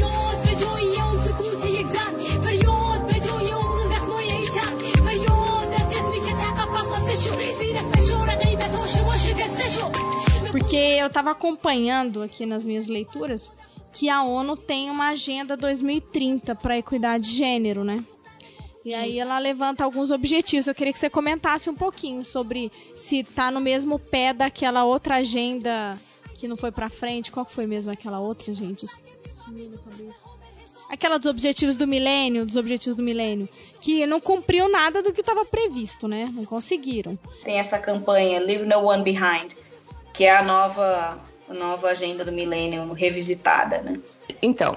Porque 10.67 10.75
eu 10.75 11.07
estava 11.07 11.31
acompanhando 11.31 12.21
aqui 12.21 12.45
nas 12.45 12.67
minhas 12.67 12.89
leituras 12.89 13.53
que 13.93 14.09
a 14.09 14.23
ONU 14.23 14.57
tem 14.57 14.91
uma 14.91 15.07
agenda 15.07 15.55
2030 15.55 16.53
para 16.55 16.77
equidade 16.77 17.29
de 17.29 17.37
gênero, 17.37 17.85
né? 17.85 18.03
E 18.83 18.93
aí 18.93 19.11
Isso. 19.11 19.21
ela 19.21 19.39
levanta 19.39 19.85
alguns 19.85 20.11
objetivos. 20.11 20.67
Eu 20.67 20.75
queria 20.75 20.91
que 20.91 20.99
você 20.99 21.09
comentasse 21.09 21.69
um 21.69 21.73
pouquinho 21.73 22.21
sobre 22.21 22.69
se 22.97 23.23
tá 23.23 23.49
no 23.49 23.61
mesmo 23.61 23.97
pé 23.97 24.33
daquela 24.33 24.83
outra 24.83 25.15
agenda 25.15 25.97
que 26.33 26.49
não 26.49 26.57
foi 26.57 26.69
para 26.69 26.89
frente. 26.89 27.31
Qual 27.31 27.45
foi 27.45 27.65
mesmo 27.65 27.93
aquela 27.93 28.19
outra, 28.19 28.53
gente? 28.53 28.85
Sumiu 29.29 29.69
na 29.69 29.77
cabeça. 29.77 30.27
Aquela 30.89 31.17
dos 31.17 31.31
objetivos 31.31 31.77
do 31.77 31.87
milênio, 31.87 32.45
dos 32.45 32.57
objetivos 32.57 32.97
do 32.97 33.03
milênio, 33.03 33.47
que 33.79 34.05
não 34.05 34.19
cumpriu 34.19 34.69
nada 34.69 35.01
do 35.01 35.13
que 35.13 35.21
estava 35.21 35.45
previsto, 35.45 36.09
né? 36.09 36.29
Não 36.33 36.43
conseguiram. 36.43 37.17
Tem 37.45 37.57
essa 37.57 37.79
campanha 37.79 38.37
Leave 38.41 38.65
No 38.65 38.85
One 38.85 39.03
Behind, 39.03 39.53
que 40.17 40.25
é 40.25 40.35
a 40.35 40.41
nova, 40.41 41.19
a 41.47 41.53
nova 41.53 41.89
agenda 41.89 42.25
do 42.25 42.31
milênio 42.31 42.91
revisitada, 42.91 43.77
né? 43.83 43.99
Então, 44.41 44.75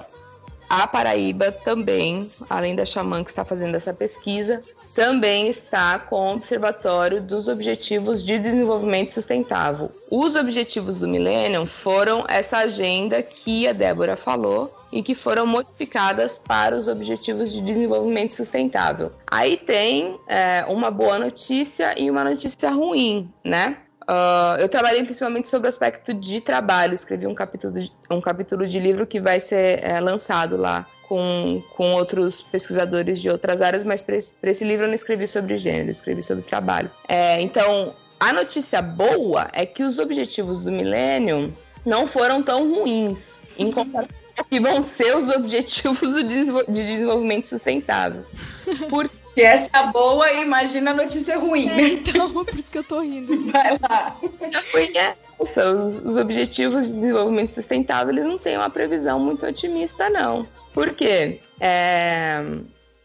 a 0.69 0.85
Paraíba 0.85 1.51
também, 1.51 2.29
além 2.47 2.75
da 2.75 2.85
Xamã 2.85 3.23
que 3.23 3.31
está 3.31 3.43
fazendo 3.43 3.75
essa 3.75 3.91
pesquisa, 3.91 4.61
também 4.93 5.47
está 5.47 5.97
com 5.97 6.15
o 6.15 6.35
Observatório 6.35 7.23
dos 7.23 7.47
Objetivos 7.47 8.23
de 8.23 8.37
Desenvolvimento 8.37 9.13
Sustentável. 9.13 9.89
Os 10.11 10.35
objetivos 10.35 10.97
do 10.97 11.07
Millennium 11.07 11.65
foram 11.65 12.23
essa 12.27 12.59
agenda 12.59 13.23
que 13.23 13.67
a 13.67 13.73
Débora 13.73 14.15
falou 14.15 14.71
e 14.91 15.01
que 15.01 15.15
foram 15.15 15.47
modificadas 15.47 16.37
para 16.37 16.77
os 16.77 16.87
Objetivos 16.87 17.51
de 17.51 17.61
Desenvolvimento 17.61 18.35
Sustentável. 18.35 19.11
Aí 19.25 19.57
tem 19.57 20.19
é, 20.27 20.63
uma 20.67 20.91
boa 20.91 21.17
notícia 21.17 21.99
e 21.99 22.11
uma 22.11 22.23
notícia 22.23 22.69
ruim, 22.69 23.27
né? 23.43 23.77
Uh, 24.11 24.59
eu 24.59 24.67
trabalhei 24.67 25.01
principalmente 25.05 25.47
sobre 25.47 25.67
o 25.67 25.69
aspecto 25.69 26.13
de 26.13 26.41
trabalho, 26.41 26.93
escrevi 26.93 27.25
um 27.25 27.33
capítulo 27.33 27.71
de, 27.73 27.89
um 28.09 28.19
capítulo 28.19 28.67
de 28.67 28.77
livro 28.77 29.07
que 29.07 29.21
vai 29.21 29.39
ser 29.39 29.81
é, 29.81 30.01
lançado 30.01 30.57
lá 30.57 30.85
com, 31.07 31.63
com 31.77 31.93
outros 31.93 32.41
pesquisadores 32.41 33.21
de 33.21 33.29
outras 33.29 33.61
áreas, 33.61 33.85
mas 33.85 34.01
para 34.01 34.17
esse, 34.17 34.33
esse, 34.43 34.65
livro 34.65 34.83
eu 34.83 34.89
não 34.89 34.95
escrevi 34.95 35.25
sobre 35.25 35.57
gênero, 35.57 35.89
escrevi 35.89 36.21
sobre 36.21 36.43
trabalho. 36.43 36.91
É, 37.07 37.41
então, 37.41 37.95
a 38.19 38.33
notícia 38.33 38.81
boa 38.81 39.47
é 39.53 39.65
que 39.65 39.81
os 39.81 39.97
objetivos 39.97 40.59
do 40.59 40.69
milênio 40.69 41.55
não 41.85 42.05
foram 42.05 42.43
tão 42.43 42.69
ruins 42.69 43.45
em 43.57 43.71
comparação 43.71 44.21
que 44.49 44.59
vão 44.59 44.83
ser 44.83 45.15
os 45.15 45.29
objetivos 45.29 46.15
de 46.15 46.83
desenvolvimento 46.83 47.47
sustentável. 47.47 48.25
se 49.35 49.41
essa 49.43 49.69
é 49.73 49.87
boa, 49.91 50.31
imagina 50.33 50.91
a 50.91 50.93
notícia 50.93 51.37
ruim. 51.37 51.69
É, 51.69 51.87
então, 51.89 52.31
por 52.45 52.57
isso 52.57 52.71
que 52.71 52.77
eu 52.77 52.83
tô 52.83 52.99
rindo. 52.99 53.49
Vai 53.51 53.77
lá. 53.77 54.17
Os, 55.39 55.51
os 56.05 56.17
objetivos 56.17 56.87
de 56.87 56.93
desenvolvimento 56.93 57.51
sustentável 57.51 58.13
eles 58.13 58.25
não 58.25 58.37
têm 58.37 58.57
uma 58.57 58.69
previsão 58.69 59.19
muito 59.19 59.45
otimista, 59.45 60.09
não. 60.09 60.47
Por 60.73 60.89
quê? 60.91 61.39
É... 61.59 62.43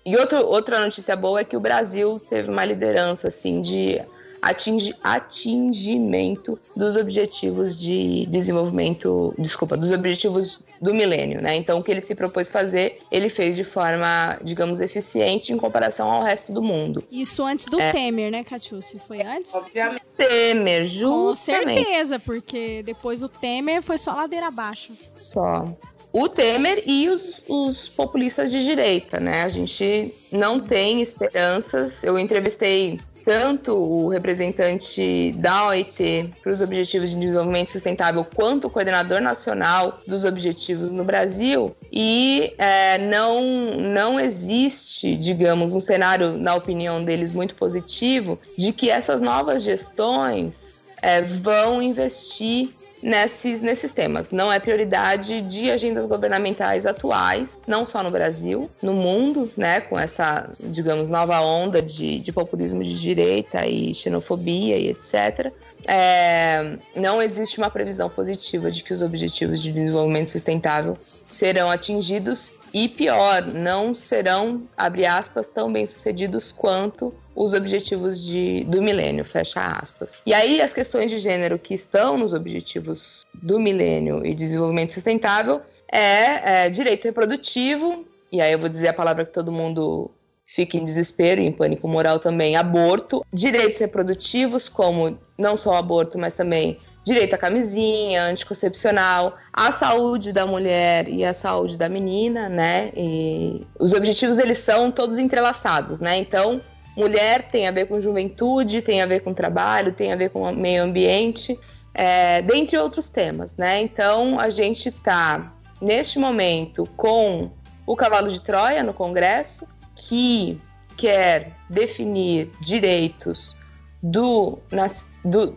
E 0.05 0.16
outro, 0.16 0.39
outra 0.47 0.81
notícia 0.81 1.16
boa 1.16 1.41
é 1.41 1.45
que 1.45 1.57
o 1.57 1.61
Brasil 1.61 2.20
teve 2.31 2.51
uma 2.51 2.64
liderança 2.64 3.29
assim 3.29 3.61
de 3.61 4.01
atingi, 4.41 4.95
atingimento 5.03 6.59
dos 6.77 6.95
objetivos 6.95 7.79
de 7.79 8.27
desenvolvimento, 8.27 9.35
desculpa, 9.39 9.77
dos 9.77 9.91
objetivos 9.91 10.61
do 10.87 10.95
milênio, 10.95 11.43
né? 11.43 11.57
Então, 11.57 11.78
o 11.78 11.82
que 11.82 11.91
ele 11.91 12.01
se 12.01 12.14
propôs 12.14 12.49
fazer, 12.49 13.01
ele 13.11 13.28
fez 13.28 13.57
de 13.57 13.64
forma, 13.64 14.39
digamos, 14.43 14.80
eficiente 14.80 15.53
em 15.53 15.57
comparação 15.57 16.09
ao 16.09 16.22
resto 16.22 16.53
do 16.53 16.62
mundo. 16.62 17.03
Isso 17.11 17.43
antes 17.43 17.66
do 17.66 17.80
é. 17.80 17.91
Temer, 17.91 18.30
né, 18.30 18.45
Catiúcio? 18.45 19.01
Foi 19.07 19.20
antes? 19.20 19.53
Obviamente. 19.53 20.05
Temer, 20.16 20.87
justamente. 20.87 21.66
Com 21.66 21.74
certeza, 21.74 22.18
porque 22.20 22.84
depois 22.84 23.20
do 23.20 23.28
Temer 23.28 23.82
foi 23.82 23.99
só 23.99 24.12
ladeira 24.12 24.47
abaixo. 24.47 24.93
Só 25.16 25.64
o 26.12 26.30
Temer 26.30 26.82
e 26.87 27.11
os, 27.11 27.43
os, 27.47 27.89
populistas 27.89 28.51
de 28.51 28.64
direita, 28.64 29.20
né? 29.20 29.43
A 29.43 29.51
gente 29.51 30.14
não 30.32 30.59
tem 30.59 31.03
esperanças. 31.03 32.03
Eu 32.03 32.18
entrevistei 32.18 32.99
tanto 33.27 33.74
o 33.74 34.09
representante 34.09 35.33
da 35.33 35.66
OIT 35.66 36.33
para 36.41 36.53
os 36.53 36.62
Objetivos 36.62 37.11
de 37.11 37.16
Desenvolvimento 37.16 37.72
Sustentável 37.72 38.24
quanto 38.24 38.68
o 38.68 38.70
coordenador 38.70 39.20
nacional 39.20 39.99
dos 40.07 40.24
objetivos 40.24 40.93
no 40.93 41.03
Brasil. 41.03 41.77
E 41.93 42.55
é, 42.57 42.99
não, 42.99 43.43
não 43.77 44.20
existe, 44.20 45.16
digamos, 45.16 45.74
um 45.74 45.81
cenário, 45.81 46.39
na 46.39 46.55
opinião 46.55 47.05
deles, 47.05 47.33
muito 47.33 47.57
positivo 47.57 48.39
de 48.57 48.72
que 48.72 48.91
essas 48.91 49.20
novas 49.20 49.64
gestões 49.64 50.81
é, 51.03 51.20
vão 51.20 51.83
investir 51.83 52.68
nesses, 53.07 53.61
nesses 53.61 53.93
temas. 53.93 54.33
Não 54.33 54.53
é 54.53 54.59
prioridade 54.59 55.41
de 55.43 55.71
agendas 55.71 56.07
governamentais 56.07 56.85
atuais, 56.85 57.57
não 57.67 57.87
só 57.87 58.03
no 58.03 58.11
Brasil, 58.11 58.69
no 58.83 58.93
mundo, 58.93 59.51
né, 59.57 59.81
com 59.81 59.97
essa, 59.97 60.51
digamos, 60.59 61.09
nova 61.09 61.41
onda 61.41 61.81
de, 61.81 62.19
de 62.19 62.33
populismo 62.33 62.83
de 62.83 63.01
direita 63.01 63.65
e 63.65 63.95
xenofobia 63.95 64.77
e 64.77 64.89
etc. 64.89 65.53
É, 65.89 66.78
não 66.97 67.22
existe 67.22 67.59
uma 67.59 67.70
previsão 67.70 68.11
positiva 68.11 68.70
de 68.70 68.82
que 68.82 68.93
os 68.93 69.03
objetivos 69.03 69.62
de 69.62 69.72
desenvolvimento 69.72 70.30
sustentável 70.30 70.99
serão 71.28 71.70
atingidos 71.70 72.53
e 72.74 72.89
pior, 72.89 73.47
não 73.47 73.95
serão, 73.95 74.62
abre 74.76 75.07
aspas, 75.07 75.47
tão 75.47 75.72
bem 75.72 75.87
sucedidos 75.87 76.51
quanto 76.51 77.14
os 77.34 77.55
objetivos 77.55 78.20
de, 78.20 78.64
do 78.64 78.82
milênio, 78.82 79.24
fecha 79.24 79.61
aspas. 79.61 80.18
E 80.26 80.34
aí 80.34 80.61
as 80.61 80.72
questões 80.72 81.11
de 81.11 81.18
gênero 81.18 81.59
que 81.59 81.74
estão 81.74 82.18
nos 82.18 82.32
objetivos 82.32 83.24
do 83.32 83.61
milênio 83.61 84.26
e 84.26 84.34
desenvolvimento 84.34 84.93
sustentável 84.93 85.61
é, 85.91 86.64
é 86.64 86.70
direito 86.70 87.05
reprodutivo, 87.05 88.05
e 88.32 88.41
aí 88.41 88.53
eu 88.53 88.59
vou 88.59 88.68
dizer 88.68 88.89
a 88.89 88.95
palavra 88.95 89.24
que 89.24 89.32
todo 89.32 89.53
mundo 89.53 90.11
fica 90.47 90.76
em 90.76 90.84
desespero 90.84 91.40
e 91.40 91.47
em 91.47 91.53
pânico 91.53 91.88
moral 91.88 92.20
também, 92.20 92.57
aborto, 92.57 93.24
direitos 93.32 93.78
reprodutivos, 93.78 94.68
como 94.68 95.18
não 95.36 95.57
só 95.57 95.72
o 95.72 95.76
aborto, 95.76 96.18
mas 96.18 96.32
também 96.32 96.78
direito 97.05 97.34
à 97.34 97.38
camisinha, 97.38 98.24
anticoncepcional, 98.24 99.36
a 99.53 99.70
saúde 99.70 100.32
da 100.32 100.47
mulher 100.47 101.09
e 101.09 101.24
a 101.24 101.34
saúde 101.34 101.76
da 101.76 101.88
menina, 101.88 102.49
né? 102.49 102.90
E 102.97 103.66
os 103.78 103.92
objetivos 103.92 104.38
eles 104.38 104.59
são 104.61 104.90
todos 104.90 105.18
entrelaçados, 105.18 106.01
né? 106.01 106.16
Então, 106.16 106.61
mulher 106.97 107.49
tem 107.51 107.68
a 107.68 107.70
ver 107.70 107.86
com 107.86 108.01
juventude, 108.01 108.82
tem 108.82 109.03
a 109.03 109.07
ver 109.07 109.20
com 109.20 109.34
trabalho, 109.34 109.92
tem 109.92 110.12
a 110.12 110.16
ver 110.16 110.30
com 110.30 110.51
meio 110.53 110.82
ambiente, 110.82 111.59
é, 111.94 112.42
dentre 112.42 112.76
outros 112.76 113.09
temas, 113.09 113.57
né? 113.57 113.80
Então, 113.80 114.40
a 114.40 114.51
gente 114.51 114.88
está 114.88 115.53
neste 115.80 116.18
momento 116.18 116.84
com 116.97 117.51
o 117.86 117.94
cavalo 117.94 118.30
de 118.30 118.40
Troia 118.40 118.82
no 118.82 118.92
Congresso, 118.92 119.66
que 119.97 120.61
quer 120.97 121.53
definir 121.68 122.51
direitos 122.61 123.57
do, 124.03 124.59
nas, 124.70 125.11
do, 125.24 125.57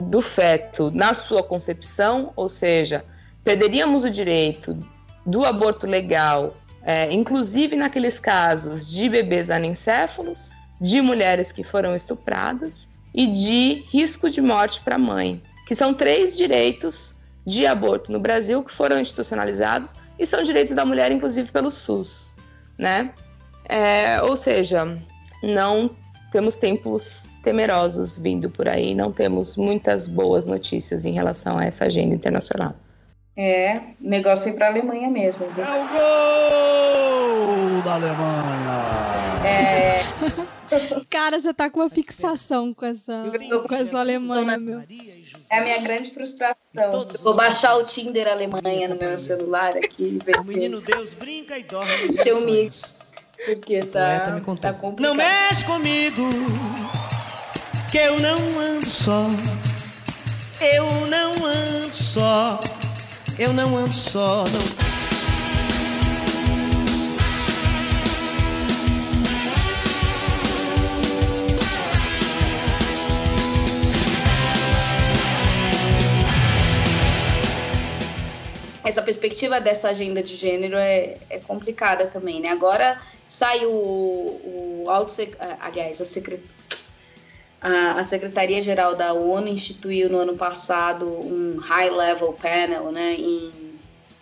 do 0.00 0.20
feto 0.20 0.90
na 0.90 1.14
sua 1.14 1.42
concepção, 1.42 2.32
ou 2.36 2.48
seja, 2.48 3.04
perderíamos 3.42 4.04
o 4.04 4.10
direito 4.10 4.76
do 5.24 5.44
aborto 5.44 5.86
legal, 5.86 6.54
é, 6.82 7.12
inclusive 7.12 7.74
naqueles 7.74 8.18
casos 8.18 8.86
de 8.86 9.08
bebês 9.08 9.50
anencéfalos, 9.50 10.50
de 10.80 11.00
mulheres 11.00 11.50
que 11.50 11.64
foram 11.64 11.96
estupradas 11.96 12.88
e 13.14 13.26
de 13.26 13.84
risco 13.90 14.28
de 14.28 14.40
morte 14.40 14.80
para 14.80 14.96
a 14.96 14.98
mãe, 14.98 15.40
que 15.66 15.74
são 15.74 15.94
três 15.94 16.36
direitos 16.36 17.16
de 17.46 17.66
aborto 17.66 18.12
no 18.12 18.20
Brasil 18.20 18.62
que 18.62 18.72
foram 18.72 19.00
institucionalizados 19.00 19.94
e 20.18 20.26
são 20.26 20.42
direitos 20.42 20.74
da 20.74 20.84
mulher, 20.84 21.10
inclusive 21.10 21.50
pelo 21.50 21.70
SUS, 21.70 22.32
né? 22.76 23.12
É, 23.68 24.22
ou 24.22 24.36
seja, 24.36 24.98
não 25.42 25.90
temos 26.32 26.56
tempos 26.56 27.28
temerosos 27.42 28.18
vindo 28.18 28.50
por 28.50 28.68
aí, 28.68 28.94
não 28.94 29.12
temos 29.12 29.56
muitas 29.56 30.08
boas 30.08 30.46
notícias 30.46 31.04
em 31.04 31.12
relação 31.14 31.58
a 31.58 31.64
essa 31.64 31.84
agenda 31.86 32.14
internacional. 32.14 32.74
É, 33.36 33.80
negócio 34.00 34.48
é 34.48 34.52
ir 34.52 34.56
para 34.56 34.66
a 34.66 34.70
Alemanha 34.70 35.10
mesmo. 35.10 35.46
Viu? 35.52 35.64
É 35.64 35.68
o 35.68 35.88
gol 37.46 37.82
da 37.82 37.94
Alemanha! 37.94 39.46
É. 39.46 40.00
Cara, 41.10 41.38
você 41.38 41.54
tá 41.54 41.70
com 41.70 41.80
uma 41.80 41.90
fixação 41.90 42.74
com 42.74 42.86
essa, 42.86 43.24
com 43.68 43.74
essa 43.74 43.98
Alemanha, 43.98 44.58
meu. 44.58 44.80
É 45.50 45.58
a 45.58 45.60
minha 45.62 45.80
grande 45.80 46.10
frustração. 46.10 46.56
Vou 47.22 47.34
baixar 47.34 47.76
o 47.76 47.84
Tinder 47.84 48.26
Alemanha 48.26 48.88
no 48.88 48.96
meu 48.96 49.16
celular 49.16 49.76
aqui. 49.76 50.18
O 50.40 50.44
menino 50.44 50.80
Deus 50.80 51.14
brinca 51.14 51.58
e 51.58 51.62
dorme. 51.62 52.12
Seu 52.14 52.40
mico. 52.40 52.95
Porque 53.44 53.80
tá, 53.82 54.32
me 54.34 54.40
contou. 54.40 54.56
tá 54.56 54.72
complicado. 54.72 55.08
Não 55.08 55.14
mexe 55.14 55.64
comigo, 55.64 56.28
que 57.90 57.98
eu 57.98 58.18
não 58.18 58.38
ando 58.58 58.86
só. 58.86 59.26
Eu 60.60 61.06
não 61.06 61.44
ando 61.44 61.94
só. 61.94 62.60
Eu 63.38 63.52
não 63.52 63.76
ando 63.76 63.92
só, 63.92 64.44
não. 64.44 64.95
Essa 78.88 79.02
perspectiva 79.02 79.60
dessa 79.60 79.88
agenda 79.88 80.22
de 80.22 80.36
gênero 80.36 80.76
é, 80.76 81.16
é 81.28 81.40
complicada 81.40 82.06
também, 82.06 82.40
né? 82.40 82.50
Agora 82.50 83.00
saiu 83.26 83.70
o, 83.72 84.84
o 84.84 84.90
alto, 84.90 85.12
aliás, 85.58 86.00
a, 86.00 86.04
secret, 86.04 86.40
a, 87.60 87.98
a 87.98 88.04
Secretaria-Geral 88.04 88.94
da 88.94 89.12
ONU 89.12 89.48
instituiu 89.48 90.08
no 90.08 90.18
ano 90.18 90.36
passado 90.36 91.04
um 91.04 91.58
High 91.58 91.90
Level 91.90 92.32
Panel, 92.34 92.92
né, 92.92 93.14
em, 93.14 93.50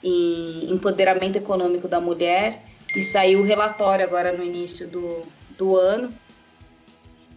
em 0.02 0.72
empoderamento 0.72 1.36
econômico 1.36 1.86
da 1.86 2.00
mulher 2.00 2.62
e 2.96 3.02
saiu 3.02 3.40
o 3.40 3.44
relatório 3.44 4.02
agora 4.02 4.32
no 4.32 4.42
início 4.42 4.88
do, 4.88 5.22
do 5.58 5.76
ano 5.76 6.10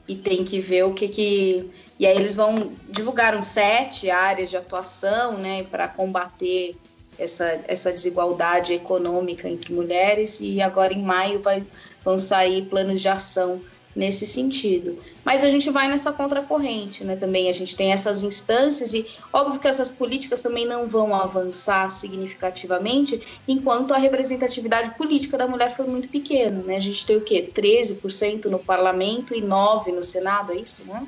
e 0.08 0.16
tem 0.16 0.46
que 0.46 0.60
ver 0.60 0.84
o 0.84 0.94
que 0.94 1.10
que 1.10 1.70
e 2.00 2.06
aí 2.06 2.16
eles 2.16 2.36
vão 2.36 2.72
divulgaram 2.88 3.42
sete 3.42 4.10
áreas 4.10 4.50
de 4.50 4.56
atuação, 4.56 5.38
né, 5.38 5.64
para 5.64 5.90
combater 5.90 6.78
essa, 7.18 7.60
essa 7.68 7.92
desigualdade 7.92 8.74
econômica 8.74 9.50
entre 9.50 9.74
mulheres 9.74 10.40
e 10.40 10.62
agora 10.62 10.94
em 10.94 11.02
maio 11.02 11.42
vai, 11.42 11.66
vão 12.04 12.18
sair 12.18 12.64
planos 12.64 13.02
de 13.02 13.08
ação 13.08 13.62
nesse 13.98 14.28
sentido. 14.28 15.00
Mas 15.26 15.44
a 15.44 15.50
gente 15.50 15.72
vai 15.72 15.90
nessa 15.90 16.14
contracorrente, 16.14 17.04
né? 17.04 17.16
Também 17.16 17.50
a 17.50 17.52
gente 17.52 17.76
tem 17.76 17.92
essas 17.92 18.22
instâncias 18.22 18.94
e 18.94 19.08
óbvio 19.34 19.60
que 19.60 19.68
essas 19.68 19.90
políticas 19.90 20.42
também 20.42 20.66
não 20.66 20.88
vão 20.88 21.16
avançar 21.16 21.90
significativamente 21.90 23.20
enquanto 23.48 23.94
a 23.94 23.98
representatividade 23.98 24.92
política 24.92 25.38
da 25.38 25.48
mulher 25.48 25.70
foi 25.70 25.88
muito 25.88 26.08
pequena, 26.10 26.62
né? 26.62 26.78
A 26.78 26.80
gente 26.80 27.06
tem 27.06 27.18
o 27.18 27.22
quê? 27.22 27.50
13% 27.54 28.46
no 28.46 28.60
parlamento 28.60 29.34
e 29.34 29.42
9 29.42 29.92
no 29.92 30.04
Senado, 30.04 30.54
é 30.54 30.58
isso, 30.58 30.86
né? 30.86 31.06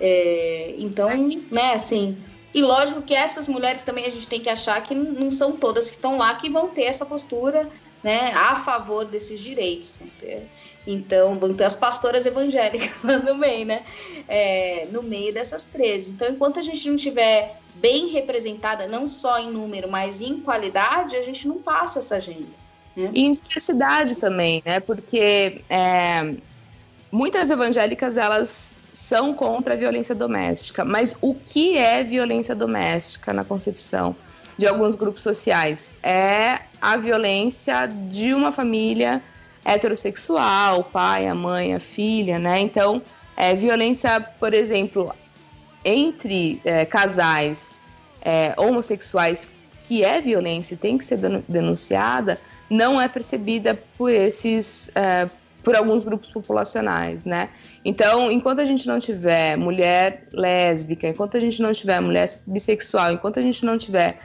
É, 0.00 0.74
então, 0.78 1.08
né, 1.50 1.72
assim, 1.72 2.16
e 2.56 2.62
lógico 2.62 3.02
que 3.02 3.14
essas 3.14 3.46
mulheres 3.46 3.84
também 3.84 4.06
a 4.06 4.08
gente 4.08 4.26
tem 4.26 4.40
que 4.40 4.48
achar 4.48 4.82
que 4.82 4.94
não 4.94 5.30
são 5.30 5.52
todas 5.52 5.90
que 5.90 5.96
estão 5.96 6.16
lá 6.16 6.34
que 6.36 6.48
vão 6.48 6.68
ter 6.68 6.84
essa 6.84 7.04
postura 7.04 7.68
né, 8.02 8.32
a 8.32 8.56
favor 8.56 9.04
desses 9.04 9.40
direitos. 9.40 9.94
Então, 10.86 11.38
vão 11.38 11.52
ter 11.52 11.64
as 11.64 11.76
pastoras 11.76 12.24
evangélicas 12.24 12.92
lá 13.04 13.34
meio, 13.34 13.66
né? 13.66 13.84
É, 14.26 14.88
no 14.90 15.02
meio 15.02 15.34
dessas 15.34 15.66
três. 15.66 16.08
Então, 16.08 16.30
enquanto 16.30 16.58
a 16.58 16.62
gente 16.62 16.88
não 16.88 16.96
tiver 16.96 17.60
bem 17.74 18.06
representada, 18.06 18.88
não 18.88 19.06
só 19.06 19.38
em 19.38 19.50
número, 19.50 19.86
mas 19.90 20.22
em 20.22 20.40
qualidade, 20.40 21.14
a 21.14 21.20
gente 21.20 21.46
não 21.46 21.58
passa 21.58 21.98
essa 21.98 22.16
agenda. 22.16 22.46
Né? 22.96 23.10
E 23.12 23.26
em 23.26 23.32
diversidade 23.32 24.14
também, 24.16 24.62
né? 24.64 24.80
Porque 24.80 25.60
é, 25.68 26.34
muitas 27.12 27.50
evangélicas, 27.50 28.16
elas 28.16 28.78
são 28.96 29.34
contra 29.34 29.74
a 29.74 29.76
violência 29.76 30.14
doméstica. 30.14 30.82
Mas 30.82 31.14
o 31.20 31.34
que 31.34 31.76
é 31.76 32.02
violência 32.02 32.54
doméstica 32.54 33.30
na 33.30 33.44
concepção 33.44 34.16
de 34.56 34.66
alguns 34.66 34.94
grupos 34.94 35.22
sociais? 35.22 35.92
É 36.02 36.60
a 36.80 36.96
violência 36.96 37.86
de 37.86 38.32
uma 38.32 38.50
família 38.50 39.22
heterossexual, 39.62 40.82
pai, 40.82 41.28
a 41.28 41.34
mãe, 41.34 41.74
a 41.74 41.80
filha, 41.80 42.38
né? 42.38 42.58
Então, 42.58 43.02
é 43.36 43.54
violência, 43.54 44.18
por 44.40 44.54
exemplo, 44.54 45.14
entre 45.84 46.58
é, 46.64 46.86
casais 46.86 47.74
é, 48.22 48.54
homossexuais 48.56 49.46
que 49.82 50.02
é 50.02 50.22
violência 50.22 50.72
e 50.72 50.78
tem 50.78 50.96
que 50.96 51.04
ser 51.04 51.18
denunciada, 51.46 52.40
não 52.68 52.98
é 52.98 53.08
percebida 53.08 53.78
por 53.98 54.10
esses 54.10 54.90
é, 54.94 55.28
por 55.66 55.74
alguns 55.74 56.04
grupos 56.04 56.30
populacionais, 56.30 57.24
né? 57.24 57.48
Então, 57.84 58.30
enquanto 58.30 58.60
a 58.60 58.64
gente 58.64 58.86
não 58.86 59.00
tiver 59.00 59.56
mulher 59.56 60.28
lésbica, 60.32 61.08
enquanto 61.08 61.36
a 61.36 61.40
gente 61.40 61.60
não 61.60 61.72
tiver 61.72 61.98
mulher 61.98 62.30
bissexual, 62.46 63.10
enquanto 63.10 63.40
a 63.40 63.42
gente 63.42 63.64
não 63.64 63.76
tiver 63.76 64.16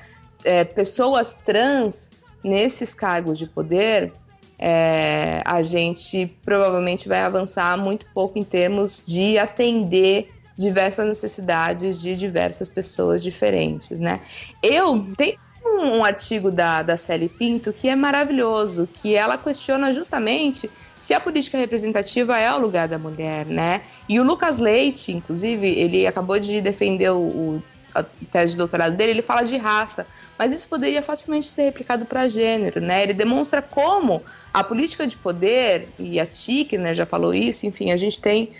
é, 0.44 0.64
pessoas 0.64 1.34
trans 1.44 2.12
nesses 2.44 2.94
cargos 2.94 3.40
de 3.40 3.48
poder, 3.48 4.14
é, 4.60 5.42
a 5.44 5.64
gente 5.64 6.28
provavelmente 6.46 7.08
vai 7.08 7.22
avançar 7.22 7.76
muito 7.76 8.06
pouco 8.14 8.38
em 8.38 8.44
termos 8.44 9.02
de 9.04 9.40
atender 9.40 10.30
diversas 10.56 11.08
necessidades 11.08 12.00
de 12.00 12.16
diversas 12.16 12.70
pessoas 12.70 13.24
diferentes, 13.24 13.98
né? 13.98 14.22
Eu 14.62 15.08
tenho 15.18 15.40
um 15.66 16.04
artigo 16.04 16.52
da, 16.52 16.84
da 16.84 16.98
Sally 16.98 17.30
Pinto 17.30 17.74
que 17.74 17.90
é 17.90 17.96
maravilhoso, 17.96 18.88
que 18.94 19.16
ela 19.16 19.40
questiona 19.40 19.92
justamente 19.92 20.70
se 21.02 21.16
a 21.16 21.20
política 21.20 21.58
representativa 21.58 22.38
é 22.38 22.54
o 22.54 22.60
lugar 22.60 22.88
da 22.88 23.00
mulher, 23.00 23.44
né? 23.48 23.82
E 24.08 24.20
o 24.20 24.24
Lucas 24.24 24.58
Leite, 24.58 25.12
inclusive, 25.12 25.68
ele 25.68 26.06
acabou 26.06 26.40
de 26.40 26.62
defender 26.62 27.10
o, 27.10 27.18
o 27.18 27.64
a 27.94 28.04
tese 28.04 28.54
de 28.54 28.58
doutorado 28.58 28.96
dele, 28.96 29.12
ele 29.12 29.22
fala 29.24 29.42
de 29.42 29.58
raça, 29.58 30.06
mas 30.38 30.54
isso 30.54 30.70
poderia 30.70 31.02
facilmente 31.02 31.50
ser 31.50 31.64
replicado 31.64 32.06
para 32.06 32.30
gênero, 32.30 32.80
né? 32.80 33.02
Ele 33.02 33.14
demonstra 33.14 33.64
como 33.64 34.24
a 34.54 34.64
política 34.64 35.08
de 35.08 35.18
poder, 35.18 35.90
e 35.98 36.20
a 36.20 36.26
TIC 36.26 36.78
né, 36.78 36.94
já 36.94 37.06
falou 37.06 37.34
isso, 37.34 37.66
enfim, 37.66 37.92
a 37.92 37.98
gente 37.98 38.22
tem 38.22 38.52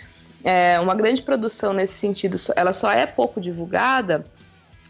é, 0.42 0.78
uma 0.80 0.96
grande 0.96 1.22
produção 1.22 1.72
nesse 1.72 1.94
sentido, 1.94 2.38
ela 2.56 2.72
só 2.72 2.90
é 2.90 3.06
pouco 3.06 3.40
divulgada, 3.40 4.26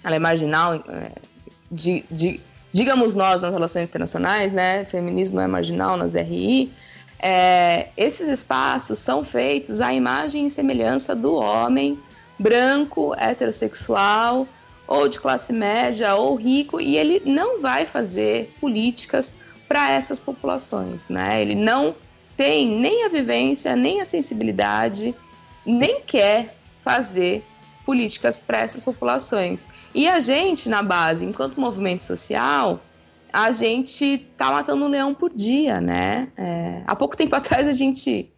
ela 0.02 0.16
é 0.16 0.18
marginal, 0.18 0.74
é, 0.74 1.12
de, 1.70 2.02
de, 2.10 2.40
digamos 2.72 3.14
nós 3.14 3.42
nas 3.42 3.52
relações 3.52 3.90
internacionais, 3.90 4.52
né? 4.52 4.86
Feminismo 4.86 5.38
é 5.38 5.46
marginal 5.46 5.98
nas 5.98 6.14
RI, 6.14 6.72
é, 7.22 7.88
esses 7.96 8.28
espaços 8.28 8.98
são 8.98 9.22
feitos 9.22 9.80
à 9.80 9.94
imagem 9.94 10.46
e 10.46 10.50
semelhança 10.50 11.14
do 11.14 11.36
homem 11.36 11.98
branco, 12.36 13.14
heterossexual, 13.16 14.46
ou 14.88 15.08
de 15.08 15.20
classe 15.20 15.52
média, 15.52 16.16
ou 16.16 16.34
rico, 16.34 16.80
e 16.80 16.98
ele 16.98 17.22
não 17.24 17.62
vai 17.62 17.86
fazer 17.86 18.52
políticas 18.60 19.34
para 19.68 19.90
essas 19.90 20.18
populações, 20.18 21.08
né? 21.08 21.40
Ele 21.40 21.54
não 21.54 21.94
tem 22.36 22.66
nem 22.66 23.04
a 23.04 23.08
vivência, 23.08 23.76
nem 23.76 24.00
a 24.00 24.04
sensibilidade, 24.04 25.14
nem 25.64 26.00
quer 26.00 26.56
fazer 26.82 27.44
políticas 27.86 28.40
para 28.40 28.58
essas 28.58 28.82
populações. 28.82 29.66
E 29.94 30.08
a 30.08 30.18
gente, 30.18 30.68
na 30.68 30.82
base, 30.82 31.24
enquanto 31.24 31.60
movimento 31.60 32.02
social, 32.02 32.80
a 33.32 33.50
gente 33.50 34.18
tá 34.36 34.50
matando 34.50 34.84
um 34.84 34.88
leão 34.88 35.14
por 35.14 35.32
dia, 35.32 35.80
né? 35.80 36.28
É, 36.36 36.82
há 36.86 36.94
pouco 36.94 37.16
tempo 37.16 37.34
atrás 37.36 37.66
a 37.66 37.72
gente 37.72 38.30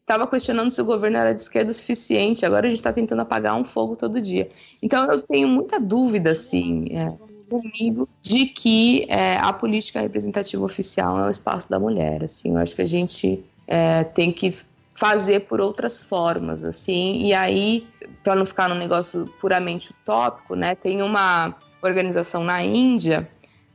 estava 0.00 0.26
questionando 0.26 0.70
se 0.70 0.80
o 0.80 0.84
governo 0.84 1.16
era 1.16 1.32
de 1.32 1.40
esquerda 1.40 1.70
o 1.70 1.74
suficiente, 1.74 2.44
agora 2.44 2.66
a 2.66 2.70
gente 2.70 2.80
está 2.80 2.92
tentando 2.92 3.22
apagar 3.22 3.56
um 3.56 3.64
fogo 3.64 3.96
todo 3.96 4.20
dia. 4.20 4.48
Então 4.82 5.04
eu 5.10 5.22
tenho 5.22 5.48
muita 5.48 5.80
dúvida, 5.80 6.32
assim, 6.32 6.86
é, 6.90 7.12
comigo, 7.48 8.08
de 8.20 8.46
que 8.46 9.06
é, 9.08 9.36
a 9.36 9.52
política 9.52 10.00
representativa 10.00 10.62
oficial 10.64 11.18
é 11.18 11.26
o 11.26 11.30
espaço 11.30 11.70
da 11.70 11.78
mulher, 11.78 12.24
assim, 12.24 12.50
eu 12.50 12.58
acho 12.58 12.74
que 12.74 12.82
a 12.82 12.86
gente 12.86 13.42
é, 13.66 14.04
tem 14.04 14.32
que 14.32 14.54
fazer 14.94 15.40
por 15.40 15.60
outras 15.60 16.02
formas, 16.02 16.64
assim, 16.64 17.22
e 17.24 17.32
aí, 17.32 17.86
para 18.22 18.34
não 18.34 18.44
ficar 18.44 18.68
num 18.68 18.74
negócio 18.74 19.24
puramente 19.40 19.90
utópico, 19.92 20.54
né, 20.54 20.74
tem 20.74 21.00
uma 21.00 21.54
organização 21.80 22.44
na 22.44 22.62
Índia 22.62 23.28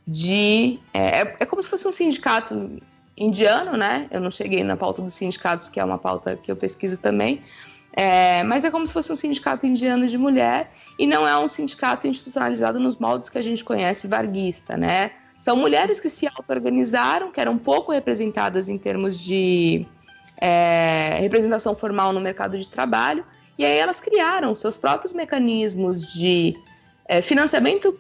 de. 0.08 0.80
É, 0.94 1.22
é, 1.22 1.36
é 1.40 1.46
como 1.46 1.62
se 1.62 1.70
fosse 1.70 1.88
um 1.88 1.92
sindicato 1.92 2.80
indiano, 3.18 3.76
né? 3.76 4.08
Eu 4.12 4.22
não 4.22 4.32
cheguei 4.32 4.64
na 4.64 4.78
pauta 4.78 5.02
dos 5.02 5.16
sindicatos, 5.16 5.70
que 5.70 5.80
é 5.80 5.84
uma 5.84 5.98
pauta 5.98 6.36
que 6.38 6.52
eu 6.52 6.56
pesquiso 6.56 6.98
também. 6.98 7.42
É, 7.92 8.44
mas 8.44 8.64
é 8.64 8.70
como 8.70 8.86
se 8.86 8.94
fosse 8.94 9.12
um 9.12 9.16
sindicato 9.16 9.66
indiano 9.66 10.06
de 10.06 10.20
mulher 10.20 10.72
e 11.00 11.08
não 11.08 11.28
é 11.28 11.36
um 11.36 11.48
sindicato 11.48 12.08
institucionalizado 12.08 12.80
nos 12.80 12.98
moldes 12.98 13.28
que 13.28 13.40
a 13.40 13.42
gente 13.42 13.64
conhece 13.64 14.08
varguista, 14.08 14.78
né? 14.78 15.12
São 15.40 15.56
mulheres 15.56 16.00
que 16.00 16.10
se 16.10 16.28
auto-organizaram, 16.28 17.32
que 17.32 17.42
eram 17.42 17.58
pouco 17.58 17.92
representadas 17.92 18.70
em 18.70 18.78
termos 18.78 19.20
de 19.20 19.86
é, 20.40 21.18
representação 21.20 21.76
formal 21.76 22.14
no 22.14 22.20
mercado 22.22 22.58
de 22.58 22.70
trabalho, 22.70 23.26
e 23.58 23.66
aí 23.66 23.78
elas 23.78 24.00
criaram 24.00 24.54
seus 24.54 24.78
próprios 24.78 25.12
mecanismos 25.12 26.14
de 26.14 26.56
é, 27.08 27.22
financiamento 27.22 27.98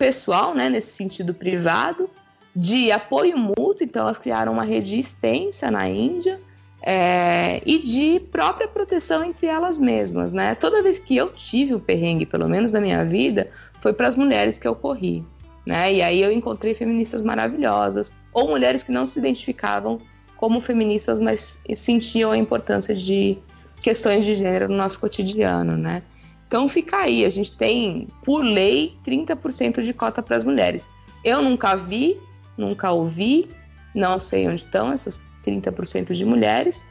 pessoal, 0.00 0.54
né, 0.54 0.70
nesse 0.70 0.92
sentido 0.92 1.34
privado, 1.34 2.08
de 2.56 2.90
apoio 2.90 3.36
mútuo, 3.36 3.76
então 3.82 4.04
elas 4.04 4.16
criaram 4.16 4.50
uma 4.50 4.64
rede 4.64 4.98
extensa 4.98 5.70
na 5.70 5.86
Índia, 5.86 6.40
é, 6.82 7.60
e 7.66 7.78
de 7.78 8.18
própria 8.18 8.66
proteção 8.66 9.22
entre 9.22 9.46
elas 9.46 9.76
mesmas, 9.76 10.32
né? 10.32 10.54
Toda 10.54 10.82
vez 10.82 10.98
que 10.98 11.14
eu 11.14 11.30
tive 11.30 11.74
o 11.74 11.80
perrengue, 11.80 12.24
pelo 12.24 12.48
menos 12.48 12.72
na 12.72 12.80
minha 12.80 13.04
vida, 13.04 13.50
foi 13.82 13.92
para 13.92 14.08
as 14.08 14.16
mulheres 14.16 14.56
que 14.56 14.66
eu 14.66 14.74
corri, 14.74 15.22
né? 15.66 15.92
E 15.92 16.00
aí 16.00 16.22
eu 16.22 16.32
encontrei 16.32 16.72
feministas 16.72 17.22
maravilhosas, 17.22 18.10
ou 18.32 18.48
mulheres 18.48 18.82
que 18.82 18.90
não 18.90 19.04
se 19.04 19.18
identificavam 19.18 19.98
como 20.38 20.62
feministas, 20.62 21.20
mas 21.20 21.62
sentiam 21.76 22.32
a 22.32 22.38
importância 22.38 22.96
de 22.96 23.36
questões 23.82 24.24
de 24.24 24.34
gênero 24.34 24.66
no 24.66 24.78
nosso 24.78 24.98
cotidiano, 24.98 25.76
né? 25.76 26.02
Então 26.50 26.68
fica 26.68 26.96
aí, 26.96 27.24
a 27.24 27.28
gente 27.28 27.52
tem, 27.52 28.08
por 28.24 28.42
lei, 28.42 28.98
30% 29.06 29.82
de 29.82 29.92
cota 29.92 30.20
para 30.20 30.36
as 30.36 30.44
mulheres. 30.44 30.90
Eu 31.22 31.40
nunca 31.40 31.76
vi, 31.76 32.18
nunca 32.58 32.90
ouvi, 32.90 33.48
não 33.94 34.18
sei 34.18 34.48
onde 34.48 34.64
estão 34.64 34.92
essas 34.92 35.20
30% 35.46 36.12
de 36.12 36.24
mulheres. 36.24 36.84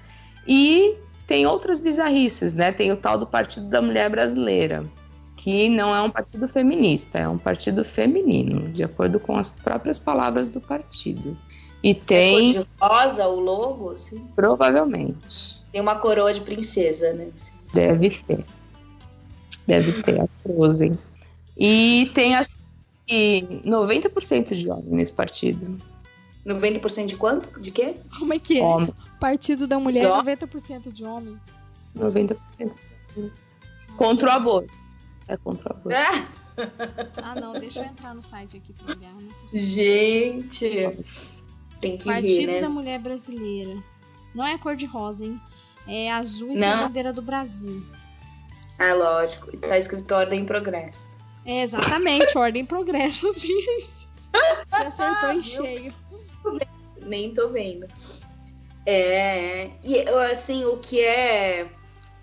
E 0.47 0.95
tem 1.27 1.45
outras 1.45 1.81
bizarrices, 1.81 2.53
né? 2.53 2.71
Tem 2.71 2.89
o 2.93 2.95
tal 2.95 3.17
do 3.17 3.27
Partido 3.27 3.67
da 3.67 3.81
Mulher 3.81 4.09
Brasileira, 4.09 4.85
que 5.35 5.67
não 5.67 5.93
é 5.93 6.01
um 6.01 6.09
partido 6.09 6.47
feminista, 6.47 7.19
é 7.19 7.27
um 7.27 7.37
partido 7.37 7.83
feminino, 7.83 8.69
de 8.69 8.85
acordo 8.85 9.19
com 9.19 9.35
as 9.35 9.49
próprias 9.49 9.99
palavras 9.99 10.47
do 10.47 10.61
partido. 10.61 11.37
E 11.83 11.93
tem. 11.93 12.51
É 12.51 12.59
de 12.59 12.67
rosa 12.79 13.27
o 13.27 13.41
logo, 13.41 13.91
assim? 13.91 14.25
Provavelmente. 14.37 15.57
Tem 15.69 15.81
uma 15.81 15.95
coroa 15.95 16.33
de 16.33 16.39
princesa, 16.39 17.11
né? 17.11 17.27
Deve 17.73 18.09
ter. 18.09 18.45
Deve 19.69 20.01
ter 20.01 20.19
a 20.19 20.25
Frozen. 20.25 20.97
E 21.55 22.09
tem 22.15 22.35
acho 22.35 22.49
que 23.05 23.61
90% 23.63 24.55
de 24.55 24.67
homens 24.67 24.91
nesse 24.91 25.13
partido. 25.13 25.79
90% 26.43 27.05
de 27.05 27.15
quanto? 27.15 27.61
De 27.61 27.69
quê? 27.69 27.95
Como 28.17 28.33
é 28.33 28.39
que 28.39 28.59
é? 28.59 28.63
Homem. 28.63 28.91
Partido 29.19 29.67
da 29.67 29.79
mulher, 29.79 30.05
90% 30.05 30.91
de 30.91 31.03
homem. 31.03 31.37
90%. 31.95 32.35
Contra 33.95 34.29
o 34.29 34.31
aborto. 34.31 34.73
É 35.27 35.37
contra 35.37 35.71
o 35.71 35.77
aborto. 35.77 35.97
Ah, 37.21 37.35
não, 37.39 37.53
deixa 37.53 37.81
eu 37.81 37.85
entrar 37.85 38.15
no 38.15 38.23
site 38.23 38.57
aqui 38.57 38.73
pra 38.73 38.95
olhar. 38.95 39.13
Né? 39.13 39.29
Gente, 39.53 40.67
tem 41.79 41.95
que 41.95 42.05
Partido 42.05 42.27
rir, 42.27 42.47
né? 42.47 42.61
da 42.61 42.69
Mulher 42.69 42.99
Brasileira. 43.01 43.81
Não 44.33 44.45
é 44.45 44.57
cor 44.57 44.75
de 44.75 44.87
rosa, 44.87 45.25
hein? 45.25 45.39
É 45.87 46.11
azul 46.11 46.53
e 46.53 46.57
Não. 46.57 46.87
bandeira 46.87 47.13
do 47.13 47.21
Brasil. 47.21 47.85
Ah, 48.79 48.93
lógico. 48.93 49.55
Tá 49.57 49.77
escrito 49.77 50.11
ordem 50.15 50.39
em 50.41 50.45
progresso. 50.45 51.09
É 51.45 51.61
exatamente, 51.63 52.37
ordem 52.37 52.63
e 52.63 52.65
progresso, 52.65 53.33
Bis. 53.39 54.07
Você 54.69 54.75
acertou 54.87 55.31
em 55.33 55.43
cheio. 55.43 55.93
Nem 57.05 57.33
tô 57.33 57.49
vendo. 57.49 57.85
É, 58.85 59.69
e 59.83 59.99
assim, 60.31 60.65
o 60.65 60.77
que 60.77 61.01
é 61.01 61.67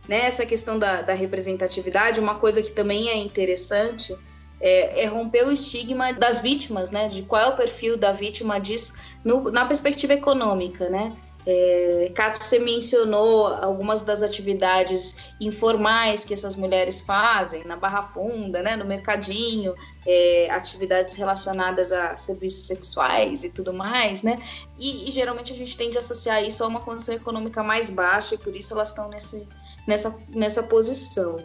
né, 0.08 0.20
essa 0.26 0.46
questão 0.46 0.78
da, 0.78 1.02
da 1.02 1.14
representatividade, 1.14 2.20
uma 2.20 2.36
coisa 2.36 2.62
que 2.62 2.70
também 2.72 3.08
é 3.08 3.16
interessante 3.16 4.16
é, 4.60 5.02
é 5.02 5.06
romper 5.06 5.46
o 5.46 5.52
estigma 5.52 6.12
das 6.12 6.40
vítimas, 6.40 6.90
né? 6.90 7.08
De 7.08 7.22
qual 7.22 7.42
é 7.42 7.48
o 7.48 7.56
perfil 7.56 7.96
da 7.96 8.12
vítima 8.12 8.58
disso 8.58 8.94
no- 9.24 9.50
na 9.50 9.66
perspectiva 9.66 10.14
econômica, 10.14 10.88
né? 10.88 11.12
É, 11.48 12.10
Cato, 12.12 12.42
você 12.42 12.58
mencionou 12.58 13.46
algumas 13.46 14.02
das 14.02 14.20
atividades 14.20 15.18
informais 15.40 16.24
que 16.24 16.34
essas 16.34 16.56
mulheres 16.56 17.02
fazem 17.02 17.62
na 17.64 17.76
Barra 17.76 18.02
Funda, 18.02 18.62
né, 18.62 18.74
no 18.74 18.84
mercadinho, 18.84 19.72
é, 20.04 20.50
atividades 20.50 21.14
relacionadas 21.14 21.92
a 21.92 22.16
serviços 22.16 22.66
sexuais 22.66 23.44
e 23.44 23.52
tudo 23.52 23.72
mais, 23.72 24.24
né? 24.24 24.38
E, 24.76 25.08
e 25.08 25.10
geralmente 25.12 25.52
a 25.52 25.56
gente 25.56 25.76
tende 25.76 25.96
a 25.96 26.00
associar 26.00 26.42
isso 26.42 26.64
a 26.64 26.66
uma 26.66 26.80
condição 26.80 27.14
econômica 27.14 27.62
mais 27.62 27.90
baixa 27.90 28.34
e 28.34 28.38
por 28.38 28.56
isso 28.56 28.74
elas 28.74 28.88
estão 28.88 29.08
nesse, 29.08 29.46
nessa, 29.86 30.16
nessa 30.34 30.64
posição. 30.64 31.36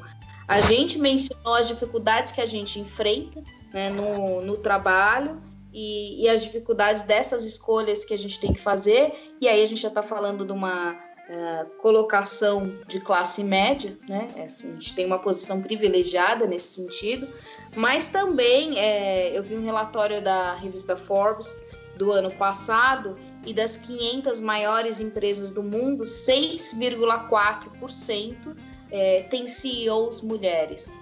A 0.48 0.62
gente 0.62 0.98
mencionou 0.98 1.54
as 1.54 1.68
dificuldades 1.68 2.32
que 2.32 2.42
a 2.42 2.46
gente 2.48 2.80
enfrenta 2.80 3.44
né, 3.72 3.92
no, 3.92 4.42
no 4.42 4.58
trabalho 4.58 5.40
e, 5.74 6.24
e 6.24 6.30
as 6.30 6.44
dificuldades 6.44 7.04
dessas 7.04 7.46
escolhas 7.46 8.04
que 8.04 8.14
a 8.14 8.18
gente 8.18 8.38
tem 8.40 8.54
que 8.54 8.60
fazer, 8.60 9.14
e 9.40 9.48
aí 9.48 9.64
a 9.64 9.66
gente 9.66 9.82
já 9.82 9.88
está 9.88 10.02
falando 10.02 10.46
de 10.46 10.52
uma 10.52 11.00
eh, 11.30 11.66
colocação 11.78 12.76
de 12.88 13.00
classe 13.00 13.44
média, 13.44 13.98
né? 14.10 14.28
É 14.36 14.44
assim, 14.44 14.70
a 14.70 14.74
gente 14.74 14.94
tem 14.94 15.06
uma 15.06 15.20
posição 15.20 15.62
privilegiada 15.62 16.46
nesse 16.46 16.74
sentido, 16.74 17.28
mas 17.76 18.10
também 18.10 18.78
eh, 18.78 19.38
eu 19.38 19.42
vi 19.42 19.56
um 19.56 19.64
relatório 19.64 20.22
da 20.22 20.54
revista 20.56 20.96
Forbes 20.96 21.62
do 21.96 22.12
ano 22.12 22.32
passado 22.32 23.18
e 23.46 23.54
das 23.54 23.78
500 23.78 24.42
maiores 24.42 25.00
empresas 25.00 25.52
do 25.52 25.64
mundo, 25.64 26.04
6,4% 26.04 28.56
é, 28.92 29.24
tem 29.30 29.48
CEOs 29.48 30.22
mulheres. 30.22 31.00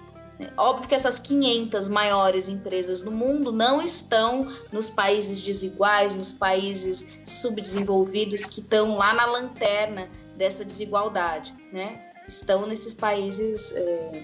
Óbvio 0.56 0.88
que 0.88 0.96
essas 0.96 1.20
500 1.20 1.88
maiores 1.90 2.48
empresas 2.48 3.02
do 3.02 3.12
mundo 3.12 3.52
não 3.52 3.82
estão 3.82 4.48
nos 4.72 4.90
países 4.90 5.42
desiguais, 5.44 6.16
nos 6.16 6.32
países 6.32 7.22
subdesenvolvidos 7.26 8.46
que 8.46 8.62
estão 8.62 8.96
lá 8.96 9.14
na 9.14 9.26
lanterna 9.26 10.10
dessa 10.38 10.64
desigualdade, 10.64 11.54
né? 11.74 12.12
Estão 12.28 12.66
nesses 12.66 12.94
países 12.94 13.74
é, 13.76 14.24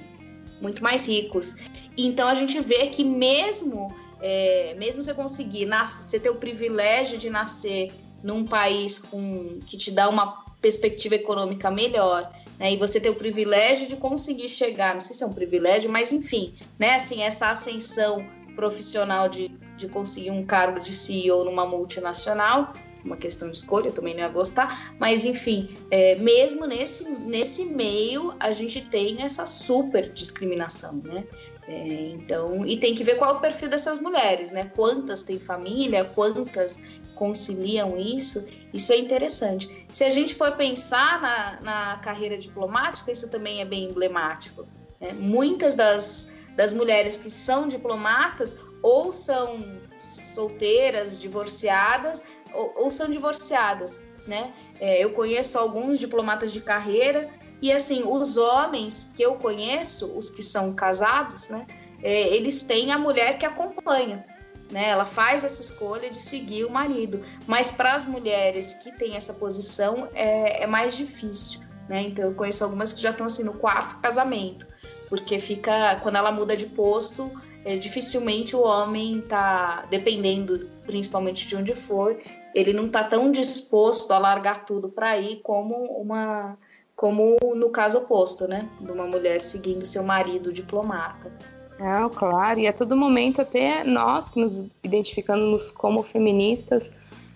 muito 0.62 0.82
mais 0.82 1.06
ricos. 1.06 1.56
Então 1.98 2.28
a 2.30 2.36
gente 2.36 2.60
vê 2.62 2.88
que 2.88 3.04
mesmo 3.04 3.94
é, 4.22 4.74
mesmo 4.78 5.04
você 5.04 5.14
conseguir 5.14 5.66
nascer, 5.66 6.10
você 6.10 6.20
ter 6.20 6.30
o 6.30 6.36
privilégio 6.36 7.18
de 7.18 7.30
nascer 7.30 7.92
num 8.24 8.46
país 8.46 9.00
com 9.00 9.60
que 9.68 9.78
te 9.78 9.92
dá 9.92 10.08
uma 10.08 10.46
perspectiva 10.62 11.16
econômica 11.16 11.70
melhor 11.70 12.32
né, 12.60 12.74
e 12.74 12.78
você 12.78 13.00
ter 13.00 13.10
o 13.10 13.16
privilégio 13.16 13.88
de 13.88 13.96
conseguir 13.96 14.50
chegar, 14.50 14.94
não 14.94 15.02
sei 15.02 15.16
se 15.16 15.24
é 15.24 15.28
um 15.28 15.34
privilégio, 15.34 15.92
mas 15.92 16.12
enfim, 16.12 16.56
né, 16.80 16.96
assim, 16.96 17.22
essa 17.22 17.50
ascensão 17.50 18.26
profissional 18.56 19.28
de, 19.28 19.50
de 19.78 19.88
conseguir 19.88 20.32
um 20.32 20.44
cargo 20.44 20.80
de 20.80 20.94
CEO 20.94 21.44
numa 21.44 21.66
multinacional, 21.66 22.74
uma 23.04 23.18
questão 23.18 23.52
de 23.52 23.58
escolha, 23.58 23.92
também 23.92 24.14
não 24.16 24.22
ia 24.22 24.30
gostar, 24.30 24.96
mas 25.00 25.26
enfim, 25.26 25.70
é, 25.92 26.16
mesmo 26.16 26.66
nesse, 26.66 27.08
nesse 27.10 27.66
meio, 27.66 28.34
a 28.40 28.52
gente 28.52 28.82
tem 28.82 29.22
essa 29.22 29.46
super 29.46 30.12
discriminação, 30.12 30.94
né? 31.04 31.24
É, 31.68 32.10
então, 32.12 32.64
e 32.66 32.78
tem 32.78 32.94
que 32.94 33.04
ver 33.04 33.18
qual 33.18 33.32
é 33.32 33.38
o 33.38 33.40
perfil 33.40 33.70
dessas 33.70 34.00
mulheres, 34.00 34.52
né? 34.52 34.72
Quantas 34.76 35.24
têm 35.24 35.40
família, 35.40 36.06
quantas 36.06 36.80
conciliam 37.16 37.98
isso, 37.98 38.46
isso 38.72 38.94
é 38.94 38.98
interessante. 38.98 39.86
Se 39.90 40.04
a 40.04 40.10
gente 40.10 40.36
for 40.36 40.52
pensar 40.56 41.20
na, 41.22 41.60
na 41.62 41.98
carreira 41.98 42.38
diplomática, 42.38 43.12
isso 43.12 43.30
também 43.30 43.62
é 43.62 43.66
bem 43.66 43.86
emblemático. 43.86 44.68
né? 45.02 45.12
Muitas 45.14 45.74
das, 45.74 46.32
das 46.56 46.72
mulheres 46.72 47.18
que 47.18 47.30
são 47.32 47.68
diplomatas 47.68 48.56
ou 48.84 49.12
são 49.12 49.80
solteiras, 50.00 51.20
divorciadas, 51.20 52.24
ou, 52.54 52.74
ou 52.78 52.92
são 52.92 53.10
divorciadas, 53.10 54.02
né? 54.28 54.54
É, 54.80 55.04
eu 55.04 55.12
conheço 55.14 55.58
alguns 55.58 56.00
diplomatas 56.00 56.52
de 56.52 56.62
carreira 56.62 57.30
e 57.62 57.72
assim, 57.72 58.04
os 58.06 58.38
homens 58.38 59.12
que 59.16 59.24
eu 59.24 59.36
conheço, 59.36 60.08
os 60.18 60.30
que 60.30 60.44
são 60.44 60.74
casados, 60.74 61.50
né? 61.50 61.66
é, 62.06 62.34
eles 62.34 62.62
têm 62.62 62.92
a 62.92 63.00
mulher 63.00 63.38
que 63.38 63.46
acompanha. 63.46 64.24
Né? 64.72 64.90
Ela 64.90 65.06
faz 65.06 65.44
essa 65.44 65.62
escolha 65.62 66.10
de 66.10 66.22
seguir 66.22 66.66
o 66.66 66.72
marido. 66.72 67.22
Mas 67.48 67.72
para 67.72 67.96
as 67.96 68.06
mulheres 68.06 68.76
que 68.76 68.92
têm 68.92 69.16
essa 69.16 69.34
posição 69.34 70.08
é, 70.14 70.64
é 70.64 70.68
mais 70.68 70.96
difícil. 70.96 71.62
Né? 71.90 72.04
Então 72.04 72.26
eu 72.26 72.36
conheço 72.36 72.64
algumas 72.64 72.94
que 72.94 73.02
já 73.02 73.10
estão 73.10 73.26
assim 73.26 73.44
no 73.44 73.54
quarto 73.54 74.00
casamento. 74.02 74.68
Porque 75.10 75.40
fica. 75.40 76.00
Quando 76.02 76.16
ela 76.16 76.32
muda 76.32 76.56
de 76.56 76.66
posto, 76.68 77.32
é, 77.64 77.76
dificilmente 77.76 78.56
o 78.56 78.62
homem 78.62 79.22
tá, 79.22 79.86
dependendo 79.90 80.70
principalmente 80.86 81.48
de 81.48 81.56
onde 81.56 81.74
for, 81.74 82.20
ele 82.54 82.72
não 82.72 82.88
tá 82.88 83.04
tão 83.04 83.32
disposto 83.32 84.12
a 84.12 84.20
largar 84.20 84.66
tudo 84.66 84.90
para 84.90 85.18
ir 85.18 85.42
como 85.42 85.76
uma 86.00 86.58
como 86.96 87.38
no 87.56 87.70
caso 87.70 88.00
oposto, 88.00 88.48
né? 88.48 88.70
De 88.80 88.92
uma 88.92 89.06
mulher 89.06 89.40
seguindo 89.40 89.86
seu 89.86 90.04
marido 90.04 90.54
diplomata. 90.54 91.32
Não, 91.78 92.10
claro, 92.10 92.60
e 92.60 92.68
a 92.68 92.74
todo 92.74 92.96
momento, 92.96 93.42
até 93.42 93.84
nós 93.84 94.30
que 94.30 94.40
nos 94.40 94.66
identificamos 94.82 95.72
como 95.72 96.02
feministas, 96.04 96.90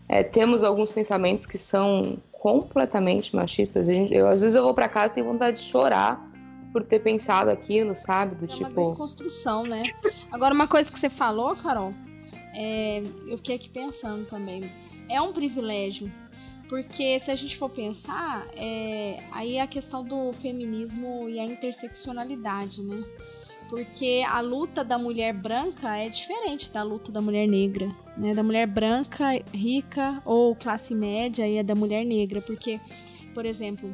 é, 0.08 0.24
temos 0.24 0.64
alguns 0.64 0.90
pensamentos 0.90 1.46
que 1.46 1.58
são 1.58 2.18
completamente 2.32 3.36
machistas. 3.36 3.90
Eu, 3.90 4.28
às 4.28 4.40
vezes 4.40 4.56
eu 4.56 4.64
vou 4.64 4.74
para 4.74 4.88
casa 4.88 5.12
e 5.12 5.16
tenho 5.16 5.28
vontade 5.28 5.58
de 5.58 5.64
chorar 5.64 6.26
por 6.72 6.84
ter 6.84 7.00
pensado 7.00 7.50
aquilo, 7.50 7.96
sabe? 7.96 8.36
Do 8.36 8.46
é 8.46 8.48
tipo. 8.48 8.82
Uma 8.82 8.90
desconstrução, 8.90 9.64
né? 9.64 9.84
Agora, 10.32 10.54
uma 10.54 10.68
coisa 10.68 10.90
que 10.90 10.98
você 10.98 11.10
falou, 11.10 11.56
Carol, 11.58 11.94
é, 12.56 13.04
eu 13.28 13.38
fiquei 13.38 13.56
aqui 13.56 13.70
pensando 13.70 14.26
também. 14.26 14.72
É 15.10 15.20
um 15.22 15.34
privilégio. 15.34 16.10
Porque 16.70 17.20
se 17.20 17.32
a 17.32 17.36
gente 17.36 17.58
for 17.58 17.68
pensar, 17.68 18.48
é, 18.56 19.18
aí 19.32 19.56
é 19.56 19.62
a 19.62 19.68
questão 19.68 20.04
do 20.04 20.32
feminismo 20.34 21.28
e 21.28 21.40
a 21.40 21.44
interseccionalidade, 21.44 22.84
né? 22.84 23.04
Porque 23.68 24.24
a 24.28 24.40
luta 24.40 24.84
da 24.84 24.98
mulher 24.98 25.34
branca 25.34 25.98
é 25.98 26.08
diferente 26.10 26.72
da 26.72 26.84
luta 26.84 27.12
da 27.12 27.22
mulher 27.22 27.48
negra, 27.48 27.92
né? 28.16 28.36
Da 28.36 28.44
mulher 28.44 28.68
branca, 28.68 29.32
rica 29.52 30.22
ou 30.24 30.56
classe 30.56 30.94
média 30.94 31.48
e 31.48 31.58
é 31.58 31.64
da 31.64 31.74
mulher 31.74 32.06
negra. 32.06 32.40
Porque, 32.40 32.80
por 33.34 33.48
exemplo, 33.48 33.94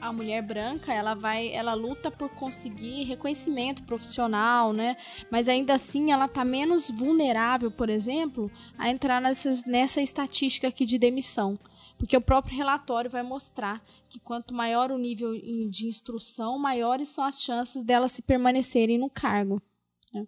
a 0.00 0.12
mulher 0.12 0.42
branca, 0.42 0.92
ela 0.92 1.14
vai, 1.14 1.48
ela 1.52 1.74
luta 1.74 2.10
por 2.10 2.28
conseguir 2.30 3.04
reconhecimento 3.04 3.82
profissional, 3.82 4.72
né? 4.72 4.96
Mas 5.30 5.48
ainda 5.48 5.74
assim 5.74 6.12
ela 6.12 6.28
tá 6.28 6.44
menos 6.44 6.90
vulnerável, 6.90 7.70
por 7.70 7.90
exemplo, 7.90 8.50
a 8.78 8.88
entrar 8.90 9.20
nessas, 9.20 9.64
nessa 9.64 10.00
estatística 10.00 10.68
aqui 10.68 10.86
de 10.86 10.98
demissão. 10.98 11.58
Porque 11.98 12.16
o 12.16 12.20
próprio 12.20 12.56
relatório 12.56 13.10
vai 13.10 13.22
mostrar 13.24 13.82
que 14.08 14.20
quanto 14.20 14.54
maior 14.54 14.92
o 14.92 14.98
nível 14.98 15.32
de 15.68 15.88
instrução, 15.88 16.58
maiores 16.58 17.08
são 17.08 17.24
as 17.24 17.42
chances 17.42 17.82
delas 17.82 18.12
se 18.12 18.22
permanecerem 18.22 18.98
no 18.98 19.10
cargo. 19.10 19.60
Né? 20.14 20.26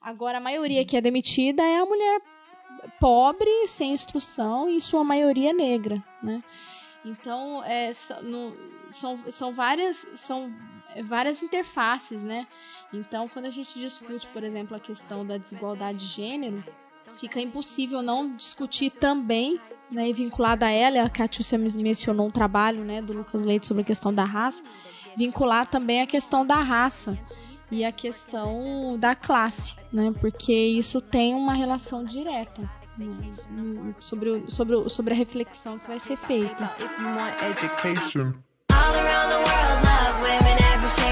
Agora, 0.00 0.38
a 0.38 0.40
maioria 0.40 0.84
que 0.84 0.96
é 0.96 1.00
demitida 1.00 1.62
é 1.62 1.78
a 1.78 1.86
mulher 1.86 2.20
pobre, 2.98 3.68
sem 3.68 3.92
instrução 3.92 4.68
e 4.68 4.80
sua 4.80 5.04
maioria 5.04 5.52
negra, 5.52 6.02
né? 6.22 6.42
Então, 7.04 7.62
é, 7.64 7.90
no, 8.22 8.56
são, 8.90 9.18
são, 9.28 9.52
várias, 9.52 10.06
são 10.14 10.52
várias 11.04 11.42
interfaces, 11.42 12.22
né? 12.22 12.46
Então, 12.92 13.28
quando 13.28 13.46
a 13.46 13.50
gente 13.50 13.78
discute, 13.78 14.26
por 14.28 14.44
exemplo, 14.44 14.76
a 14.76 14.80
questão 14.80 15.26
da 15.26 15.36
desigualdade 15.36 15.98
de 15.98 16.06
gênero, 16.06 16.62
fica 17.16 17.40
impossível 17.40 18.02
não 18.02 18.36
discutir 18.36 18.90
também, 18.90 19.60
né, 19.90 20.08
e 20.08 20.12
vinculada 20.12 20.66
a 20.66 20.70
ela, 20.70 21.02
a 21.02 21.10
Catiúcia 21.10 21.58
mencionou 21.58 22.26
um 22.26 22.30
trabalho, 22.30 22.84
né, 22.84 23.02
do 23.02 23.12
Lucas 23.12 23.44
Leite 23.44 23.66
sobre 23.66 23.82
a 23.82 23.86
questão 23.86 24.12
da 24.12 24.24
raça, 24.24 24.62
vincular 25.16 25.66
também 25.66 26.00
a 26.00 26.06
questão 26.06 26.46
da 26.46 26.56
raça 26.56 27.18
e 27.70 27.84
a 27.84 27.92
questão 27.92 28.96
da 28.98 29.14
classe, 29.14 29.76
né, 29.92 30.12
porque 30.20 30.52
isso 30.52 31.00
tem 31.00 31.34
uma 31.34 31.52
relação 31.52 32.04
direta 32.04 32.81
sobre, 33.98 34.30
o, 34.30 34.50
sobre, 34.50 34.76
o, 34.76 34.88
sobre 34.88 35.14
a 35.14 35.16
reflexão 35.16 35.78
que 35.78 35.88
vai 35.88 35.98
ser 35.98 36.16
feita. 36.16 36.70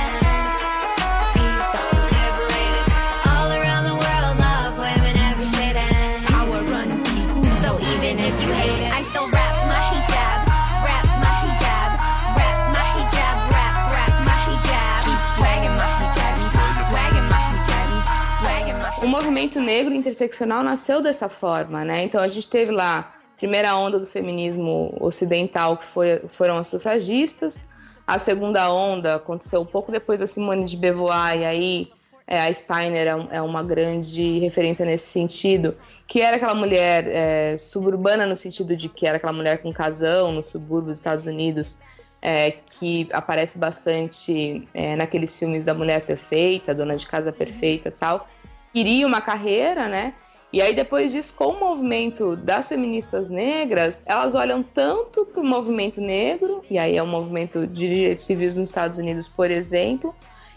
movimento 19.50 19.60
negro 19.60 19.94
interseccional 19.94 20.62
nasceu 20.62 21.02
dessa 21.02 21.28
forma, 21.28 21.84
né? 21.84 22.04
Então 22.04 22.20
a 22.20 22.28
gente 22.28 22.48
teve 22.48 22.70
lá 22.70 23.12
a 23.34 23.38
primeira 23.38 23.74
onda 23.76 23.98
do 23.98 24.06
feminismo 24.06 24.96
ocidental, 25.00 25.76
que 25.76 25.84
foi, 25.84 26.20
foram 26.28 26.58
as 26.58 26.68
sufragistas. 26.68 27.60
A 28.06 28.18
segunda 28.18 28.72
onda 28.72 29.16
aconteceu 29.16 29.60
um 29.60 29.66
pouco 29.66 29.90
depois 29.90 30.20
da 30.20 30.26
Simone 30.26 30.64
de 30.64 30.76
Beauvoir, 30.76 31.40
e 31.40 31.44
aí 31.44 31.92
é, 32.26 32.40
a 32.40 32.54
Steiner 32.54 33.06
é, 33.06 33.36
é, 33.36 33.42
uma 33.42 33.62
grande 33.62 34.38
referência 34.38 34.86
nesse 34.86 35.06
sentido, 35.06 35.76
que 36.06 36.20
era 36.20 36.36
aquela 36.36 36.54
mulher 36.54 37.06
é, 37.08 37.58
suburbana 37.58 38.26
no 38.26 38.36
sentido 38.36 38.76
de 38.76 38.88
que 38.88 39.06
era 39.06 39.16
aquela 39.16 39.32
mulher 39.32 39.62
com 39.62 39.72
casão 39.72 40.30
no 40.32 40.42
subúrbio 40.42 40.90
dos 40.90 40.98
Estados 40.98 41.26
Unidos, 41.26 41.78
é, 42.22 42.52
que 42.52 43.08
aparece 43.12 43.58
bastante 43.58 44.68
é, 44.74 44.94
naqueles 44.94 45.36
filmes 45.38 45.64
da 45.64 45.72
Mulher 45.72 46.04
Perfeita, 46.04 46.74
Dona 46.74 46.96
de 46.96 47.06
Casa 47.06 47.32
Perfeita 47.32 47.90
tal 47.90 48.28
queria 48.72 49.06
uma 49.06 49.20
carreira, 49.20 49.88
né? 49.88 50.14
E 50.52 50.60
aí, 50.60 50.74
depois 50.74 51.12
disso, 51.12 51.32
com 51.34 51.46
o 51.46 51.60
movimento 51.60 52.34
das 52.34 52.68
feministas 52.68 53.28
negras, 53.28 54.02
elas 54.04 54.34
olham 54.34 54.64
tanto 54.64 55.24
para 55.26 55.40
o 55.40 55.46
movimento 55.46 56.00
negro, 56.00 56.60
e 56.68 56.76
aí 56.76 56.96
é 56.96 57.02
o 57.02 57.06
movimento 57.06 57.68
de 57.68 57.88
direitos 57.88 58.24
civis 58.24 58.56
nos 58.56 58.68
Estados 58.68 58.98
Unidos, 58.98 59.28
por 59.28 59.48
exemplo, 59.48 60.14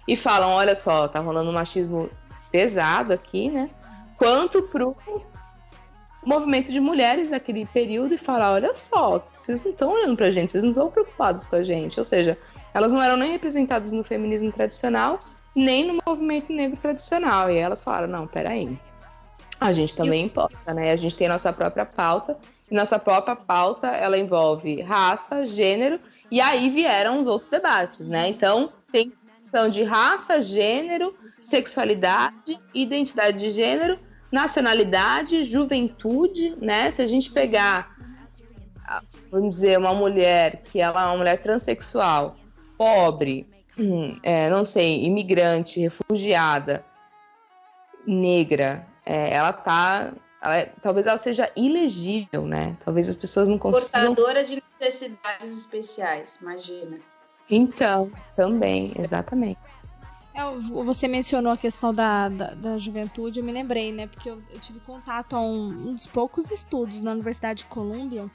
e 0.07 0.15
falam: 0.15 0.49
olha 0.51 0.75
só, 0.75 1.07
tá 1.07 1.19
rolando 1.19 1.51
um 1.51 1.53
machismo 1.53 2.09
pesado 2.51 3.13
aqui, 3.13 3.51
né? 3.51 3.69
Quanto 4.17 4.63
para 4.63 4.87
o 4.87 4.95
movimento 6.25 6.71
de 6.71 6.79
mulheres 6.79 7.29
naquele 7.29 7.67
período 7.67 8.15
e 8.15 8.17
falar: 8.17 8.51
olha 8.51 8.73
só, 8.73 9.23
vocês 9.39 9.63
não 9.63 9.71
estão 9.71 9.91
olhando 9.91 10.17
para 10.17 10.27
a 10.27 10.31
gente, 10.31 10.51
vocês 10.51 10.63
não 10.63 10.71
estão 10.71 10.89
preocupados 10.89 11.45
com 11.45 11.55
a 11.55 11.61
gente. 11.61 11.99
Ou 11.99 12.03
seja, 12.03 12.35
elas 12.73 12.91
não 12.91 13.01
eram 13.01 13.15
nem 13.15 13.31
representadas 13.31 13.91
no 13.91 14.03
feminismo 14.03 14.51
tradicional 14.51 15.19
nem 15.55 15.85
no 15.87 15.99
movimento 16.05 16.51
negro 16.51 16.79
tradicional. 16.79 17.49
E 17.49 17.57
elas 17.57 17.81
falaram: 17.83 18.07
não, 18.07 18.27
peraí. 18.27 18.77
A 19.59 19.71
gente 19.71 19.95
também 19.95 20.25
importa, 20.25 20.73
né? 20.73 20.91
A 20.91 20.97
gente 20.97 21.15
tem 21.15 21.27
nossa 21.27 21.53
própria 21.53 21.85
pauta. 21.85 22.37
E 22.69 22.75
nossa 22.75 22.99
própria 22.99 23.35
pauta 23.35 23.87
ela 23.87 24.17
envolve 24.17 24.81
raça, 24.81 25.45
gênero, 25.45 25.99
e 26.31 26.41
aí 26.41 26.69
vieram 26.69 27.21
os 27.21 27.27
outros 27.27 27.49
debates, 27.49 28.07
né? 28.07 28.27
Então, 28.27 28.71
tem 28.91 29.13
questão 29.39 29.69
de 29.69 29.83
raça, 29.83 30.41
gênero, 30.41 31.15
sexualidade, 31.43 32.59
identidade 32.73 33.37
de 33.37 33.51
gênero, 33.51 33.99
nacionalidade, 34.31 35.43
juventude, 35.43 36.55
né? 36.59 36.89
Se 36.89 37.01
a 37.01 37.07
gente 37.07 37.29
pegar, 37.31 37.95
vamos 39.29 39.51
dizer, 39.51 39.77
uma 39.77 39.93
mulher 39.93 40.63
que 40.63 40.81
ela 40.81 41.03
é 41.03 41.05
uma 41.05 41.17
mulher 41.17 41.41
transexual, 41.41 42.35
pobre, 42.77 43.45
é, 44.21 44.49
não 44.49 44.63
sei, 44.63 45.03
imigrante, 45.03 45.79
refugiada, 45.79 46.85
negra, 48.05 48.87
é, 49.05 49.33
ela 49.33 49.53
tá. 49.53 50.13
Ela, 50.41 50.57
é, 50.57 50.73
talvez 50.81 51.07
ela 51.07 51.17
seja 51.17 51.49
ilegível, 51.55 52.45
né? 52.45 52.75
Talvez 52.83 53.07
as 53.07 53.15
pessoas 53.15 53.47
não 53.47 53.57
consigam. 53.57 54.13
Portadora 54.13 54.43
de 54.43 54.61
necessidades 54.79 55.57
especiais, 55.57 56.37
imagina. 56.41 56.99
Então, 57.49 58.11
também, 58.35 58.91
exatamente. 58.97 59.59
É, 60.33 60.41
você 60.83 61.07
mencionou 61.07 61.51
a 61.51 61.57
questão 61.57 61.93
da, 61.93 62.27
da, 62.27 62.47
da, 62.55 62.77
juventude, 62.77 63.39
eu 63.39 63.45
me 63.45 63.51
lembrei, 63.51 63.91
né? 63.91 64.07
Porque 64.07 64.29
eu, 64.29 64.41
eu 64.51 64.59
tive 64.59 64.79
contato 64.79 65.35
a 65.35 65.39
um, 65.39 65.89
uns 65.89 66.07
poucos 66.07 66.51
estudos 66.51 67.01
na 67.01 67.11
Universidade 67.11 67.59
de 67.59 67.65
Colômbia 67.65 68.29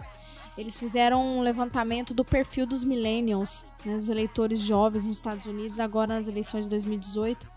eles 0.59 0.79
fizeram 0.79 1.39
um 1.39 1.41
levantamento 1.41 2.13
do 2.13 2.25
perfil 2.25 2.67
dos 2.67 2.85
millennials, 2.85 3.65
né, 3.85 3.95
dos 3.95 4.09
eleitores 4.09 4.61
jovens 4.61 5.07
nos 5.07 5.17
Estados 5.17 5.47
Unidos, 5.47 5.79
agora 5.79 6.15
nas 6.15 6.27
eleições 6.27 6.65
de 6.65 6.71
2018. 6.71 7.49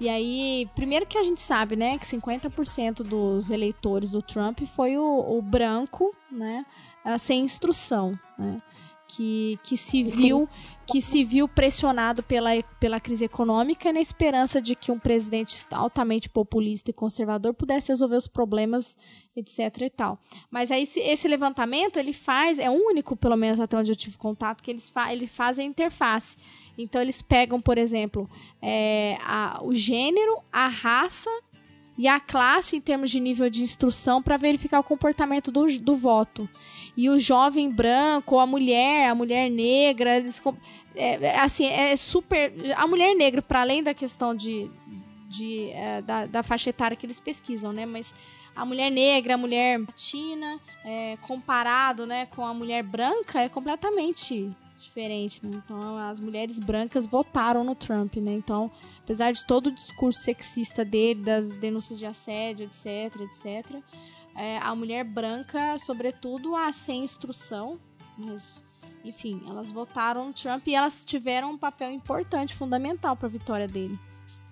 E 0.00 0.08
aí, 0.08 0.68
primeiro 0.74 1.06
que 1.06 1.18
a 1.18 1.22
gente 1.22 1.40
sabe, 1.40 1.76
né, 1.76 1.98
que 1.98 2.06
50% 2.06 3.02
dos 3.02 3.50
eleitores 3.50 4.10
do 4.10 4.22
Trump 4.22 4.60
foi 4.74 4.96
o, 4.96 5.38
o 5.38 5.42
branco, 5.42 6.14
né, 6.32 6.64
sem 7.18 7.44
instrução, 7.44 8.18
né 8.38 8.60
que, 9.14 9.58
que 9.62 9.76
se 9.76 10.02
viu 10.02 10.48
que 10.86 11.00
se 11.00 11.24
viu 11.24 11.48
pressionado 11.48 12.22
pela, 12.22 12.50
pela 12.78 13.00
crise 13.00 13.24
econômica 13.24 13.92
na 13.92 14.00
esperança 14.00 14.60
de 14.60 14.74
que 14.74 14.92
um 14.92 14.98
presidente 14.98 15.56
altamente 15.70 16.28
populista 16.28 16.90
e 16.90 16.94
conservador 16.94 17.54
pudesse 17.54 17.88
resolver 17.88 18.16
os 18.16 18.26
problemas, 18.26 18.96
etc 19.34 19.82
e 19.82 19.90
tal. 19.90 20.18
Mas 20.50 20.70
aí 20.70 20.88
esse, 20.96 21.26
levantamento 21.26 21.98
ele 21.98 22.12
faz, 22.12 22.58
é 22.58 22.70
único, 22.70 23.16
pelo 23.16 23.36
menos 23.36 23.58
até 23.58 23.76
onde 23.76 23.90
eu 23.90 23.96
tive 23.96 24.16
contato, 24.18 24.62
que 24.62 24.70
eles 24.70 24.90
fa 24.90 25.12
ele 25.12 25.26
faz 25.26 25.58
a 25.58 25.62
interface. 25.62 26.36
Então 26.76 27.00
eles 27.00 27.22
pegam, 27.22 27.60
por 27.60 27.78
exemplo, 27.78 28.28
é, 28.60 29.16
a, 29.20 29.60
o 29.62 29.74
gênero, 29.74 30.38
a 30.52 30.68
raça 30.68 31.30
e 31.96 32.08
a 32.08 32.18
classe 32.18 32.76
em 32.76 32.80
termos 32.80 33.10
de 33.10 33.20
nível 33.20 33.48
de 33.48 33.62
instrução 33.62 34.22
para 34.22 34.36
verificar 34.36 34.80
o 34.80 34.84
comportamento 34.84 35.52
do, 35.52 35.66
do 35.78 35.94
voto 35.94 36.48
e 36.96 37.08
o 37.08 37.18
jovem 37.18 37.70
branco, 37.70 38.38
a 38.38 38.46
mulher, 38.46 39.08
a 39.08 39.14
mulher 39.14 39.50
negra, 39.50 40.16
eles, 40.16 40.40
é, 40.94 41.26
é, 41.26 41.38
assim, 41.38 41.66
é 41.66 41.96
super. 41.96 42.52
A 42.76 42.86
mulher 42.86 43.14
negra, 43.14 43.42
para 43.42 43.60
além 43.60 43.82
da 43.82 43.92
questão 43.92 44.34
de, 44.34 44.70
de 45.28 45.70
é, 45.70 46.02
da, 46.02 46.26
da 46.26 46.42
faixa 46.42 46.70
etária 46.70 46.96
que 46.96 47.04
eles 47.04 47.18
pesquisam, 47.18 47.72
né? 47.72 47.84
Mas 47.84 48.14
a 48.54 48.64
mulher 48.64 48.90
negra, 48.90 49.34
a 49.34 49.38
mulher 49.38 49.80
latina, 49.80 50.60
é, 50.84 51.16
comparado 51.22 52.06
né, 52.06 52.26
com 52.26 52.46
a 52.46 52.54
mulher 52.54 52.84
branca, 52.84 53.40
é 53.40 53.48
completamente 53.48 54.54
diferente. 54.80 55.40
Então, 55.42 55.98
as 55.98 56.20
mulheres 56.20 56.60
brancas 56.60 57.06
votaram 57.06 57.64
no 57.64 57.74
Trump, 57.74 58.16
né? 58.16 58.32
Então, 58.32 58.70
apesar 59.04 59.32
de 59.32 59.46
todo 59.46 59.68
o 59.68 59.70
discurso 59.70 60.20
sexista 60.20 60.84
dele, 60.84 61.22
das 61.22 61.54
denúncias 61.56 61.98
de 61.98 62.06
assédio, 62.06 62.64
etc, 62.64 63.20
etc, 63.20 63.82
é, 64.34 64.58
a 64.58 64.74
mulher 64.74 65.04
branca, 65.04 65.78
sobretudo, 65.78 66.56
a 66.56 66.72
sem 66.72 67.04
instrução, 67.04 67.78
mas 68.18 68.62
enfim, 69.04 69.42
elas 69.46 69.70
votaram 69.70 70.28
no 70.28 70.32
Trump 70.32 70.66
e 70.66 70.74
elas 70.74 71.04
tiveram 71.04 71.52
um 71.52 71.58
papel 71.58 71.92
importante, 71.92 72.54
fundamental 72.54 73.14
para 73.14 73.26
a 73.26 73.30
vitória 73.30 73.68
dele. 73.68 73.98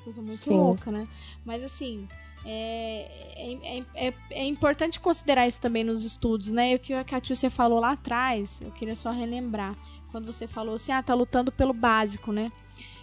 Coisa 0.04 0.20
muito 0.20 0.36
Sim. 0.36 0.58
louca, 0.58 0.90
né? 0.90 1.08
Mas 1.44 1.62
assim, 1.62 2.06
é, 2.44 3.08
é, 3.36 4.08
é, 4.08 4.14
é, 4.30 4.44
importante 4.44 5.00
considerar 5.00 5.46
isso 5.46 5.60
também 5.60 5.82
nos 5.82 6.04
estudos, 6.04 6.50
né? 6.50 6.72
E 6.72 6.74
o 6.74 6.78
que 6.78 6.92
a 6.92 7.04
Catiúcia 7.04 7.50
falou 7.50 7.80
lá 7.80 7.92
atrás, 7.92 8.60
eu 8.62 8.70
queria 8.72 8.96
só 8.96 9.10
relembrar. 9.10 9.74
Quando 10.10 10.30
você 10.30 10.46
falou 10.46 10.74
assim, 10.74 10.92
ah, 10.92 11.02
tá 11.02 11.14
lutando 11.14 11.50
pelo 11.50 11.72
básico, 11.72 12.30
né? 12.32 12.52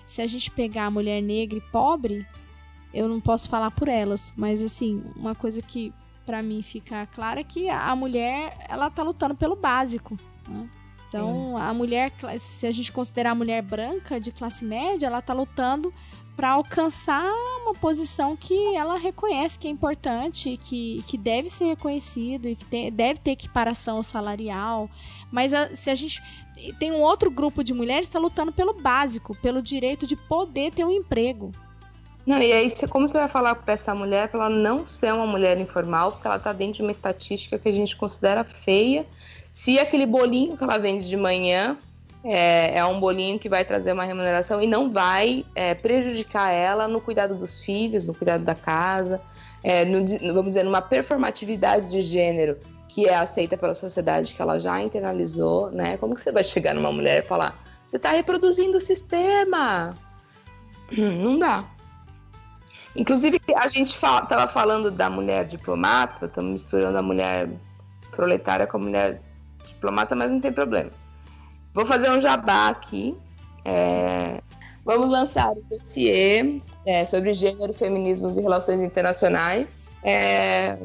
Se 0.10 0.24
a 0.24 0.28
gente 0.28 0.50
pegar 0.50 0.88
a 0.88 0.92
mulher 0.92 1.22
negra 1.22 1.60
e 1.60 1.62
pobre, 1.62 2.26
eu 2.92 3.08
não 3.08 3.22
posso 3.22 3.48
falar 3.48 3.70
por 3.70 3.88
elas, 3.88 4.34
mas 4.36 4.60
assim, 4.60 5.04
uma 5.16 5.36
coisa 5.36 5.62
que 5.62 5.94
para 6.26 6.42
mim 6.42 6.64
fica 6.64 7.06
clara 7.08 7.42
é 7.42 7.44
que 7.44 7.70
a 7.70 7.96
mulher, 7.96 8.54
ela 8.68 8.90
tá 8.90 9.04
lutando 9.04 9.36
pelo 9.36 9.56
básico, 9.56 10.18
né? 10.48 10.68
Então, 11.08 11.54
Sim. 11.56 11.62
a 11.62 11.74
mulher, 11.74 12.12
se 12.40 12.68
a 12.68 12.72
gente 12.72 12.92
considerar 12.92 13.32
a 13.32 13.36
mulher 13.36 13.64
branca 13.64 14.20
de 14.20 14.32
classe 14.32 14.64
média, 14.64 15.08
ela 15.08 15.20
está 15.20 15.34
lutando 15.34 15.92
para 16.36 16.52
alcançar 16.52 17.26
uma 17.64 17.74
posição 17.74 18.36
que 18.38 18.76
ela 18.76 18.98
reconhece 18.98 19.60
que 19.60 19.68
é 19.68 19.72
importante, 19.72 20.56
que, 20.58 21.04
que 21.06 21.18
deve 21.18 21.50
ser 21.50 21.66
reconhecido 21.66 22.48
e 22.48 22.56
que 22.56 22.66
tem, 22.66 22.92
deve 22.92 23.20
ter 23.20 23.32
equiparação 23.32 24.02
salarial. 24.02 24.90
Mas 25.32 25.54
a, 25.54 25.76
se 25.76 25.90
a 25.90 25.96
gente 25.96 26.22
tem 26.78 26.92
um 26.92 27.02
outro 27.02 27.30
grupo 27.32 27.64
de 27.64 27.74
mulheres 27.74 28.06
que 28.06 28.10
está 28.10 28.20
lutando 28.20 28.52
pelo 28.52 28.74
básico, 28.74 29.36
pelo 29.38 29.62
direito 29.62 30.06
de 30.06 30.16
poder 30.16 30.72
ter 30.72 30.84
um 30.84 30.92
emprego. 30.92 31.52
Não, 32.26 32.40
e 32.40 32.52
aí, 32.52 32.70
como 32.90 33.08
você 33.08 33.18
vai 33.18 33.28
falar 33.28 33.56
para 33.56 33.74
essa 33.74 33.96
mulher 33.96 34.28
para 34.30 34.46
ela 34.46 34.50
não 34.50 34.86
ser 34.86 35.14
uma 35.14 35.26
mulher 35.26 35.58
informal, 35.60 36.12
porque 36.12 36.28
ela 36.28 36.36
está 36.36 36.54
dentro 36.54 36.76
de 36.76 36.82
uma 36.84 36.92
estatística 36.92 37.58
que 37.58 37.70
a 37.70 37.72
gente 37.72 37.96
considera 37.96 38.44
feia 38.44 39.06
se 39.52 39.80
aquele 39.80 40.06
bolinho 40.06 40.56
que 40.56 40.64
ela 40.64 40.78
vende 40.78 41.08
de 41.08 41.18
manhã 41.18 41.78
é, 42.24 42.78
é, 42.78 42.86
um 42.86 43.00
bolinho 43.00 43.40
que 43.40 43.50
vai 43.50 43.64
trazer 43.64 43.94
uma 43.94 44.04
remuneração 44.04 44.62
e 44.62 44.68
não 44.68 44.92
vai 44.92 45.46
é, 45.56 45.74
prejudicar 45.74 46.52
ela 46.52 46.88
no 46.88 47.02
cuidado 47.02 47.36
dos 47.36 47.62
filhos, 47.62 48.08
no 48.08 48.14
cuidado 48.14 48.44
da 48.44 48.54
casa, 48.54 49.22
é, 49.64 49.86
no, 49.86 50.06
vamos 50.34 50.50
dizer, 50.50 50.64
numa 50.64 50.82
performatividade 50.82 51.90
de 51.90 52.02
gênero 52.02 52.58
que 52.90 53.08
é 53.08 53.16
aceita 53.16 53.56
pela 53.56 53.76
sociedade, 53.76 54.34
que 54.34 54.42
ela 54.42 54.60
já 54.60 54.82
internalizou, 54.82 55.72
né? 55.72 55.96
Como 55.98 56.16
que 56.16 56.22
você 56.22 56.32
vai 56.32 56.44
chegar 56.44 56.74
numa 56.74 56.92
mulher 56.92 57.20
e 57.20 57.26
falar, 57.26 57.56
você 57.86 57.98
está 57.98 58.12
reproduzindo 58.12 58.80
o 58.80 58.82
sistema? 58.82 59.92
Não 60.92 61.38
dá. 61.38 61.64
Inclusive, 62.96 63.40
a 63.56 63.68
gente 63.68 63.94
estava 63.94 64.48
falando 64.48 64.90
da 64.90 65.10
mulher 65.10 65.46
diplomata, 65.46 66.26
estamos 66.26 66.52
misturando 66.52 66.98
a 66.98 67.02
mulher 67.02 67.48
proletária 68.12 68.66
com 68.66 68.78
a 68.78 68.80
mulher 68.80 69.22
diplomata, 69.66 70.16
mas 70.16 70.32
não 70.32 70.42
tem 70.42 70.52
problema. 70.52 70.90
Vou 71.74 71.86
fazer 71.86 72.10
um 72.10 72.20
jabá 72.20 72.70
aqui. 72.70 73.16
É, 73.64 74.42
vamos 74.84 75.08
lançar 75.08 75.52
o 75.52 75.64
dossiê 75.70 76.62
é, 76.86 77.06
sobre 77.06 77.34
gênero, 77.36 77.74
feminismos 77.74 78.36
e 78.36 78.42
relações 78.42 78.82
internacionais, 78.82 79.80
é, 80.04 80.78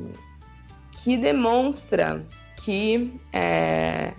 que 1.05 1.18
demonstra 1.18 2.24
que 2.57 3.20
é, 3.30 4.14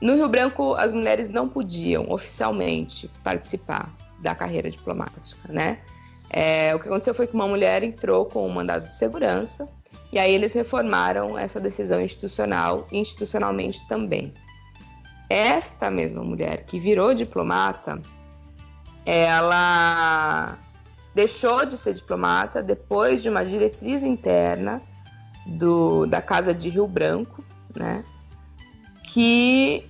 no 0.00 0.14
Rio 0.14 0.26
Branco 0.26 0.72
as 0.72 0.90
mulheres 0.90 1.28
não 1.28 1.46
podiam 1.46 2.10
oficialmente 2.10 3.10
participar 3.22 3.94
da 4.20 4.34
carreira 4.34 4.70
diplomática, 4.70 5.52
né? 5.52 5.80
É, 6.30 6.74
o 6.74 6.80
que 6.80 6.88
aconteceu 6.88 7.12
foi 7.12 7.26
que 7.26 7.34
uma 7.34 7.46
mulher 7.46 7.82
entrou 7.82 8.24
com 8.24 8.46
um 8.46 8.50
mandado 8.50 8.88
de 8.88 8.96
segurança 8.96 9.68
e 10.10 10.18
aí 10.18 10.32
eles 10.32 10.54
reformaram 10.54 11.38
essa 11.38 11.60
decisão 11.60 12.00
institucional, 12.00 12.86
institucionalmente 12.90 13.86
também. 13.86 14.32
Esta 15.28 15.90
mesma 15.90 16.24
mulher 16.24 16.64
que 16.64 16.78
virou 16.78 17.12
diplomata, 17.12 18.00
ela 19.04 20.56
deixou 21.14 21.66
de 21.66 21.76
ser 21.76 21.92
diplomata 21.92 22.62
depois 22.62 23.22
de 23.22 23.28
uma 23.28 23.44
diretriz 23.44 24.02
interna 24.02 24.80
do, 25.46 26.06
da 26.06 26.22
Casa 26.22 26.54
de 26.54 26.68
Rio 26.68 26.86
Branco, 26.86 27.44
né? 27.76 28.04
Que 29.02 29.86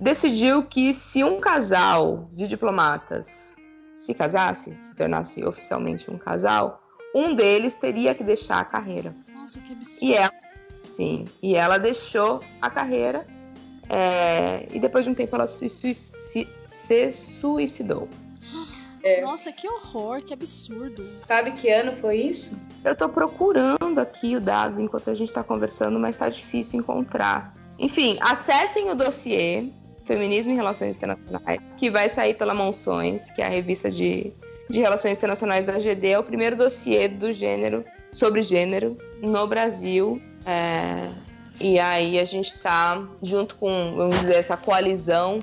decidiu 0.00 0.64
que 0.64 0.94
se 0.94 1.22
um 1.24 1.40
casal 1.40 2.28
de 2.32 2.46
diplomatas 2.46 3.54
se 3.94 4.14
casasse, 4.14 4.76
se 4.80 4.94
tornasse 4.94 5.44
oficialmente 5.44 6.10
um 6.10 6.16
casal, 6.16 6.82
um 7.14 7.34
deles 7.34 7.74
teria 7.74 8.14
que 8.14 8.24
deixar 8.24 8.60
a 8.60 8.64
carreira. 8.64 9.14
Nossa, 9.34 9.60
que 9.60 9.72
absurdo. 9.72 10.06
E 10.06 10.14
ela, 10.14 10.32
sim, 10.84 11.24
e 11.42 11.54
ela 11.54 11.78
deixou 11.78 12.40
a 12.62 12.70
carreira 12.70 13.26
é, 13.88 14.68
e 14.72 14.78
depois 14.78 15.04
de 15.04 15.10
um 15.10 15.14
tempo 15.14 15.34
ela 15.34 15.46
se, 15.46 15.68
se, 15.68 15.92
se 16.66 17.12
suicidou. 17.12 18.08
É. 19.02 19.22
Nossa, 19.22 19.52
que 19.52 19.66
horror, 19.66 20.22
que 20.22 20.32
absurdo. 20.32 21.06
Sabe 21.26 21.52
que 21.52 21.68
ano 21.70 21.94
foi 21.94 22.16
isso? 22.16 22.60
Eu 22.84 22.94
tô 22.94 23.08
procurando 23.08 23.98
aqui 23.98 24.36
o 24.36 24.40
dado 24.40 24.80
enquanto 24.80 25.10
a 25.10 25.14
gente 25.14 25.32
tá 25.32 25.42
conversando, 25.42 25.98
mas 25.98 26.16
tá 26.16 26.28
difícil 26.28 26.80
encontrar. 26.80 27.54
Enfim, 27.78 28.18
acessem 28.20 28.90
o 28.90 28.94
dossiê 28.94 29.68
Feminismo 30.02 30.52
e 30.52 30.56
Relações 30.56 30.96
Internacionais, 30.96 31.60
que 31.76 31.90
vai 31.90 32.08
sair 32.08 32.34
pela 32.34 32.54
Monções, 32.54 33.30
que 33.30 33.40
é 33.40 33.46
a 33.46 33.48
revista 33.48 33.90
de, 33.90 34.32
de 34.68 34.80
Relações 34.80 35.16
Internacionais 35.16 35.66
da 35.66 35.78
GD, 35.78 36.08
é 36.08 36.18
o 36.18 36.24
primeiro 36.24 36.56
dossiê 36.56 37.08
do 37.08 37.32
gênero 37.32 37.84
sobre 38.12 38.42
gênero 38.42 38.98
no 39.22 39.46
Brasil. 39.46 40.20
É, 40.44 41.10
e 41.60 41.78
aí 41.78 42.18
a 42.18 42.24
gente 42.24 42.48
está 42.48 43.06
junto 43.22 43.54
com, 43.56 43.94
vamos 43.94 44.18
dizer, 44.20 44.34
essa 44.34 44.56
coalizão 44.56 45.40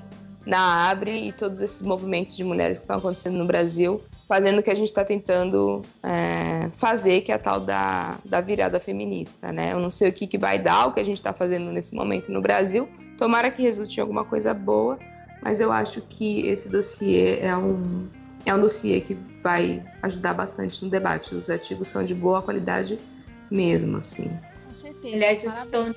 na 0.48 0.90
Abre 0.90 1.28
e 1.28 1.34
todos 1.34 1.60
esses 1.60 1.82
movimentos 1.82 2.36
de 2.36 2.44
mulheres 2.44 2.78
que 2.78 2.84
estão 2.86 2.96
acontecendo 2.96 3.38
no 3.38 3.46
Brasil, 3.46 4.02
fazendo 4.30 4.60
o 4.60 4.64
que 4.64 4.72
a 4.72 4.76
gente 4.76 4.88
está 4.88 5.04
tentando 5.04 5.82
é, 6.02 6.70
fazer, 6.74 7.22
que 7.22 7.34
é 7.34 7.36
a 7.36 7.40
tal 7.40 7.60
da, 7.60 8.18
da 8.24 8.40
virada 8.40 8.80
feminista, 8.80 9.52
né? 9.52 9.74
Eu 9.74 9.80
não 9.80 9.92
sei 9.92 10.10
o 10.10 10.14
que, 10.14 10.26
que 10.26 10.38
vai 10.38 10.58
dar, 10.58 10.88
o 10.88 10.94
que 10.94 11.02
a 11.02 11.04
gente 11.04 11.18
está 11.18 11.34
fazendo 11.34 11.70
nesse 11.70 11.94
momento 11.94 12.32
no 12.32 12.42
Brasil. 12.42 12.88
Tomara 13.18 13.52
que 13.52 13.62
resulte 13.62 13.98
em 13.98 14.02
alguma 14.02 14.24
coisa 14.24 14.54
boa, 14.54 14.98
mas 15.42 15.60
eu 15.60 15.70
acho 15.70 16.02
que 16.02 16.48
esse 16.48 16.70
dossiê 16.70 17.40
é 17.42 17.56
um, 17.56 18.08
é 18.46 18.54
um 18.54 18.62
dossiê 18.62 19.02
que 19.02 19.16
vai 19.44 19.84
ajudar 20.02 20.34
bastante 20.34 20.84
no 20.84 20.90
debate. 20.90 21.36
Os 21.36 21.50
artigos 21.50 21.90
são 21.90 22.06
de 22.06 22.16
boa 22.16 22.42
qualidade 22.42 22.98
mesmo, 23.52 23.98
assim. 23.98 24.32
Com 24.66 24.74
certeza. 24.74 25.14
Aliás, 25.14 25.40
vocês 25.40 25.58
estão 25.60 25.94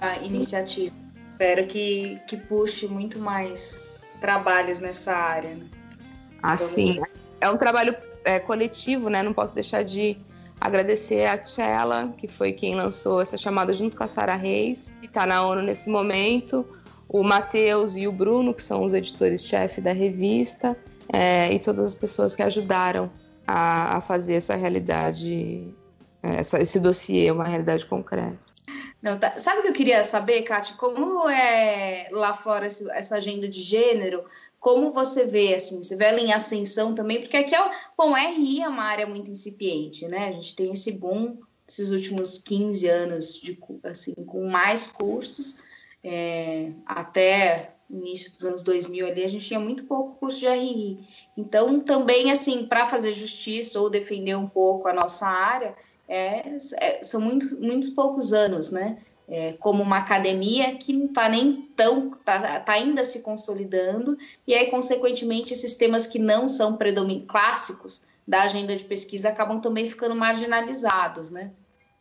a 0.00 0.18
iniciativa. 0.18 1.07
Espero 1.40 1.68
que, 1.68 2.20
que 2.26 2.36
puxe 2.36 2.88
muito 2.88 3.20
mais 3.20 3.80
trabalhos 4.20 4.80
nessa 4.80 5.14
área. 5.14 5.54
Né? 5.54 5.66
Assim, 6.42 7.00
é 7.40 7.48
um 7.48 7.56
trabalho 7.56 7.94
é, 8.24 8.40
coletivo, 8.40 9.08
né? 9.08 9.22
Não 9.22 9.32
posso 9.32 9.54
deixar 9.54 9.84
de 9.84 10.18
agradecer 10.60 11.26
a 11.26 11.38
Tchela, 11.38 12.12
que 12.18 12.26
foi 12.26 12.50
quem 12.50 12.74
lançou 12.74 13.20
essa 13.20 13.38
chamada 13.38 13.72
junto 13.72 13.96
com 13.96 14.02
a 14.02 14.08
Sara 14.08 14.34
Reis, 14.34 14.92
que 14.98 15.06
está 15.06 15.24
na 15.26 15.46
ONU 15.46 15.62
nesse 15.62 15.88
momento, 15.88 16.66
o 17.08 17.22
Matheus 17.22 17.94
e 17.94 18.08
o 18.08 18.10
Bruno, 18.10 18.52
que 18.52 18.60
são 18.60 18.82
os 18.82 18.92
editores-chefe 18.92 19.80
da 19.80 19.92
revista, 19.92 20.76
é, 21.08 21.52
e 21.52 21.60
todas 21.60 21.84
as 21.84 21.94
pessoas 21.94 22.34
que 22.34 22.42
ajudaram 22.42 23.12
a, 23.46 23.98
a 23.98 24.00
fazer 24.00 24.34
essa 24.34 24.56
realidade, 24.56 25.72
é, 26.20 26.38
essa, 26.38 26.60
esse 26.60 26.80
dossiê, 26.80 27.30
uma 27.30 27.44
realidade 27.44 27.86
concreta. 27.86 28.47
Não, 29.00 29.18
tá. 29.18 29.38
Sabe 29.38 29.60
o 29.60 29.62
que 29.62 29.68
eu 29.68 29.74
queria 29.74 30.02
saber, 30.02 30.42
Kátia? 30.42 30.76
Como 30.76 31.28
é 31.28 32.08
lá 32.10 32.34
fora 32.34 32.66
essa 32.66 33.16
agenda 33.16 33.48
de 33.48 33.62
gênero? 33.62 34.24
Como 34.58 34.90
você 34.90 35.24
vê, 35.24 35.54
assim, 35.54 35.82
você 35.82 35.94
vê 35.94 36.06
ela 36.06 36.20
em 36.20 36.32
ascensão 36.32 36.94
também? 36.94 37.20
Porque 37.20 37.36
aqui, 37.36 37.54
é, 37.54 37.70
bom, 37.96 38.16
RI 38.16 38.62
é 38.62 38.68
uma 38.68 38.82
área 38.82 39.06
muito 39.06 39.30
incipiente, 39.30 40.08
né? 40.08 40.26
A 40.26 40.30
gente 40.32 40.56
tem 40.56 40.72
esse 40.72 40.92
boom 40.92 41.38
esses 41.68 41.90
últimos 41.90 42.38
15 42.38 42.88
anos, 42.88 43.38
de, 43.38 43.58
assim, 43.84 44.14
com 44.14 44.48
mais 44.48 44.86
cursos, 44.86 45.60
é, 46.02 46.72
até 46.86 47.74
início 47.90 48.32
dos 48.32 48.44
anos 48.44 48.62
2000 48.62 49.06
ali, 49.06 49.22
a 49.22 49.28
gente 49.28 49.46
tinha 49.46 49.60
muito 49.60 49.84
pouco 49.84 50.18
curso 50.18 50.40
de 50.40 50.46
RI. 50.46 51.06
Então, 51.36 51.80
também, 51.80 52.30
assim, 52.30 52.66
para 52.66 52.86
fazer 52.86 53.12
justiça 53.12 53.80
ou 53.80 53.90
defender 53.90 54.34
um 54.34 54.48
pouco 54.48 54.88
a 54.88 54.94
nossa 54.94 55.26
área, 55.26 55.74
é, 56.08 56.56
é, 56.80 57.02
são 57.02 57.20
muito, 57.20 57.60
muitos 57.60 57.90
poucos 57.90 58.32
anos, 58.32 58.70
né? 58.70 58.98
É, 59.30 59.52
como 59.60 59.82
uma 59.82 59.98
academia 59.98 60.74
que 60.76 60.94
não 60.94 61.04
está 61.06 61.28
nem 61.28 61.68
tão, 61.76 62.14
está 62.14 62.60
tá 62.60 62.72
ainda 62.72 63.04
se 63.04 63.20
consolidando, 63.20 64.16
e 64.46 64.54
aí, 64.54 64.70
consequentemente, 64.70 65.52
esses 65.52 65.74
temas 65.74 66.06
que 66.06 66.18
não 66.18 66.48
são 66.48 66.76
predominantes, 66.76 67.28
clássicos 67.28 68.02
da 68.26 68.42
agenda 68.42 68.74
de 68.74 68.84
pesquisa 68.84 69.28
acabam 69.28 69.60
também 69.60 69.86
ficando 69.86 70.14
marginalizados, 70.14 71.28
né? 71.28 71.50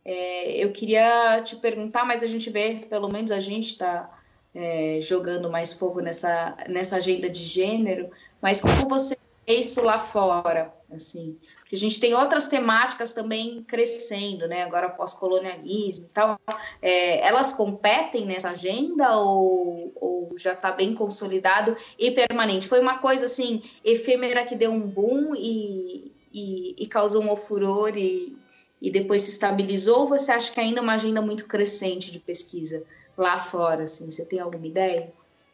É, 0.06 0.64
eu 0.64 0.72
queria 0.72 1.42
te 1.42 1.58
perguntar, 1.58 2.06
mas 2.06 2.24
a 2.24 2.28
gente 2.28 2.50
vê, 2.50 2.86
pelo 2.90 3.10
menos 3.10 3.30
a 3.30 3.42
gente 3.42 3.74
está 3.74 4.10
é, 4.56 5.00
jogando 5.02 5.52
mais 5.52 5.74
fogo 5.74 6.00
nessa, 6.00 6.56
nessa 6.70 6.96
agenda 6.96 7.30
de 7.30 7.44
gênero, 7.44 8.10
mas 8.42 8.62
como 8.62 8.88
você 8.88 9.18
vê 9.46 9.56
isso 9.56 9.82
lá 9.82 10.00
fora, 10.00 10.74
assim? 10.90 11.38
A 11.72 11.76
gente 11.76 12.00
tem 12.00 12.14
outras 12.14 12.48
temáticas 12.48 13.14
também 13.14 13.64
crescendo, 13.64 14.48
né? 14.48 14.64
Agora 14.64 14.90
pós-colonialismo 14.90 16.06
e 16.10 16.14
tal. 16.14 16.40
É, 16.82 17.28
elas 17.28 17.54
competem 17.54 18.26
nessa 18.26 18.52
agenda 18.52 19.18
ou, 19.18 19.92
ou 19.96 20.34
já 20.38 20.54
está 20.54 20.72
bem 20.72 20.94
consolidado 20.94 21.76
e 22.00 22.12
permanente? 22.12 22.68
Foi 22.68 22.80
uma 22.80 23.00
coisa 23.00 23.26
assim 23.26 23.62
efêmera 23.84 24.46
que 24.46 24.56
deu 24.56 24.72
um 24.72 24.82
boom 24.82 25.36
e, 25.36 26.12
e, 26.34 26.76
e 26.78 26.88
causou 26.88 27.22
um 27.22 27.36
furor 27.36 27.98
e, 27.98 28.38
e 28.82 28.90
depois 28.90 29.24
se 29.24 29.32
estabilizou? 29.32 30.02
Ou 30.02 30.08
você 30.08 30.32
acha 30.32 30.52
que 30.52 30.60
ainda 30.60 30.80
é 30.80 30.84
uma 30.84 30.94
agenda 30.94 31.22
muito 31.22 31.46
crescente 31.46 32.12
de 32.12 32.20
pesquisa 32.20 32.84
lá 33.18 33.38
fora? 33.38 33.84
Assim, 33.84 34.10
você 34.10 34.24
tem 34.24 34.40
alguma 34.40 34.68
ideia? 34.68 35.12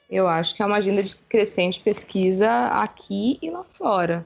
Eu 0.10 0.28
acho 0.28 0.54
que 0.54 0.62
é 0.62 0.66
uma 0.66 0.78
agenda 0.78 1.02
de 1.02 1.16
crescente 1.16 1.80
pesquisa 1.80 2.68
aqui 2.68 3.40
e 3.42 3.50
lá 3.50 3.64
fora. 3.64 4.24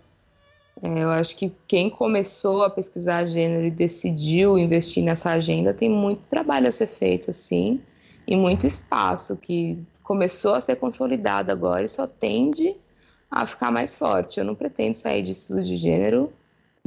É, 0.81 1.03
eu 1.03 1.09
acho 1.09 1.35
que 1.35 1.51
quem 1.67 1.89
começou 1.89 2.63
a 2.63 2.69
pesquisar 2.69 3.25
gênero 3.25 3.65
e 3.65 3.71
decidiu 3.71 4.57
investir 4.57 5.03
nessa 5.03 5.31
agenda 5.31 5.73
tem 5.73 5.89
muito 5.89 6.27
trabalho 6.27 6.67
a 6.67 6.71
ser 6.71 6.87
feito, 6.87 7.31
assim, 7.31 7.81
e 8.27 8.35
muito 8.35 8.67
espaço 8.67 9.37
que 9.37 9.77
começou 10.03 10.55
a 10.55 10.61
ser 10.61 10.75
consolidado 10.75 11.51
agora 11.51 11.83
e 11.83 11.89
só 11.89 12.05
tende 12.07 12.75
a 13.29 13.45
ficar 13.45 13.71
mais 13.71 13.95
forte. 13.95 14.39
Eu 14.39 14.45
não 14.45 14.55
pretendo 14.55 14.95
sair 14.95 15.21
de 15.23 15.31
estudo 15.31 15.63
de 15.63 15.75
gênero 15.77 16.31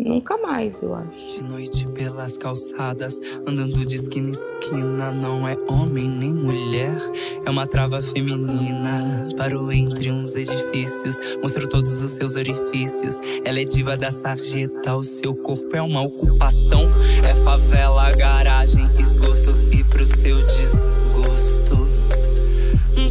Nunca 0.02 0.38
mais, 0.38 0.82
eu 0.82 0.94
acho. 0.94 1.34
De 1.34 1.42
noite 1.42 1.86
pelas 1.88 2.38
calçadas, 2.38 3.20
andando 3.46 3.84
de 3.84 3.96
esquina 3.96 4.28
em 4.28 4.32
esquina. 4.32 5.10
Não 5.10 5.46
é 5.46 5.56
homem 5.68 6.08
nem 6.08 6.32
mulher, 6.32 6.96
é 7.44 7.50
uma 7.50 7.66
trava 7.66 8.00
feminina. 8.00 9.28
Parou 9.36 9.70
entre 9.70 10.10
uns 10.10 10.34
edifícios, 10.34 11.18
mostrou 11.42 11.68
todos 11.68 12.02
os 12.02 12.12
seus 12.12 12.34
orifícios. 12.34 13.20
Ela 13.44 13.60
é 13.60 13.64
diva 13.64 13.94
da 13.94 14.10
sarjeta, 14.10 14.96
o 14.96 15.04
seu 15.04 15.34
corpo 15.34 15.76
é 15.76 15.82
uma 15.82 16.00
ocupação. 16.00 16.90
É 17.22 17.34
favela, 17.44 18.10
garagem, 18.12 18.88
esgoto 18.98 19.54
e 19.70 19.84
pro 19.84 20.06
seu 20.06 20.46
desgosto. 20.46 21.90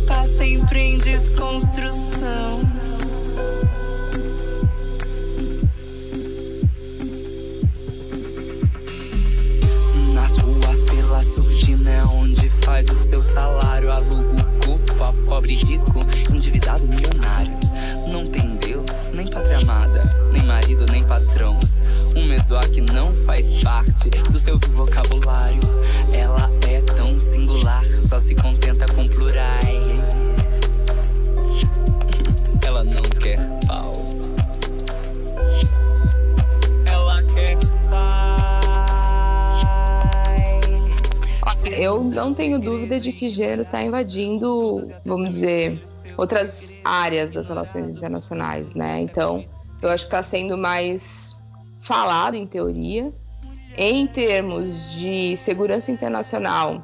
Tá 0.08 0.26
sempre 0.26 0.80
em 0.80 0.98
desconstrução. 0.98 2.69
A 11.20 11.22
surdina 11.22 11.90
é 11.90 12.04
onde 12.06 12.50
faz 12.64 12.88
o 12.88 12.96
seu 12.96 13.22
salário. 13.22 13.92
Aluga 13.92 14.42
o 14.42 14.66
corpo 14.66 15.04
a 15.04 15.12
pobre 15.28 15.56
rico, 15.56 16.00
endividado 16.34 16.88
milionário. 16.88 17.52
Não 18.08 18.26
tem 18.26 18.56
Deus, 18.56 18.88
nem 19.12 19.28
pátria 19.28 19.60
amada, 19.62 20.02
nem 20.32 20.44
marido, 20.44 20.86
nem 20.86 21.04
patrão. 21.04 21.60
Um 22.16 22.24
medoc 22.26 22.70
que 22.70 22.80
não 22.80 23.14
faz 23.26 23.54
parte 23.56 24.10
do 24.32 24.40
seu 24.40 24.58
vocabulário. 24.72 25.60
Ela 26.14 26.50
é 26.66 26.82
tão 26.84 27.20
singular, 27.20 27.84
só 28.02 28.18
se 28.18 28.34
contenta 28.34 28.86
com 28.88 29.06
plurais. 29.10 30.00
Ela 32.66 32.86
não 32.86 33.02
quer 33.20 33.40
eu 41.80 42.04
não 42.04 42.34
tenho 42.34 42.60
dúvida 42.60 43.00
de 43.00 43.14
que 43.14 43.30
gênero 43.30 43.62
está 43.62 43.82
invadindo, 43.82 44.92
vamos 45.06 45.30
dizer, 45.30 45.82
outras 46.18 46.76
áreas 46.84 47.32
das 47.32 47.48
relações 47.48 47.90
internacionais, 47.90 48.74
né? 48.74 49.00
Então, 49.00 49.42
eu 49.82 49.90
acho 49.90 50.04
que 50.04 50.08
está 50.10 50.22
sendo 50.22 50.58
mais 50.58 51.38
falado 51.80 52.36
em 52.36 52.46
teoria. 52.46 53.14
Em 53.78 54.06
termos 54.06 54.92
de 54.92 55.38
segurança 55.38 55.90
internacional, 55.90 56.84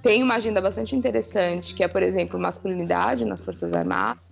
tem 0.00 0.22
uma 0.22 0.36
agenda 0.36 0.60
bastante 0.60 0.94
interessante, 0.94 1.74
que 1.74 1.82
é, 1.82 1.88
por 1.88 2.02
exemplo, 2.02 2.38
masculinidade 2.38 3.24
nas 3.24 3.44
Forças 3.44 3.72
Armadas, 3.72 4.30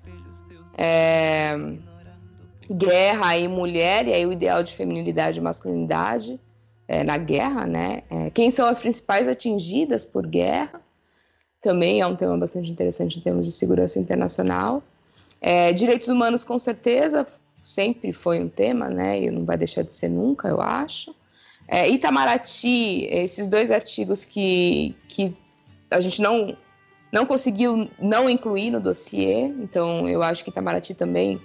é, 0.79 1.57
guerra 2.71 3.37
e 3.37 3.49
mulher, 3.49 4.07
e 4.07 4.13
aí 4.13 4.25
o 4.25 4.33
ideal 4.33 4.63
de 4.63 4.73
feminilidade 4.73 5.41
e 5.41 5.43
masculinidade 5.43 6.39
é, 6.87 7.03
na 7.03 7.17
guerra, 7.17 7.67
né? 7.67 8.03
É, 8.11 8.31
quem 8.31 8.51
são 8.51 8.67
as 8.67 8.79
principais 8.79 9.29
atingidas 9.29 10.05
por 10.05 10.27
guerra? 10.27 10.81
Também 11.61 12.01
é 12.01 12.07
um 12.07 12.17
tema 12.17 12.37
bastante 12.37 12.71
interessante 12.71 13.19
em 13.19 13.23
termos 13.23 13.47
de 13.47 13.53
segurança 13.53 13.99
internacional. 13.99 14.83
É, 15.41 15.73
direitos 15.73 16.09
humanos, 16.09 16.45
com 16.45 16.59
certeza, 16.59 17.27
sempre 17.67 18.13
foi 18.13 18.41
um 18.41 18.49
tema, 18.49 18.89
né? 18.89 19.23
E 19.23 19.31
não 19.31 19.45
vai 19.45 19.57
deixar 19.57 19.83
de 19.83 19.93
ser 19.93 20.09
nunca, 20.09 20.49
eu 20.49 20.61
acho. 20.61 21.15
É, 21.67 21.89
Itamaraty, 21.89 23.07
esses 23.11 23.47
dois 23.47 23.71
artigos 23.71 24.25
que, 24.25 24.95
que 25.09 25.35
a 25.91 26.01
gente 26.01 26.21
não, 26.21 26.55
não 27.11 27.25
conseguiu 27.25 27.89
não 27.99 28.29
incluir 28.29 28.71
no 28.71 28.81
dossiê, 28.81 29.47
então 29.47 30.07
eu 30.07 30.23
acho 30.23 30.45
que 30.45 30.51
Itamaraty 30.51 30.93
também, 30.93 31.41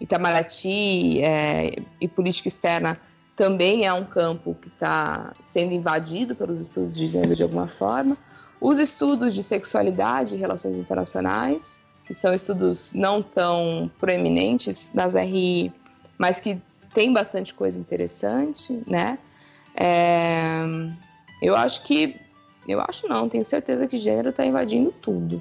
Itamaraty 0.00 1.20
é, 1.20 1.76
e 2.00 2.08
política 2.08 2.48
externa 2.48 2.98
também 3.38 3.86
é 3.86 3.92
um 3.92 4.04
campo 4.04 4.56
que 4.60 4.66
está 4.66 5.32
sendo 5.40 5.72
invadido 5.72 6.34
pelos 6.34 6.60
estudos 6.60 6.96
de 6.96 7.06
gênero 7.06 7.36
de 7.36 7.42
alguma 7.44 7.68
forma. 7.68 8.18
Os 8.60 8.80
estudos 8.80 9.32
de 9.32 9.44
sexualidade 9.44 10.34
e 10.34 10.38
relações 10.38 10.76
internacionais, 10.76 11.78
que 12.04 12.12
são 12.12 12.34
estudos 12.34 12.92
não 12.92 13.22
tão 13.22 13.88
proeminentes 13.96 14.90
das 14.92 15.14
RI, 15.14 15.72
mas 16.18 16.40
que 16.40 16.60
tem 16.92 17.12
bastante 17.12 17.54
coisa 17.54 17.78
interessante, 17.78 18.82
né? 18.88 19.16
É, 19.76 20.64
eu 21.40 21.54
acho 21.54 21.84
que, 21.84 22.16
eu 22.66 22.80
acho 22.80 23.06
não, 23.06 23.28
tenho 23.28 23.44
certeza 23.44 23.86
que 23.86 23.96
gênero 23.96 24.30
está 24.30 24.44
invadindo 24.44 24.90
tudo. 24.90 25.40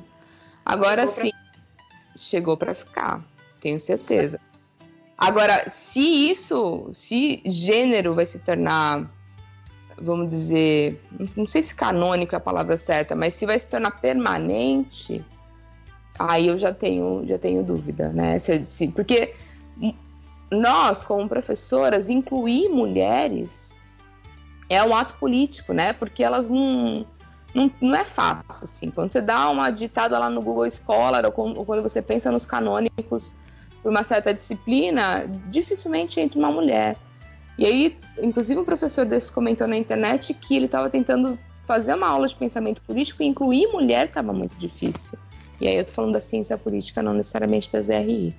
Agora 0.64 1.08
chegou 1.08 1.24
sim, 1.24 1.32
pra... 1.32 2.18
chegou 2.18 2.58
para 2.58 2.74
ficar, 2.76 3.26
tenho 3.60 3.80
certeza. 3.80 4.40
Agora, 5.18 5.68
se 5.68 6.00
isso, 6.00 6.90
se 6.94 7.42
gênero 7.44 8.14
vai 8.14 8.26
se 8.28 8.38
tornar, 8.38 9.10
vamos 10.00 10.30
dizer, 10.30 11.02
não 11.36 11.46
sei 11.46 11.64
se 11.64 11.74
canônico 11.74 12.36
é 12.36 12.38
a 12.38 12.42
palavra 12.42 12.78
certa, 12.78 13.16
mas 13.16 13.34
se 13.34 13.46
vai 13.46 13.58
se 13.58 13.68
tornar 13.68 14.00
permanente, 14.00 15.26
aí 16.20 16.48
eu 16.48 16.58
já 16.58 16.72
tenho, 16.72 17.26
já 17.26 17.40
tenho 17.40 17.64
dúvida, 17.64 18.10
né? 18.14 18.38
Se, 18.38 18.64
se, 18.64 18.90
porque 18.90 19.34
nós, 20.52 21.04
como 21.04 21.28
professoras, 21.28 22.10
incluir 22.10 22.70
mulheres 22.70 23.82
é 24.70 24.84
um 24.84 24.96
ato 24.96 25.16
político, 25.16 25.74
né? 25.74 25.94
Porque 25.94 26.24
elas 26.24 26.48
não, 26.48 27.06
não, 27.56 27.72
não 27.82 27.96
é 27.96 28.04
fácil, 28.04 28.66
assim. 28.66 28.92
Quando 28.92 29.12
você 29.12 29.22
dá 29.22 29.50
uma 29.50 29.72
ditada 29.72 30.20
lá 30.20 30.30
no 30.30 30.42
Google 30.42 30.70
Scholar, 30.70 31.26
ou, 31.26 31.34
ou 31.58 31.66
quando 31.66 31.82
você 31.82 32.04
pensa 32.04 32.32
nos 32.32 32.46
canônicos 32.46 33.34
por 33.82 33.90
uma 33.90 34.04
certa 34.04 34.34
disciplina, 34.34 35.26
dificilmente 35.48 36.20
entra 36.20 36.40
uma 36.40 36.52
mulher. 36.52 36.98
E 37.58 37.66
aí, 37.66 37.98
inclusive, 38.20 38.60
um 38.60 38.66
professor 38.66 39.06
desse 39.06 39.32
comentou 39.32 39.68
na 39.68 39.76
internet 39.76 40.34
que 40.34 40.56
ele 40.56 40.66
estava 40.66 40.90
tentando 40.90 41.38
fazer 41.66 41.96
uma 41.96 42.08
aula 42.08 42.28
de 42.28 42.36
pensamento 42.36 42.82
político 42.82 43.24
e 43.24 43.26
incluir 43.26 43.68
mulher 43.68 44.06
estava 44.06 44.32
muito 44.32 44.56
difícil. 44.56 45.18
E 45.60 45.68
aí 45.68 45.76
eu 45.76 45.84
tô 45.84 45.92
falando 45.92 46.14
da 46.14 46.22
ciência 46.22 46.58
política, 46.58 47.02
não 47.02 47.14
necessariamente 47.14 47.72
das 47.72 47.88
RI. 47.88 48.34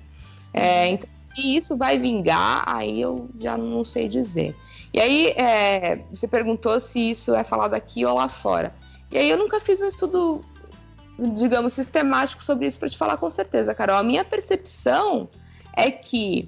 É, 0.53 0.85
uhum. 0.85 0.93
então, 0.93 1.09
e 1.37 1.57
isso 1.57 1.77
vai 1.77 1.99
vingar, 1.99 2.63
aí 2.65 3.01
eu 3.01 3.29
já 3.39 3.57
não 3.57 3.83
sei 3.83 4.07
dizer. 4.07 4.55
E 4.93 4.99
aí, 4.99 5.27
é, 5.35 5.99
você 6.11 6.27
perguntou 6.27 6.79
se 6.79 7.11
isso 7.11 7.35
é 7.35 7.43
falado 7.43 7.73
aqui 7.73 8.05
ou 8.05 8.15
lá 8.15 8.27
fora. 8.27 8.73
E 9.11 9.17
aí 9.17 9.29
eu 9.29 9.37
nunca 9.37 9.59
fiz 9.59 9.79
um 9.81 9.87
estudo 9.87 10.41
digamos, 11.33 11.73
sistemático 11.73 12.43
sobre 12.43 12.67
isso 12.67 12.79
para 12.79 12.89
te 12.89 12.97
falar 12.97 13.17
com 13.17 13.29
certeza, 13.29 13.73
Carol. 13.73 13.97
A 13.97 14.03
minha 14.03 14.23
percepção 14.23 15.29
é 15.75 15.91
que, 15.91 16.47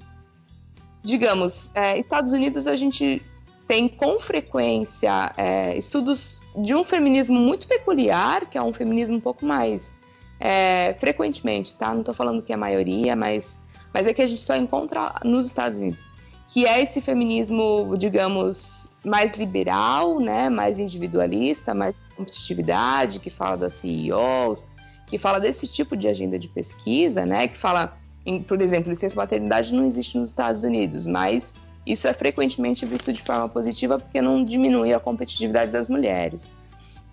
digamos, 1.02 1.70
é, 1.74 1.98
Estados 1.98 2.32
Unidos 2.32 2.66
a 2.66 2.76
gente 2.76 3.22
tem 3.66 3.88
com 3.88 4.18
frequência 4.20 5.32
é, 5.36 5.76
estudos 5.76 6.40
de 6.56 6.74
um 6.74 6.84
feminismo 6.84 7.38
muito 7.38 7.66
peculiar, 7.66 8.46
que 8.46 8.58
é 8.58 8.62
um 8.62 8.72
feminismo 8.72 9.16
um 9.16 9.20
pouco 9.20 9.46
mais 9.46 9.94
é, 10.38 10.94
frequentemente, 10.94 11.76
tá? 11.76 11.92
Não 11.92 12.00
estou 12.00 12.14
falando 12.14 12.42
que 12.42 12.52
é 12.52 12.54
a 12.54 12.58
maioria, 12.58 13.14
mas, 13.14 13.58
mas 13.94 14.06
é 14.06 14.12
que 14.12 14.20
a 14.20 14.26
gente 14.26 14.42
só 14.42 14.56
encontra 14.56 15.14
nos 15.24 15.46
Estados 15.46 15.78
Unidos, 15.78 16.06
que 16.48 16.66
é 16.66 16.82
esse 16.82 17.00
feminismo, 17.00 17.96
digamos, 17.96 18.90
mais 19.04 19.32
liberal, 19.32 20.18
né, 20.18 20.48
mais 20.48 20.78
individualista, 20.78 21.74
mais 21.74 21.96
competitividade, 22.22 23.18
que 23.18 23.30
fala 23.30 23.56
das 23.56 23.74
CEOs, 23.74 24.66
que 25.06 25.18
fala 25.18 25.38
desse 25.38 25.66
tipo 25.66 25.96
de 25.96 26.08
agenda 26.08 26.38
de 26.38 26.48
pesquisa, 26.48 27.26
né, 27.26 27.48
que 27.48 27.56
fala, 27.56 27.96
em, 28.24 28.42
por 28.42 28.60
exemplo, 28.60 28.90
licença 28.90 29.16
maternidade 29.16 29.74
não 29.74 29.84
existe 29.84 30.16
nos 30.16 30.30
Estados 30.30 30.64
Unidos, 30.64 31.06
mas 31.06 31.54
isso 31.86 32.06
é 32.06 32.12
frequentemente 32.12 32.86
visto 32.86 33.12
de 33.12 33.20
forma 33.20 33.48
positiva 33.48 33.98
porque 33.98 34.22
não 34.22 34.44
diminui 34.44 34.94
a 34.94 35.00
competitividade 35.00 35.70
das 35.70 35.88
mulheres. 35.88 36.50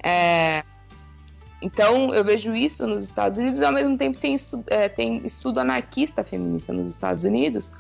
É, 0.03 0.63
então, 1.61 2.13
eu 2.13 2.23
vejo 2.23 2.53
isso 2.53 2.87
nos 2.87 3.05
Estados 3.05 3.37
Unidos 3.37 3.59
e, 3.59 3.65
ao 3.65 3.73
mesmo 3.73 3.97
tempo, 3.97 4.17
tem, 4.17 4.35
é, 4.67 4.87
tem 4.87 5.21
estudo 5.25 5.59
anarquista 5.59 6.23
feminista 6.23 6.71
nos 6.71 6.89
Estados 6.91 7.23
Unidos, 7.23 7.71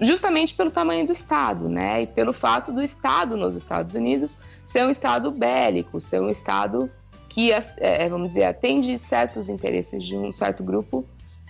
justamente 0.00 0.54
pelo 0.54 0.70
tamanho 0.70 1.04
do 1.04 1.12
Estado, 1.12 1.68
né? 1.68 2.02
E 2.02 2.06
pelo 2.06 2.32
fato 2.32 2.72
do 2.72 2.80
Estado 2.80 3.36
nos 3.36 3.56
Estados 3.56 3.94
Unidos 3.94 4.38
ser 4.64 4.86
um 4.86 4.90
Estado 4.90 5.30
bélico, 5.30 6.00
ser 6.00 6.20
um 6.20 6.30
Estado 6.30 6.90
que, 7.28 7.50
é, 7.50 8.08
vamos 8.08 8.28
dizer, 8.28 8.44
atende 8.44 8.96
certos 8.98 9.48
interesses 9.48 10.04
de 10.04 10.16
um 10.16 10.32
certo 10.32 10.62
grupo 10.62 11.04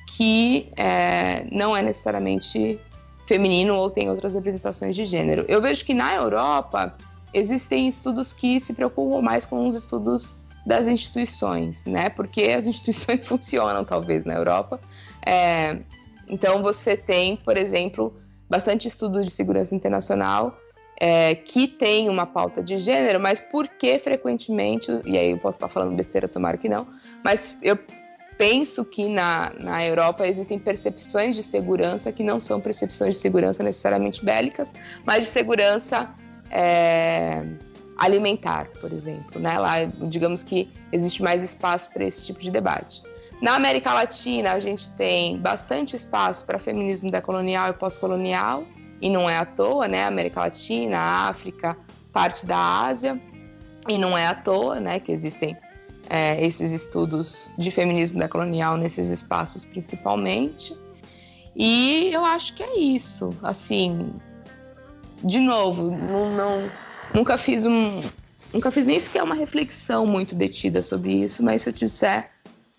que 0.07 0.71
é, 0.77 1.45
não 1.51 1.77
é 1.77 1.83
necessariamente 1.83 2.79
feminino 3.27 3.77
ou 3.77 3.91
tem 3.91 4.11
outras 4.11 4.35
representações 4.35 4.95
de 4.95 5.05
gênero. 5.05 5.45
Eu 5.49 5.61
vejo 5.61 5.85
que 5.85 5.95
na 5.95 6.15
Europa 6.15 6.97
existem 7.35 7.89
estudos 7.89 8.33
que 8.33 8.61
se 8.61 8.75
preocupam 8.75 9.21
mais 9.21 9.47
com 9.47 9.67
os 9.67 9.77
estudos 9.77 10.35
das 10.65 10.87
instituições, 10.87 11.85
né? 11.85 12.09
Porque 12.11 12.43
as 12.43 12.67
instituições 12.69 13.27
funcionam, 13.27 13.85
talvez, 13.85 14.25
na 14.25 14.35
Europa. 14.35 14.81
É, 15.25 15.79
então, 16.29 16.63
você 16.63 16.97
tem, 16.97 17.37
por 17.37 17.57
exemplo, 17.57 18.15
bastante 18.53 18.87
estudos 18.87 19.25
de 19.25 19.31
segurança 19.31 19.75
internacional 19.75 20.61
é, 21.01 21.35
que 21.35 21.67
tem 21.67 22.11
uma 22.11 22.27
pauta 22.27 22.63
de 22.63 22.77
gênero, 22.77 23.19
mas 23.19 23.41
por 23.41 23.67
que 23.67 23.99
frequentemente, 23.99 24.93
e 25.07 25.17
aí 25.17 25.31
eu 25.31 25.39
posso 25.39 25.57
estar 25.57 25.69
falando 25.69 25.97
besteira, 25.97 26.29
tomara 26.29 26.59
que 26.59 26.69
não, 26.69 26.87
mas 27.25 27.57
eu 27.63 27.79
penso 28.37 28.85
que 28.85 29.09
na, 29.09 29.55
na 29.59 29.83
Europa 29.87 30.29
existem 30.29 30.59
percepções 30.59 31.35
de 31.35 31.43
segurança 31.43 32.13
que 32.13 32.23
não 32.23 32.39
são 32.39 32.61
percepções 32.61 33.15
de 33.15 33.23
segurança 33.23 33.63
necessariamente 33.63 34.23
bélicas, 34.23 34.75
mas 35.03 35.21
de 35.21 35.31
segurança 35.31 36.11
é, 36.51 37.43
alimentar, 37.97 38.69
por 38.83 38.93
exemplo. 38.93 39.41
Né? 39.41 39.59
Lá, 39.59 39.85
digamos 39.85 40.43
que 40.43 40.71
existe 40.93 41.23
mais 41.23 41.43
espaço 41.43 41.91
para 41.91 42.05
esse 42.05 42.23
tipo 42.23 42.41
de 42.41 42.51
debate. 42.51 43.03
Na 43.43 43.57
América 43.57 43.93
Latina, 43.93 44.53
a 44.53 44.61
gente 44.61 44.89
tem 44.91 45.37
bastante 45.37 45.97
espaço 45.97 46.45
para 46.45 46.61
feminismo 46.61 47.11
decolonial 47.11 47.71
e 47.71 47.73
pós-colonial, 47.73 48.63
e 49.01 49.11
não 49.11 49.29
é 49.29 49.37
à 49.37 49.45
toa, 49.45 49.89
né? 49.89 50.05
América 50.05 50.39
Latina, 50.39 50.97
África, 51.29 51.77
parte 52.13 52.47
da 52.47 52.57
Ásia, 52.57 53.21
e 53.89 53.99
não 53.99 54.17
é 54.17 54.29
à 54.29 54.35
toa, 54.37 54.79
né, 54.79 55.01
que 55.01 55.11
existem 55.11 55.57
é, 56.09 56.41
esses 56.47 56.71
estudos 56.71 57.51
de 57.59 57.69
feminismo 57.73 58.17
decolonial 58.17 58.77
nesses 58.77 59.09
espaços 59.09 59.65
principalmente. 59.65 60.79
E 61.57 62.11
eu 62.13 62.25
acho 62.25 62.55
que 62.55 62.63
é 62.63 62.79
isso. 62.79 63.31
Assim, 63.43 64.13
de 65.25 65.41
novo, 65.41 65.91
não, 65.91 66.31
não 66.31 66.71
nunca 67.13 67.37
fiz 67.37 67.67
um, 67.67 68.01
nunca 68.55 68.71
fiz 68.71 68.87
nem 68.87 69.01
sequer 69.01 69.25
uma 69.25 69.35
reflexão 69.35 70.07
muito 70.07 70.37
detida 70.37 70.81
sobre 70.81 71.25
isso, 71.25 71.43
mas 71.43 71.63
se 71.63 71.71
eu 71.71 71.73
disser 71.73 72.32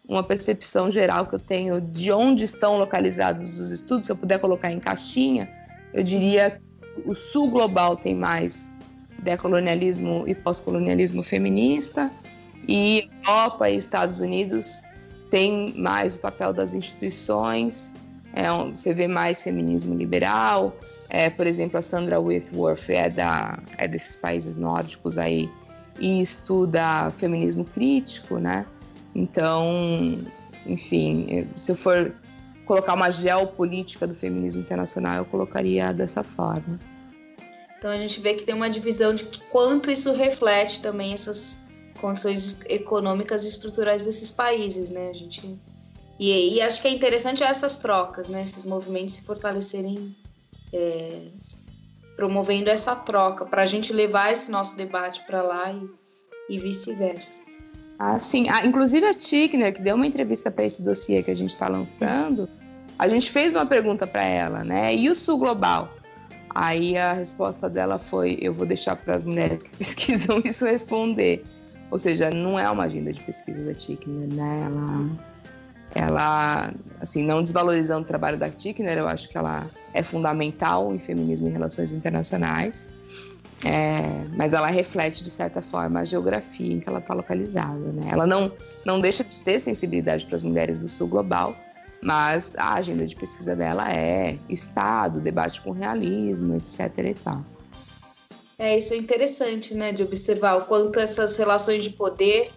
uma 0.08 0.24
percepção 0.24 0.92
geral 0.92 1.26
que 1.26 1.36
eu 1.36 1.40
tenho 1.40 1.80
de 1.80 2.12
onde 2.12 2.44
estão 2.44 2.78
localizados 2.78 3.60
os 3.60 3.72
estudos, 3.72 4.06
se 4.06 4.12
eu 4.12 4.16
puder 4.16 4.40
colocar 4.40 4.72
em 4.72 4.80
caixinha, 4.80 5.50
eu 5.94 6.04
diria 6.04 6.52
que 6.52 7.10
o 7.10 7.16
sul 7.16 7.50
global 7.50 7.96
tem 7.96 8.14
mais 8.14 8.72
decolonialismo 9.20 10.26
e 10.28 10.36
pós-colonialismo 10.36 11.24
feminista, 11.24 12.12
e 12.68 13.10
Europa 13.26 13.70
e 13.70 13.78
Estados 13.78 14.20
Unidos 14.20 14.82
tem 15.30 15.74
mais 15.78 16.16
o 16.16 16.20
papel 16.20 16.54
das 16.54 16.74
instituições, 16.74 17.94
é, 18.34 18.48
você 18.70 18.94
vê 18.94 19.08
mais 19.08 19.42
feminismo 19.42 19.96
liberal, 19.96 20.76
é, 21.10 21.30
por 21.30 21.46
exemplo, 21.46 21.78
a 21.78 21.82
Sandra 21.82 22.20
Whitworth 22.20 22.90
é, 22.90 23.10
da, 23.10 23.60
é 23.78 23.88
desses 23.88 24.16
países 24.16 24.58
nórdicos 24.58 25.18
aí 25.18 25.50
e 26.00 26.22
estuda 26.22 27.12
feminismo 27.12 27.64
crítico, 27.64 28.40
né? 28.40 28.66
Então, 29.16 30.20
enfim, 30.66 31.48
se 31.58 31.72
eu 31.72 31.76
for 31.76 32.16
colocar 32.66 32.94
uma 32.94 33.12
geopolítica 33.12 34.08
do 34.08 34.16
feminismo 34.16 34.62
internacional, 34.62 35.18
eu 35.18 35.26
colocaria 35.26 35.94
dessa 35.94 36.24
forma. 36.24 36.80
Então 37.78 37.92
a 37.92 37.98
gente 37.98 38.22
vê 38.22 38.34
que 38.34 38.46
tem 38.46 38.56
uma 38.56 38.70
divisão 38.70 39.14
de 39.14 39.26
quanto 39.52 39.92
isso 39.92 40.14
reflete 40.14 40.82
também 40.82 41.14
essas 41.14 41.66
condições 42.00 42.62
econômicas 42.68 43.44
e 43.44 43.50
estruturais 43.50 44.06
desses 44.06 44.32
países, 44.32 44.90
né? 44.90 45.10
A 45.10 45.14
gente 45.14 45.60
e, 46.20 46.56
e 46.56 46.62
acho 46.62 46.82
que 46.82 46.88
é 46.88 46.92
interessante 46.92 47.44
essas 47.44 47.78
trocas, 47.78 48.30
né? 48.30 48.44
Esses 48.44 48.64
movimentos 48.64 49.16
se 49.16 49.24
fortalecerem, 49.24 50.16
é, 50.72 51.28
promovendo 52.16 52.70
essa 52.70 52.96
troca 52.96 53.46
para 53.46 53.64
a 53.64 53.66
gente 53.66 53.92
levar 53.92 54.32
esse 54.32 54.50
nosso 54.50 54.78
debate 54.78 55.22
para 55.26 55.42
lá 55.42 55.74
e, 55.74 56.56
e 56.56 56.58
vice-versa. 56.58 57.42
Ah, 58.06 58.20
sim. 58.20 58.50
Ah, 58.50 58.66
inclusive 58.66 59.06
a 59.06 59.14
Tickner, 59.14 59.74
que 59.74 59.82
deu 59.82 59.96
uma 59.96 60.06
entrevista 60.06 60.52
para 60.52 60.66
esse 60.66 60.84
dossiê 60.84 61.24
que 61.24 61.32
a 61.32 61.34
gente 61.34 61.52
está 61.52 61.70
lançando, 61.70 62.50
a 63.00 63.08
gente 63.08 63.32
fez 63.32 63.54
uma 63.54 63.66
pergunta 63.66 64.06
para 64.06 64.22
ela, 64.22 64.62
né? 64.62 64.94
E 64.94 65.10
o 65.10 65.16
Sul 65.16 65.38
Global? 65.38 65.90
Aí 66.50 66.98
a 66.98 67.14
resposta 67.14 67.70
dela 67.70 67.98
foi: 67.98 68.38
eu 68.42 68.54
vou 68.54 68.66
deixar 68.66 68.98
para 68.98 69.16
as 69.16 69.24
mulheres 69.24 69.64
que 69.64 69.70
pesquisam 69.80 70.42
isso 70.44 70.66
responder. 70.66 71.46
Ou 71.92 71.98
seja, 71.98 72.30
não 72.30 72.60
é 72.60 72.70
uma 72.70 72.84
agenda 72.84 73.14
de 73.14 73.22
pesquisa 73.22 73.64
da 73.64 73.74
Tickner, 73.74 74.28
né? 74.34 74.64
Ela, 74.66 75.10
ela, 75.96 76.74
assim, 77.00 77.24
não 77.24 77.42
desvalorizando 77.42 78.02
o 78.02 78.06
trabalho 78.06 78.38
da 78.38 78.50
Tickner, 78.50 78.98
eu 78.98 79.08
acho 79.08 79.30
que 79.30 79.38
ela 79.38 79.66
é 79.94 80.04
fundamental 80.04 80.94
em 80.94 81.00
feminismo 81.00 81.48
e 81.48 81.52
relações 81.52 81.94
internacionais. 81.94 82.86
É, 83.66 84.26
mas 84.36 84.54
ela 84.54 84.68
reflete, 84.68 85.24
de 85.24 85.32
certa 85.32 85.62
forma, 85.62 86.02
a 86.02 86.06
geografia 86.06 86.74
em 86.74 86.80
que 86.80 86.90
ela 86.90 87.00
está 87.00 87.14
localizada. 87.14 87.92
Né? 87.94 88.10
Ela 88.12 88.28
não, 88.28 88.52
não 88.86 89.00
deixa 89.00 89.24
de 89.24 89.40
ter 89.40 89.60
sensibilidade 89.60 90.26
para 90.26 90.36
as 90.36 90.44
mulheres 90.44 90.80
do 90.80 90.88
sul 90.88 91.08
global, 91.08 91.56
mas 92.02 92.56
a 92.58 92.74
agenda 92.74 93.06
de 93.06 93.16
pesquisa 93.16 93.56
dela 93.56 93.90
é 93.90 94.38
Estado, 94.50 95.22
debate 95.22 95.62
com 95.62 95.72
realismo, 95.72 96.56
etc. 96.56 96.98
e 96.98 97.14
tal. 97.14 97.42
É, 98.60 98.78
isso 98.78 98.94
é 98.94 98.98
interessante, 98.98 99.74
né, 99.74 99.92
de 99.92 100.04
observar 100.04 100.58
o 100.58 100.66
quanto 100.66 101.00
essas 101.00 101.38
relações 101.38 101.84
de 101.84 101.92
poder 101.92 102.52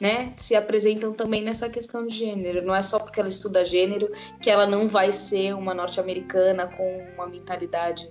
né, 0.00 0.32
se 0.36 0.54
apresentam 0.54 1.12
também 1.12 1.42
nessa 1.42 1.68
questão 1.68 2.06
de 2.06 2.16
gênero. 2.16 2.64
Não 2.64 2.74
é 2.74 2.82
só 2.82 2.98
porque 2.98 3.18
ela 3.18 3.28
estuda 3.28 3.64
gênero 3.64 4.10
que 4.40 4.50
ela 4.50 4.66
não 4.66 4.88
vai 4.88 5.10
ser 5.10 5.54
uma 5.54 5.74
norte-americana 5.74 6.66
com 6.66 7.06
uma 7.14 7.26
mentalidade 7.26 8.08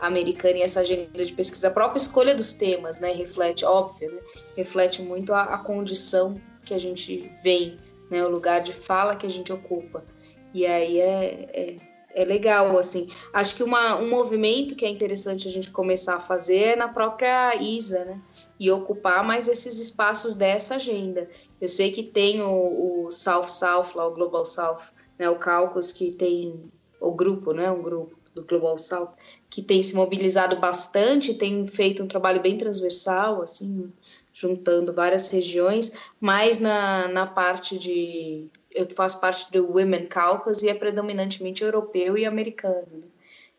americana 0.00 0.58
e 0.58 0.62
essa 0.62 0.80
agenda 0.80 1.24
de 1.24 1.32
pesquisa. 1.32 1.68
A 1.68 1.70
própria 1.70 1.98
escolha 1.98 2.34
dos 2.34 2.52
temas, 2.52 3.00
né, 3.00 3.12
reflete, 3.12 3.64
óbvio, 3.64 4.12
né, 4.12 4.20
reflete 4.56 5.02
muito 5.02 5.32
a, 5.32 5.42
a, 5.42 5.58
condição 5.58 6.34
que 6.64 6.74
a 6.74 6.78
gente 6.78 7.30
vem, 7.42 7.76
né, 8.10 8.24
o 8.24 8.28
lugar 8.28 8.60
de 8.60 8.72
fala 8.72 9.16
que 9.16 9.26
a 9.26 9.30
gente 9.30 9.52
ocupa. 9.52 10.04
E 10.52 10.66
aí 10.66 11.00
é, 11.00 11.48
é, 11.52 11.76
é 12.14 12.24
legal, 12.24 12.78
assim. 12.78 13.08
Acho 13.32 13.54
que 13.54 13.62
uma, 13.62 13.96
um 13.96 14.08
movimento 14.08 14.74
que 14.74 14.84
é 14.84 14.88
interessante 14.88 15.48
a 15.48 15.50
gente 15.50 15.70
começar 15.70 16.16
a 16.16 16.20
fazer 16.20 16.58
é 16.58 16.76
na 16.76 16.88
própria 16.88 17.54
ISA, 17.56 18.04
né, 18.04 18.20
e 18.58 18.70
ocupar 18.70 19.22
mais 19.22 19.48
esses 19.48 19.78
espaços 19.78 20.34
dessa 20.34 20.76
agenda. 20.76 21.28
Eu 21.60 21.68
sei 21.68 21.92
que 21.92 22.02
tem 22.02 22.40
o, 22.42 23.06
o 23.06 23.10
South 23.10 23.48
South, 23.48 23.94
lá 23.94 24.06
o 24.06 24.14
Global 24.14 24.46
South, 24.46 24.92
né, 25.18 25.28
o 25.28 25.36
Caucus, 25.36 25.92
que 25.92 26.12
tem 26.12 26.70
o 27.00 27.12
grupo, 27.12 27.52
né, 27.52 27.70
um 27.70 27.82
grupo 27.82 28.15
do 28.36 28.44
Global 28.44 28.76
South, 28.78 29.14
que 29.48 29.62
tem 29.62 29.82
se 29.82 29.96
mobilizado 29.96 30.56
bastante, 30.56 31.34
tem 31.34 31.66
feito 31.66 32.02
um 32.02 32.06
trabalho 32.06 32.42
bem 32.42 32.58
transversal, 32.58 33.42
assim, 33.42 33.90
juntando 34.32 34.92
várias 34.92 35.28
regiões, 35.28 35.94
mas 36.20 36.60
na, 36.60 37.08
na 37.08 37.26
parte 37.26 37.78
de. 37.78 38.46
Eu 38.72 38.86
faço 38.90 39.18
parte 39.18 39.50
do 39.50 39.72
Women 39.72 40.06
Caucus 40.06 40.62
e 40.62 40.68
é 40.68 40.74
predominantemente 40.74 41.64
europeu 41.64 42.18
e 42.18 42.26
americano. 42.26 42.86
Né? 42.92 43.06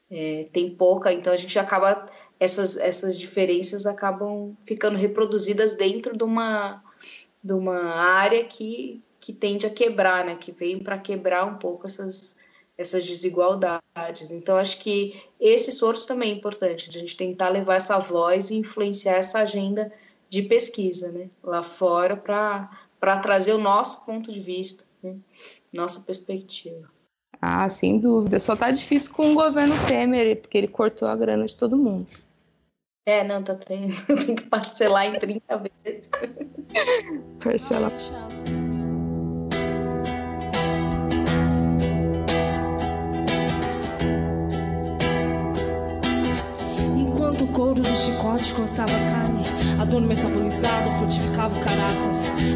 É, 0.09 0.47
tem 0.53 0.69
pouca, 0.69 1.11
então 1.11 1.33
a 1.33 1.37
gente 1.37 1.57
acaba. 1.57 2.05
Essas, 2.39 2.77
essas 2.77 3.17
diferenças 3.17 3.87
acabam 3.87 4.55
ficando 4.63 4.95
reproduzidas 4.95 5.73
dentro 5.73 6.15
de 6.15 6.23
uma, 6.23 6.83
de 7.43 7.51
uma 7.51 7.95
área 7.95 8.43
que, 8.43 9.01
que 9.19 9.33
tende 9.33 9.65
a 9.65 9.71
quebrar, 9.71 10.23
né? 10.23 10.35
Que 10.35 10.51
vem 10.51 10.77
para 10.77 10.99
quebrar 10.99 11.45
um 11.45 11.55
pouco 11.55 11.87
essas, 11.87 12.35
essas 12.77 13.05
desigualdades. 13.05 14.31
Então, 14.31 14.57
acho 14.57 14.79
que 14.79 15.21
esse 15.39 15.69
esforço 15.69 16.07
também 16.07 16.31
é 16.31 16.35
importante, 16.35 16.89
de 16.89 16.97
a 16.97 16.99
gente 16.99 17.17
tentar 17.17 17.49
levar 17.49 17.75
essa 17.75 17.97
voz 17.97 18.51
e 18.51 18.55
influenciar 18.55 19.15
essa 19.15 19.39
agenda 19.39 19.91
de 20.29 20.43
pesquisa 20.43 21.11
né, 21.11 21.29
lá 21.43 21.63
fora 21.63 22.15
para 22.15 23.19
trazer 23.19 23.53
o 23.53 23.57
nosso 23.57 24.05
ponto 24.05 24.31
de 24.31 24.39
vista, 24.39 24.85
né, 25.01 25.15
nossa 25.73 26.01
perspectiva. 26.01 26.89
Ah, 27.41 27.69
sem 27.69 27.99
dúvida. 27.99 28.39
Só 28.39 28.55
tá 28.55 28.71
difícil 28.71 29.13
com 29.13 29.31
o 29.31 29.35
governo 29.35 29.75
Temer, 29.87 30.41
porque 30.41 30.57
ele 30.57 30.67
cortou 30.67 31.07
a 31.07 31.15
grana 31.15 31.45
de 31.45 31.55
todo 31.55 31.77
mundo. 31.77 32.07
É, 33.05 33.23
não, 33.23 33.41
tá 33.41 33.55
tendo. 33.55 33.93
Tem 34.25 34.35
que 34.35 34.43
parcelar 34.43 35.05
em 35.05 35.17
30 35.17 35.63
vezes. 35.85 36.09
Parcelar. 37.41 37.91
Couro 47.57 47.81
do 47.81 47.95
chicote 47.95 48.53
cortava 48.53 48.91
carne, 48.91 49.43
Adorno 49.79 50.07
metabolizado 50.07 50.91
fortificava 50.97 51.57
o 51.57 51.61
caráter. 51.61 52.09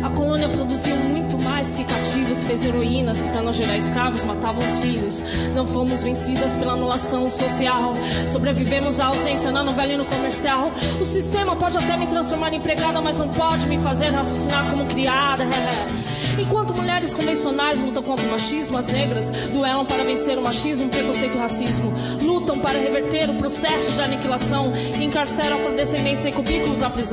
A 0.04 0.10
colônia 0.10 0.50
produziu 0.50 0.96
muito 0.96 1.38
mais 1.38 1.76
que 1.76 1.84
cativos, 1.84 2.44
fez 2.44 2.66
heroínas 2.66 3.22
que, 3.22 3.30
para 3.30 3.42
não 3.42 3.54
gerar 3.54 3.78
escravos, 3.78 4.26
matavam 4.26 4.64
os 4.64 4.80
filhos. 4.80 5.24
Não 5.54 5.66
fomos 5.66 6.02
vencidas 6.02 6.56
pela 6.56 6.74
anulação 6.74 7.30
social. 7.30 7.94
Sobrevivemos 8.28 9.00
à 9.00 9.08
ausência 9.08 9.52
na 9.52 9.64
novela 9.64 9.94
e 9.94 9.98
no 9.98 10.06
comercial. 10.06 10.72
O 11.00 11.06
sistema 11.06 11.56
pode 11.56 11.78
até 11.78 11.96
me 11.96 12.08
transformar 12.08 12.54
em 12.54 12.58
empregada, 12.58 13.02
mas 13.02 13.20
não 13.20 13.30
pode 13.30 13.68
me 13.68 13.78
fazer 13.78 14.10
raciocinar 14.10 14.70
como 14.70 14.86
criada. 14.88 15.46
Enquanto 16.40 16.74
mulheres 16.74 17.14
convencionais 17.14 17.82
lutam 17.82 18.02
contra 18.02 18.26
o 18.26 18.32
machismo, 18.32 18.78
as 18.78 18.90
negras 18.90 19.30
duelam 19.52 19.86
para 19.86 20.04
vencer 20.04 20.38
o 20.38 20.42
machismo, 20.42 20.88
o 20.88 20.90
preconceito 20.90 21.36
e 21.36 21.38
o 21.38 21.42
racismo. 21.42 21.94
Lutam 22.22 22.60
para 22.60 22.80
reverter 22.80 23.30
o 23.30 23.36
processo 23.36 23.92
de 23.94 24.02
aniquilação 24.02 24.74
e 24.98 25.04
encarceram 25.04 25.58
afrodescendentes 25.58 26.26
em 26.26 26.32
cubículos 26.32 26.80
na 26.80 26.90
prisão. 26.90 27.11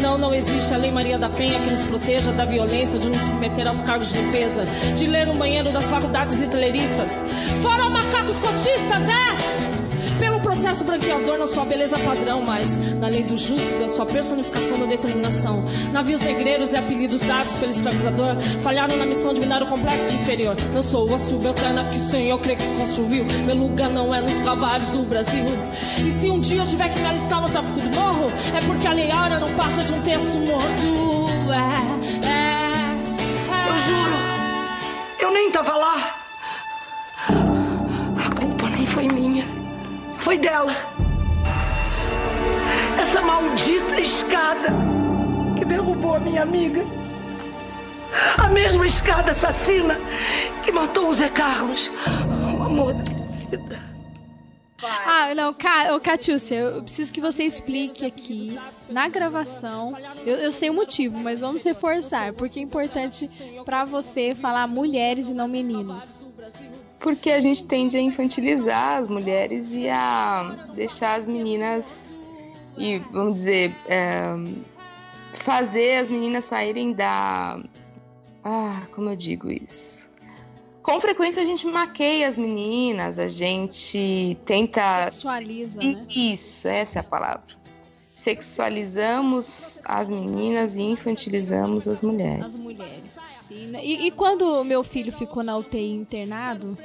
Não, 0.00 0.18
não 0.18 0.34
existe 0.34 0.72
a 0.72 0.76
Lei 0.76 0.90
Maria 0.90 1.18
da 1.18 1.28
Penha 1.28 1.60
que 1.60 1.70
nos 1.70 1.82
proteja 1.84 2.32
da 2.32 2.44
violência, 2.44 2.98
de 2.98 3.08
nos 3.08 3.20
submeter 3.22 3.66
aos 3.66 3.80
cargos 3.80 4.12
de 4.12 4.18
limpeza, 4.18 4.64
de 4.96 5.06
ler 5.06 5.26
no 5.26 5.34
banheiro 5.34 5.72
das 5.72 5.90
faculdades 5.90 6.40
hitleristas. 6.40 7.20
Fora 7.60 7.88
macacos 7.88 8.40
cotistas, 8.40 9.08
é? 9.08 9.71
Pelo 10.22 10.38
processo 10.38 10.84
branqueador 10.84 11.36
na 11.36 11.48
sua 11.48 11.64
beleza 11.64 11.98
padrão, 11.98 12.42
mas 12.42 12.94
na 13.00 13.08
lei 13.08 13.24
dos 13.24 13.40
justos 13.40 13.80
é 13.80 13.86
a 13.86 13.88
sua 13.88 14.06
personificação 14.06 14.78
da 14.78 14.86
determinação. 14.86 15.64
Navios 15.90 16.20
negreiros 16.20 16.72
e 16.72 16.76
apelidos 16.76 17.22
dados 17.22 17.56
pelo 17.56 17.72
escravizador 17.72 18.40
falharam 18.62 18.96
na 18.96 19.04
missão 19.04 19.34
de 19.34 19.40
minar 19.40 19.64
o 19.64 19.66
complexo 19.66 20.14
inferior. 20.14 20.54
Eu 20.72 20.80
sou 20.80 21.12
a 21.12 21.18
subalterna 21.18 21.86
que 21.86 21.96
o 21.96 22.00
Senhor 22.00 22.38
crê 22.38 22.54
que 22.54 22.64
construiu. 22.76 23.24
Meu 23.24 23.56
lugar 23.56 23.90
não 23.90 24.14
é 24.14 24.20
nos 24.20 24.38
cavalos 24.38 24.90
do 24.90 25.02
Brasil. 25.02 25.44
E 26.06 26.08
se 26.12 26.30
um 26.30 26.38
dia 26.38 26.60
eu 26.60 26.66
tiver 26.66 26.88
que 26.90 27.00
me 27.00 27.06
alistar 27.06 27.42
no 27.42 27.50
tráfico 27.50 27.80
do 27.80 27.90
morro, 27.96 28.30
é 28.56 28.64
porque 28.64 28.86
a 28.86 28.92
lei 28.92 29.10
áurea 29.10 29.40
não 29.40 29.52
passa 29.56 29.82
de 29.82 29.92
um 29.92 30.02
terço 30.02 30.38
morto. 30.38 31.26
É, 31.50 32.28
é, 32.28 32.32
é. 33.50 33.68
Eu 33.68 33.78
juro, 33.78 34.16
eu 35.18 35.32
nem 35.32 35.50
tava 35.50 35.74
lá. 35.74 36.16
A 37.28 38.40
culpa 38.40 38.68
nem 38.68 38.86
foi 38.86 39.08
minha. 39.08 39.61
Foi 40.22 40.38
dela. 40.38 40.72
Essa 42.98 43.20
maldita 43.20 44.00
escada 44.00 44.68
que 45.58 45.64
derrubou 45.64 46.14
a 46.14 46.20
minha 46.20 46.42
amiga. 46.42 46.84
A 48.38 48.48
mesma 48.48 48.86
escada 48.86 49.32
assassina 49.32 49.98
que 50.62 50.70
matou 50.70 51.08
o 51.08 51.12
Zé 51.12 51.28
Carlos. 51.28 51.90
O 52.56 52.62
amor 52.62 52.94
da 52.94 53.02
minha 53.02 53.26
vida. 53.50 53.92
Ah, 54.82 55.34
não, 55.34 55.52
Ca... 55.54 55.94
Ô, 55.94 56.00
Catiúcia, 56.00 56.54
eu 56.56 56.82
preciso 56.82 57.12
que 57.12 57.20
você 57.20 57.42
explique 57.42 58.04
aqui, 58.04 58.58
na 58.88 59.08
gravação. 59.08 59.96
Eu, 60.24 60.36
eu 60.36 60.52
sei 60.52 60.70
o 60.70 60.74
motivo, 60.74 61.18
mas 61.18 61.40
vamos 61.40 61.64
reforçar, 61.64 62.32
porque 62.32 62.60
é 62.60 62.62
importante 62.62 63.28
pra 63.64 63.84
você 63.84 64.34
falar 64.34 64.66
mulheres 64.66 65.28
e 65.28 65.34
não 65.34 65.48
meninas. 65.48 66.26
Porque 67.02 67.30
a 67.30 67.40
gente 67.40 67.64
tende 67.64 67.96
a 67.96 68.00
infantilizar 68.00 68.98
as 68.98 69.08
mulheres 69.08 69.72
e 69.72 69.88
a 69.88 70.68
deixar 70.74 71.18
as 71.18 71.26
meninas 71.26 72.12
e, 72.76 72.98
vamos 73.10 73.34
dizer, 73.34 73.74
é, 73.86 74.34
fazer 75.34 75.98
as 75.98 76.08
meninas 76.08 76.44
saírem 76.44 76.92
da. 76.92 77.60
Ah, 78.44 78.86
como 78.94 79.10
eu 79.10 79.16
digo 79.16 79.50
isso? 79.50 80.10
Com 80.82 81.00
frequência 81.00 81.42
a 81.42 81.44
gente 81.44 81.66
maqueia 81.66 82.26
as 82.28 82.36
meninas, 82.36 83.18
a 83.18 83.28
gente 83.28 84.36
tenta. 84.44 85.10
Sexualiza, 85.10 85.80
né? 85.80 86.06
Isso, 86.08 86.66
essa 86.66 86.98
é 86.98 87.00
a 87.00 87.04
palavra. 87.04 87.62
Sexualizamos 88.12 89.80
as 89.84 90.08
meninas 90.08 90.76
e 90.76 90.82
infantilizamos 90.82 91.86
as 91.88 92.02
mulheres. 92.02 92.44
As 92.44 92.54
mulheres. 92.54 93.16
Né? 93.16 93.80
e, 93.84 94.06
e 94.06 94.10
quando 94.10 94.64
meu 94.64 94.82
filho 94.82 95.12
ficou 95.12 95.42
na 95.42 95.56
UTI 95.56 95.92
internado, 95.92 96.76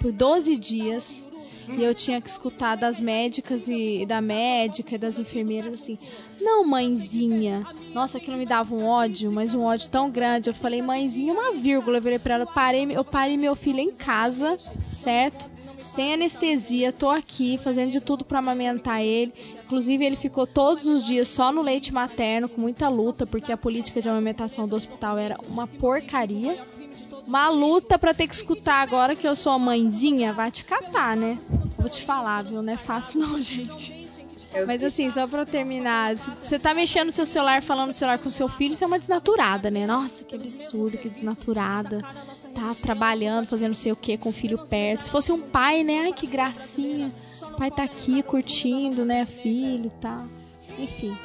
por 0.00 0.10
12 0.10 0.56
dias, 0.56 1.28
e 1.68 1.84
eu 1.84 1.94
tinha 1.94 2.20
que 2.20 2.28
escutar 2.28 2.74
das 2.74 2.98
médicas 2.98 3.68
e 3.68 4.04
da 4.04 4.20
médica 4.20 4.94
e 4.94 4.98
das 4.98 5.18
enfermeiras 5.18 5.74
assim: 5.74 5.98
Não, 6.40 6.64
mãezinha. 6.66 7.66
Nossa, 7.92 8.18
aquilo 8.18 8.36
me 8.36 8.46
dava 8.46 8.74
um 8.74 8.84
ódio, 8.84 9.30
mas 9.30 9.54
um 9.54 9.62
ódio 9.62 9.88
tão 9.88 10.10
grande. 10.10 10.50
Eu 10.50 10.54
falei, 10.54 10.82
mãezinha, 10.82 11.32
uma 11.32 11.52
vírgula. 11.52 11.98
Eu 11.98 12.02
virei 12.02 12.20
ela, 12.24 12.46
parei, 12.46 12.88
eu 12.90 13.04
parei 13.04 13.36
meu 13.36 13.54
filho 13.54 13.78
em 13.78 13.92
casa, 13.92 14.56
certo? 14.92 15.48
Sem 15.84 16.12
anestesia, 16.12 16.92
tô 16.92 17.08
aqui 17.08 17.58
fazendo 17.58 17.90
de 17.90 18.00
tudo 18.00 18.24
para 18.24 18.38
amamentar 18.38 19.00
ele. 19.00 19.32
Inclusive, 19.64 20.04
ele 20.04 20.16
ficou 20.16 20.46
todos 20.46 20.86
os 20.86 21.04
dias 21.04 21.28
só 21.28 21.50
no 21.50 21.62
leite 21.62 21.92
materno, 21.92 22.48
com 22.48 22.60
muita 22.60 22.88
luta, 22.88 23.26
porque 23.26 23.50
a 23.50 23.56
política 23.56 24.02
de 24.02 24.08
amamentação 24.08 24.68
do 24.68 24.76
hospital 24.76 25.16
era 25.16 25.36
uma 25.48 25.66
porcaria. 25.66 26.60
Uma 27.30 27.48
luta 27.48 27.96
pra 27.96 28.12
ter 28.12 28.26
que 28.26 28.34
escutar 28.34 28.82
agora 28.82 29.14
que 29.14 29.24
eu 29.26 29.36
sou 29.36 29.52
a 29.52 29.58
mãezinha, 29.58 30.32
vai 30.32 30.50
te 30.50 30.64
catar, 30.64 31.16
né? 31.16 31.38
Vou 31.78 31.88
te 31.88 32.02
falar, 32.02 32.42
viu? 32.42 32.60
Não 32.60 32.72
é 32.72 32.76
fácil 32.76 33.20
não, 33.20 33.38
gente. 33.40 34.04
Mas 34.66 34.82
assim, 34.82 35.08
só 35.10 35.28
pra 35.28 35.42
eu 35.42 35.46
terminar, 35.46 36.16
você 36.16 36.58
tá 36.58 36.74
mexendo 36.74 37.06
no 37.06 37.12
seu 37.12 37.24
celular, 37.24 37.62
falando 37.62 37.86
no 37.86 37.92
celular 37.92 38.18
com 38.18 38.28
seu 38.28 38.48
filho, 38.48 38.72
isso 38.72 38.82
é 38.82 38.86
uma 38.88 38.98
desnaturada, 38.98 39.70
né? 39.70 39.86
Nossa, 39.86 40.24
que 40.24 40.34
absurdo, 40.34 40.98
que 40.98 41.08
desnaturada. 41.08 42.00
Tá 42.52 42.74
trabalhando, 42.82 43.46
fazendo 43.46 43.68
não 43.68 43.74
sei 43.74 43.92
o 43.92 43.96
que 43.96 44.18
com 44.18 44.30
o 44.30 44.32
filho 44.32 44.58
perto. 44.68 45.04
Se 45.04 45.10
fosse 45.12 45.30
um 45.30 45.40
pai, 45.40 45.84
né? 45.84 46.00
Ai, 46.06 46.12
que 46.12 46.26
gracinha. 46.26 47.14
O 47.44 47.56
pai 47.56 47.70
tá 47.70 47.84
aqui 47.84 48.24
curtindo, 48.24 49.04
né? 49.04 49.24
Filho 49.24 49.86
e 49.86 50.00
tal. 50.00 50.24
Enfim. 50.76 51.16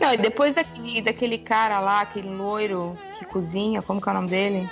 Não, 0.00 0.14
e 0.14 0.16
depois 0.16 0.54
daquele, 0.54 1.02
daquele 1.02 1.36
cara 1.36 1.78
lá, 1.78 2.00
aquele 2.00 2.30
loiro 2.30 2.98
que 3.18 3.26
cozinha, 3.26 3.82
como 3.82 4.00
que 4.00 4.08
é 4.08 4.12
o 4.12 4.14
nome 4.14 4.28
dele? 4.28 4.70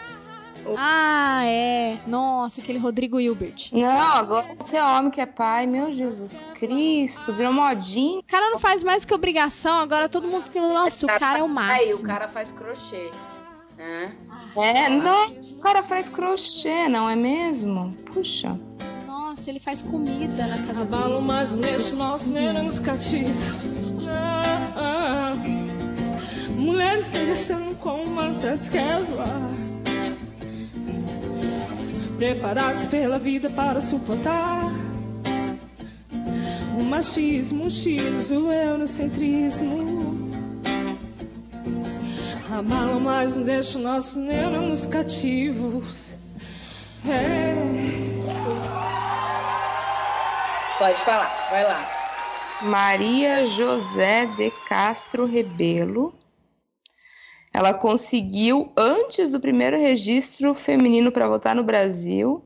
Ah, 0.76 1.42
é. 1.44 1.98
Nossa, 2.06 2.60
aquele 2.60 2.78
Rodrigo 2.78 3.18
Hilbert. 3.20 3.70
Não, 3.72 3.88
agora 4.14 4.46
você 4.56 4.76
é 4.76 4.84
homem 4.84 5.10
que 5.10 5.20
é 5.20 5.26
pai, 5.26 5.66
meu 5.66 5.92
Jesus 5.92 6.42
Cristo, 6.54 7.32
virou 7.34 7.52
modinha. 7.52 8.20
O 8.20 8.24
cara 8.24 8.50
não 8.50 8.58
faz 8.58 8.82
mais 8.82 9.04
que 9.04 9.14
obrigação, 9.14 9.78
agora 9.78 10.08
todo 10.08 10.26
mundo 10.28 10.42
fica, 10.42 10.60
nossa, 10.60 11.06
o 11.06 11.08
cara 11.08 11.38
é 11.38 11.42
o 11.42 11.46
Aí 11.46 11.52
máximo. 11.52 11.94
o 12.00 12.02
cara 12.02 12.28
faz 12.28 12.52
crochê. 12.52 13.10
né? 13.76 14.14
É, 14.56 14.88
nossa, 14.90 15.52
o 15.54 15.58
cara 15.58 15.82
faz 15.82 16.10
crochê, 16.10 16.88
não 16.88 17.08
é 17.08 17.16
mesmo? 17.16 17.92
Puxa. 18.12 18.58
Nossa, 19.06 19.48
ele 19.48 19.60
faz 19.60 19.80
comida 19.80 20.46
na 20.46 20.58
casa 20.66 20.82
Abalo 20.82 21.14
dele. 21.14 21.26
mais 21.26 21.54
neste 21.54 21.94
nosso 21.94 22.32
nos 22.32 22.78
cativos. 22.80 23.64
Ah, 24.08 24.72
ah. 24.76 25.32
Mulheres 26.56 27.10
descendo 27.10 27.74
com 27.76 28.04
mantas 28.06 28.68
quebra. 28.68 29.24
Preparadas 32.20 32.84
pela 32.84 33.18
vida 33.18 33.48
para 33.48 33.80
suportar 33.80 34.70
o 36.78 36.84
machismo, 36.84 37.64
o 37.64 37.70
X, 37.70 38.30
o 38.30 38.52
eurocentrismo. 38.52 40.30
Abalam 42.52 43.00
mais 43.00 43.38
não 43.38 43.44
deixa 43.44 43.78
o 43.78 43.80
nosso 43.80 44.18
neuro 44.18 44.60
nos 44.60 44.84
cativos. 44.84 46.16
É, 47.08 47.54
Pode 50.78 51.00
falar, 51.00 51.48
vai 51.50 51.64
lá. 51.64 51.90
Maria 52.60 53.46
José 53.46 54.26
de 54.36 54.50
Castro 54.68 55.24
Rebelo. 55.24 56.12
Ela 57.52 57.74
conseguiu, 57.74 58.72
antes 58.76 59.28
do 59.28 59.40
primeiro 59.40 59.76
registro 59.76 60.54
feminino 60.54 61.10
para 61.10 61.28
votar 61.28 61.54
no 61.54 61.64
Brasil, 61.64 62.44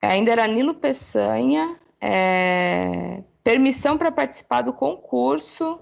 ainda 0.00 0.30
era 0.30 0.46
Nilo 0.46 0.74
Peçanha, 0.74 1.78
é, 2.00 3.22
permissão 3.42 3.98
para 3.98 4.12
participar 4.12 4.62
do 4.62 4.72
concurso, 4.72 5.80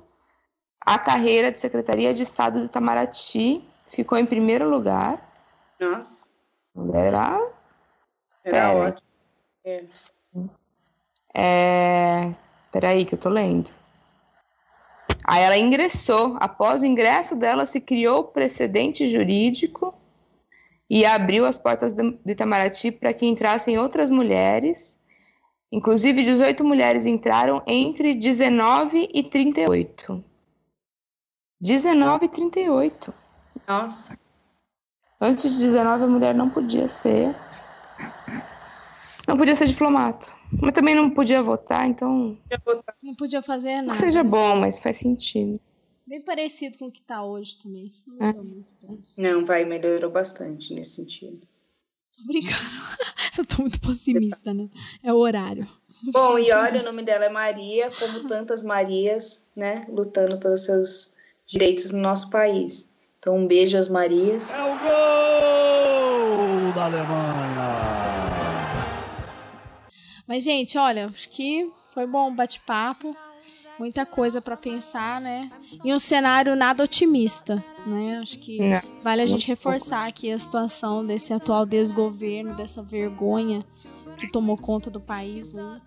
a 0.80 0.98
carreira 0.98 1.52
de 1.52 1.60
Secretaria 1.60 2.14
de 2.14 2.22
Estado 2.22 2.60
de 2.60 2.66
Itamaraty, 2.66 3.62
ficou 3.86 4.16
em 4.16 4.24
primeiro 4.24 4.68
lugar. 4.68 5.22
Nossa, 5.78 6.30
Era, 6.94 7.38
era 8.42 8.72
Pera. 8.72 8.74
ótimo. 8.74 9.08
É. 9.64 9.84
É... 11.34 12.34
Peraí, 12.72 13.04
que 13.04 13.14
eu 13.14 13.18
tô 13.18 13.28
lendo. 13.28 13.70
Aí 15.28 15.42
ela 15.42 15.58
ingressou. 15.58 16.38
Após 16.40 16.80
o 16.80 16.86
ingresso 16.86 17.36
dela, 17.36 17.66
se 17.66 17.82
criou 17.82 18.24
precedente 18.24 19.06
jurídico 19.06 19.94
e 20.88 21.04
abriu 21.04 21.44
as 21.44 21.54
portas 21.54 21.92
do 21.92 22.18
Itamaraty 22.26 22.90
para 22.90 23.12
que 23.12 23.26
entrassem 23.26 23.78
outras 23.78 24.10
mulheres. 24.10 24.98
Inclusive, 25.70 26.22
18 26.22 26.64
mulheres 26.64 27.04
entraram 27.04 27.62
entre 27.66 28.14
19 28.14 29.10
e 29.12 29.22
38. 29.22 30.24
19 31.60 32.24
e 32.24 32.28
38. 32.30 33.14
Nossa. 33.68 34.18
Antes 35.20 35.52
de 35.52 35.58
19, 35.58 36.04
a 36.04 36.06
mulher 36.06 36.34
não 36.34 36.48
podia 36.48 36.88
ser. 36.88 37.36
Não 39.26 39.36
podia 39.36 39.54
ser 39.54 39.66
diplomata. 39.66 40.37
Mas 40.60 40.72
também 40.72 40.94
não 40.94 41.10
podia 41.10 41.42
votar, 41.42 41.86
então. 41.88 42.38
Não 43.02 43.14
podia 43.14 43.42
fazer 43.42 43.76
Não 43.76 43.86
nada. 43.86 43.90
que 43.92 43.96
seja 43.98 44.24
bom, 44.24 44.56
mas 44.56 44.78
faz 44.78 44.96
sentido. 44.96 45.60
Bem 46.06 46.22
parecido 46.22 46.78
com 46.78 46.86
o 46.86 46.90
que 46.92 47.02
tá 47.02 47.22
hoje 47.22 47.58
também. 47.62 47.92
Não 48.06 48.26
É. 48.26 48.32
muito 48.32 48.68
tanto. 48.80 49.02
Não, 49.18 49.44
vai, 49.44 49.64
melhorou 49.64 50.10
bastante 50.10 50.72
nesse 50.74 50.92
sentido. 50.92 51.40
Obrigada. 52.24 52.56
Eu 53.38 53.44
tô 53.44 53.62
muito 53.62 53.78
pessimista, 53.80 54.52
né? 54.54 54.68
É 55.02 55.12
o 55.12 55.16
horário. 55.18 55.68
Bom, 56.12 56.38
e 56.38 56.50
olha, 56.52 56.80
o 56.80 56.84
nome 56.84 57.02
dela 57.02 57.26
é 57.26 57.28
Maria, 57.28 57.90
como 57.98 58.26
tantas 58.26 58.62
Marias, 58.62 59.48
né, 59.54 59.84
lutando 59.88 60.38
pelos 60.38 60.64
seus 60.64 61.16
direitos 61.46 61.90
no 61.90 61.98
nosso 61.98 62.30
país. 62.30 62.88
Então, 63.18 63.36
um 63.36 63.46
beijo 63.46 63.76
às 63.76 63.88
Marias. 63.88 64.54
É 64.54 64.62
o 64.62 64.78
gol 66.38 66.72
da 66.72 66.84
Alemanha. 66.86 68.27
Mas, 70.28 70.44
gente, 70.44 70.76
olha, 70.76 71.06
acho 71.06 71.28
que 71.30 71.72
foi 71.94 72.06
bom 72.06 72.30
o 72.30 72.34
bate-papo. 72.34 73.16
Muita 73.78 74.04
coisa 74.04 74.42
pra 74.42 74.56
pensar, 74.56 75.20
né? 75.20 75.50
E 75.84 75.94
um 75.94 76.00
cenário 76.00 76.54
nada 76.56 76.82
otimista, 76.82 77.64
né? 77.86 78.18
Acho 78.20 78.38
que 78.38 78.58
Não. 78.60 78.82
vale 79.04 79.22
a 79.22 79.26
gente 79.26 79.46
reforçar 79.46 80.06
aqui 80.06 80.30
a 80.32 80.38
situação 80.38 81.06
desse 81.06 81.32
atual 81.32 81.64
desgoverno, 81.64 82.56
dessa 82.56 82.82
vergonha 82.82 83.64
que 84.18 84.30
tomou 84.32 84.56
conta 84.56 84.90
do 84.90 85.00
país 85.00 85.54
né? 85.54 85.80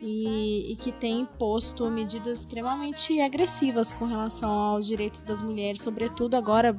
e, 0.00 0.72
e 0.72 0.76
que 0.76 0.90
tem 0.90 1.20
imposto 1.20 1.90
medidas 1.90 2.38
extremamente 2.40 3.20
agressivas 3.20 3.92
com 3.92 4.06
relação 4.06 4.50
aos 4.50 4.86
direitos 4.86 5.22
das 5.22 5.42
mulheres, 5.42 5.82
sobretudo 5.82 6.36
agora 6.36 6.74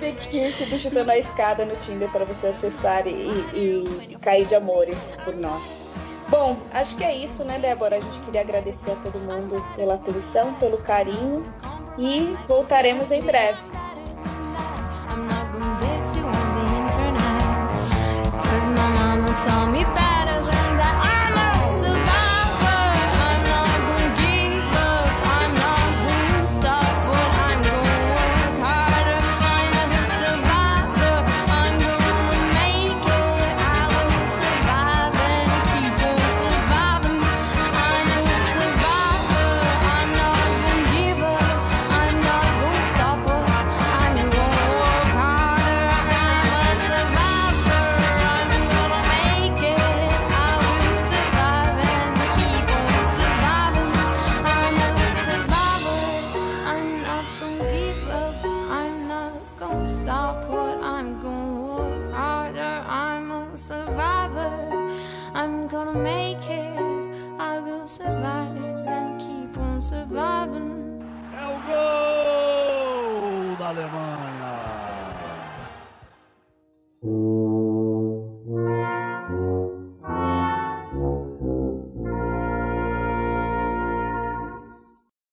fictício 0.01 0.67
do 0.67 0.79
Chutando 0.79 1.11
a 1.11 1.19
Escada 1.19 1.65
no 1.65 1.77
Tinder 1.77 2.09
para 2.11 2.25
você 2.25 2.49
acessar 2.49 3.07
e, 3.07 3.11
e- 3.11 4.09
e 4.11 4.17
cair 4.17 4.47
de 4.47 4.55
amores 4.55 5.17
por 5.25 5.35
nós. 5.35 5.79
Bom, 6.29 6.57
acho 6.73 6.95
que 6.97 7.05
é 7.05 7.15
isso, 7.15 7.43
né, 7.45 7.59
Débora? 7.59 7.97
A 7.97 8.01
gente 8.01 8.21
queria 8.21 8.43
agradecer 8.43 8.93
a 8.93 8.97
todo 8.97 9.19
mundo 9.19 9.65
pela 9.77 9.95
atenção, 9.95 10.55
pelo 10.55 10.79
carinho 10.79 11.53
e 11.99 12.37
voltaremos 12.47 13.11
em 13.11 13.23
breve. 13.23 13.59
Cause 18.43 18.69
my 18.71 18.89
mama 18.93 19.29
told 19.45 19.73
me 19.73 19.85
better 19.85 20.41